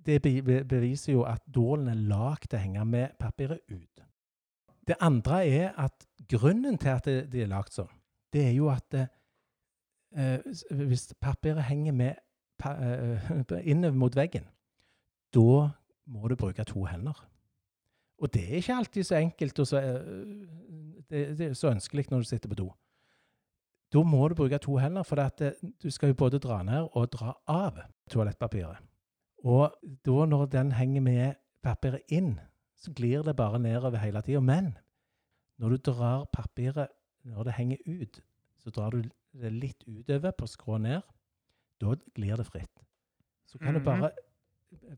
det 0.07 0.22
be- 0.22 0.43
be- 0.43 0.64
beviser 0.64 1.12
jo 1.12 1.22
at 1.22 1.41
dorullen 1.55 1.89
er 1.89 1.95
lagd 1.95 2.51
til 2.51 2.59
å 2.59 2.62
henge 2.62 2.84
med 2.84 3.16
papiret 3.18 3.61
ut. 3.72 4.05
Det 4.89 4.97
andre 5.01 5.47
er 5.49 5.72
at 5.78 6.05
grunnen 6.29 6.79
til 6.79 6.93
at 6.93 7.09
det, 7.09 7.16
det 7.33 7.45
er 7.45 7.53
lagd 7.53 7.74
sånn, 7.74 7.91
det 8.33 8.45
er 8.49 8.55
jo 8.57 8.68
at 8.72 8.95
eh, 8.99 10.41
hvis 10.70 11.12
papiret 11.20 11.68
henger 11.68 11.97
med 11.97 12.14
eh, 12.64 13.31
innover 13.72 13.97
mot 13.97 14.16
veggen, 14.16 14.49
da 15.35 15.70
må 16.09 16.29
du 16.29 16.37
bruke 16.37 16.64
to 16.64 16.85
hender. 16.89 17.16
Og 18.18 18.33
det 18.35 18.43
er 18.49 18.59
ikke 18.59 18.76
alltid 18.76 19.07
så 19.07 19.18
enkelt 19.20 19.59
og 19.62 19.66
så, 19.66 19.81
eh, 19.81 21.05
det, 21.11 21.24
det 21.39 21.51
er 21.51 21.57
så 21.57 21.70
ønskelig 21.70 22.09
når 22.11 22.24
du 22.24 22.31
sitter 22.33 22.51
på 22.51 22.59
do. 22.59 22.68
Da 23.93 24.03
må 24.05 24.29
du 24.29 24.35
bruke 24.37 24.59
to 24.59 24.76
hender, 24.76 25.03
for 25.03 25.20
eh, 25.20 25.53
du 25.83 25.91
skal 25.91 26.12
jo 26.12 26.18
både 26.18 26.41
dra 26.43 26.62
ned 26.62 26.91
og 26.93 27.12
dra 27.12 27.35
av 27.47 27.81
toalettpapiret. 28.11 28.85
Og 29.45 29.72
da 30.05 30.26
når 30.26 30.47
den 30.53 30.72
henger 30.72 31.01
med 31.01 31.35
papiret 31.62 32.03
inn, 32.09 32.39
så 32.79 32.93
glir 32.93 33.22
det 33.22 33.37
bare 33.37 33.59
nedover 33.59 33.99
hele 33.99 34.22
tida. 34.22 34.41
Men 34.41 34.76
når 35.59 35.68
du 35.74 35.76
drar 35.90 36.24
papiret 36.32 36.88
når 37.24 37.44
det 37.48 37.54
henger 37.59 37.76
ut, 37.86 38.20
så 38.59 38.70
drar 38.70 38.90
du 38.94 39.02
det 39.38 39.52
litt 39.52 39.84
utover 39.86 40.32
på 40.38 40.46
skrå 40.48 40.78
ned. 40.80 41.02
Da 41.80 41.94
glir 42.14 42.36
det 42.36 42.46
fritt. 42.46 42.84
Så 43.46 43.59
kan 43.59 43.74
Mhm. 43.74 43.78
du 43.78 43.84
bare 43.84 44.11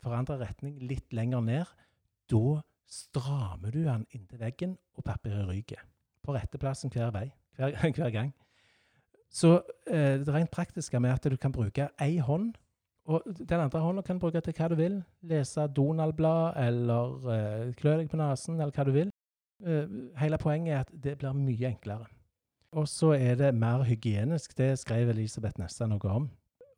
forandre 0.02 0.38
retning 0.40 0.78
litt 0.82 1.12
lenger 1.12 1.40
ned. 1.40 1.64
Da 2.30 2.60
strammer 2.86 3.70
du 3.70 3.84
den 3.84 4.06
inntil 4.12 4.38
veggen, 4.38 4.78
og 4.96 5.04
papiret 5.04 5.48
ryker. 5.48 5.80
På 6.22 6.34
rette 6.34 6.58
plassen 6.58 6.90
hver 6.90 7.10
vei. 7.12 7.32
Hver, 7.56 7.70
hver 7.96 8.10
gang. 8.10 8.32
Så 9.30 9.62
eh, 9.86 10.18
det 10.18 10.28
rent 10.28 10.50
praktiske 10.50 11.00
med 11.00 11.10
at 11.10 11.22
du 11.30 11.36
kan 11.36 11.52
bruke 11.52 11.88
ei 12.00 12.18
hånd 12.18 12.54
og 13.10 13.22
den 13.26 13.60
andre 13.60 13.80
hånda 13.80 14.02
kan 14.02 14.18
du 14.18 14.20
bruke 14.20 14.40
til 14.40 14.52
hva 14.54 14.68
du 14.68 14.74
vil. 14.78 15.04
Lese 15.22 15.66
Donald-blad, 15.74 16.52
eller 16.56 17.14
uh, 17.66 17.72
klø 17.74 17.96
deg 17.98 18.10
på 18.10 18.16
nesen, 18.20 18.60
eller 18.60 18.70
hva 18.70 18.84
du 18.86 18.90
vil. 18.94 19.09
Eh, 19.66 19.88
hele 20.20 20.38
poenget 20.38 20.74
er 20.74 20.80
at 20.80 20.92
det 21.04 21.18
blir 21.18 21.36
mye 21.36 21.68
enklere. 21.68 22.06
Og 22.72 22.88
så 22.88 23.12
er 23.12 23.34
det 23.34 23.54
mer 23.54 23.82
hygienisk. 23.82 24.56
Det 24.58 24.78
skrev 24.78 25.08
Elisabeth 25.08 25.60
Nessa 25.60 25.86
noe 25.86 26.10
om. 26.10 26.30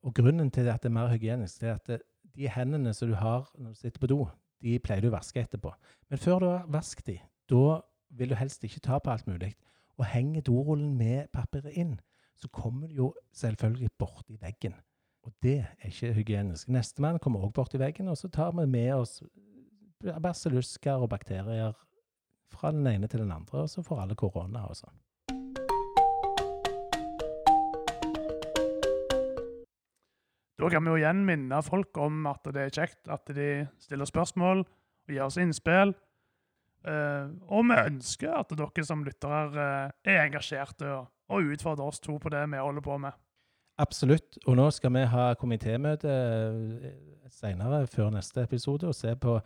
Og 0.02 0.14
grunnen 0.14 0.50
til 0.50 0.68
at 0.68 0.82
det 0.82 0.90
er 0.90 0.96
mer 0.96 1.12
hygienisk, 1.12 1.60
det 1.60 1.68
er 1.68 1.74
at 1.74 1.86
det, 1.86 2.00
de 2.36 2.48
hendene 2.48 2.94
som 2.94 3.08
du 3.08 3.14
har 3.14 3.50
når 3.58 3.68
du 3.68 3.74
sitter 3.74 4.00
på 4.00 4.06
do, 4.06 4.26
de 4.62 4.78
pleier 4.78 5.02
du 5.02 5.10
å 5.10 5.14
vaske 5.14 5.42
etterpå. 5.42 5.70
Men 6.10 6.18
før 6.18 6.38
du 6.38 6.46
har 6.48 6.64
vasket 6.68 7.06
de, 7.06 7.18
da 7.50 7.82
vil 8.10 8.32
du 8.32 8.34
helst 8.34 8.64
ikke 8.64 8.80
ta 8.80 8.98
på 8.98 9.12
alt 9.12 9.28
mulig. 9.28 9.52
Og 10.00 10.08
henger 10.08 10.40
dorullen 10.40 10.96
med 10.96 11.28
papiret 11.32 11.76
inn, 11.76 11.98
så 12.34 12.48
kommer 12.48 12.88
du 12.88 12.94
jo 12.94 13.12
selvfølgelig 13.36 13.92
borti 13.98 14.38
veggen. 14.40 14.74
Og 15.22 15.34
det 15.42 15.58
er 15.60 15.86
ikke 15.86 16.14
hygienisk. 16.16 16.68
Nestemann 16.68 17.20
kommer 17.22 17.44
òg 17.44 17.52
borti 17.54 17.78
veggen, 17.78 18.08
og 18.08 18.18
så 18.18 18.28
tar 18.32 18.56
vi 18.56 18.66
med 18.66 18.94
oss 18.96 19.20
basillusker 20.02 21.04
og 21.04 21.12
bakterier 21.12 21.76
fra 22.52 22.72
den 22.74 22.86
ene 22.86 23.08
til 23.10 23.24
den 23.24 23.32
andre, 23.34 23.64
og 23.64 23.72
så 23.72 23.84
får 23.84 24.04
alle 24.04 24.18
korona 24.18 24.66
og 24.68 24.78
sånn. 24.78 24.98
Da 30.62 30.68
kan 30.70 30.84
vi 30.84 30.92
jo 30.92 31.00
igjen 31.00 31.24
minne 31.26 31.58
folk 31.66 31.98
om 31.98 32.22
at 32.30 32.46
det 32.54 32.68
er 32.68 32.76
kjekt 32.76 33.10
at 33.10 33.26
de 33.34 33.64
stiller 33.82 34.06
spørsmål 34.06 34.62
og 34.62 35.10
gir 35.10 35.24
oss 35.24 35.40
innspill. 35.42 35.96
Eh, 36.86 37.26
og 37.50 37.66
vi 37.66 37.78
ønsker 37.78 38.30
at 38.36 38.54
dere 38.58 38.84
som 38.86 39.02
lyttere 39.06 39.66
eh, 40.06 40.14
er 40.14 40.24
engasjerte 40.28 40.86
og, 40.86 41.10
og 41.34 41.50
utfordrer 41.54 41.90
oss 41.90 42.02
to 42.02 42.14
på 42.22 42.30
det 42.30 42.44
vi 42.50 42.62
holder 42.62 42.84
på 42.84 42.98
med. 43.02 43.18
Absolutt. 43.82 44.38
Og 44.46 44.58
nå 44.58 44.68
skal 44.74 44.92
vi 44.94 45.04
ha 45.10 45.26
komitémøte 45.40 46.14
senere, 47.32 47.86
før 47.90 48.12
neste 48.14 48.44
episode, 48.44 48.86
og 48.86 48.94
se 48.94 49.14
på 49.18 49.38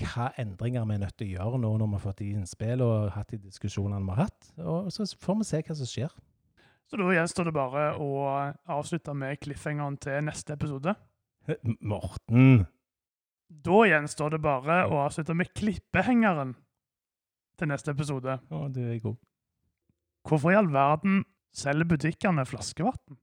hva 0.00 0.30
endringer 0.40 0.84
vi 0.88 0.96
er 0.96 1.02
nødt 1.04 1.16
til 1.18 1.28
å 1.28 1.32
gjøre 1.36 1.62
nå 1.62 1.70
når 1.78 1.88
vi 1.88 1.96
har 1.98 2.04
fått 2.04 2.20
de 2.22 2.28
innspill 2.36 2.84
og 2.84 3.10
hatt 3.14 3.32
de 3.34 3.40
diskusjonene 3.44 4.04
vi 4.06 4.14
har 4.14 4.26
hatt. 4.26 4.52
Og 4.58 4.92
så 4.94 5.06
får 5.20 5.40
vi 5.40 5.48
se 5.48 5.62
hva 5.66 5.78
som 5.78 5.90
skjer. 5.90 6.14
Så 6.90 6.98
da 7.00 7.08
gjenstår 7.16 7.48
det 7.48 7.54
bare 7.56 7.86
å 8.02 8.10
avslutte 8.74 9.14
med 9.16 9.40
cliffhangeren 9.40 9.96
til 10.02 10.24
neste 10.26 10.56
episode. 10.58 10.94
Morten! 11.80 12.66
Da 13.52 13.82
gjenstår 13.84 14.34
det 14.34 14.40
bare 14.44 14.78
å 14.88 15.02
avslutte 15.04 15.34
med 15.36 15.50
klippehengeren 15.56 16.54
til 17.60 17.68
neste 17.68 17.92
episode. 17.92 18.38
Å, 18.48 18.62
du 18.72 18.80
er 18.86 19.00
god. 19.02 19.18
Hvorfor 20.28 20.54
i 20.54 20.56
all 20.56 20.70
verden 20.72 21.22
selger 21.56 21.88
butikkene 21.90 22.46
flaskevann? 22.48 23.18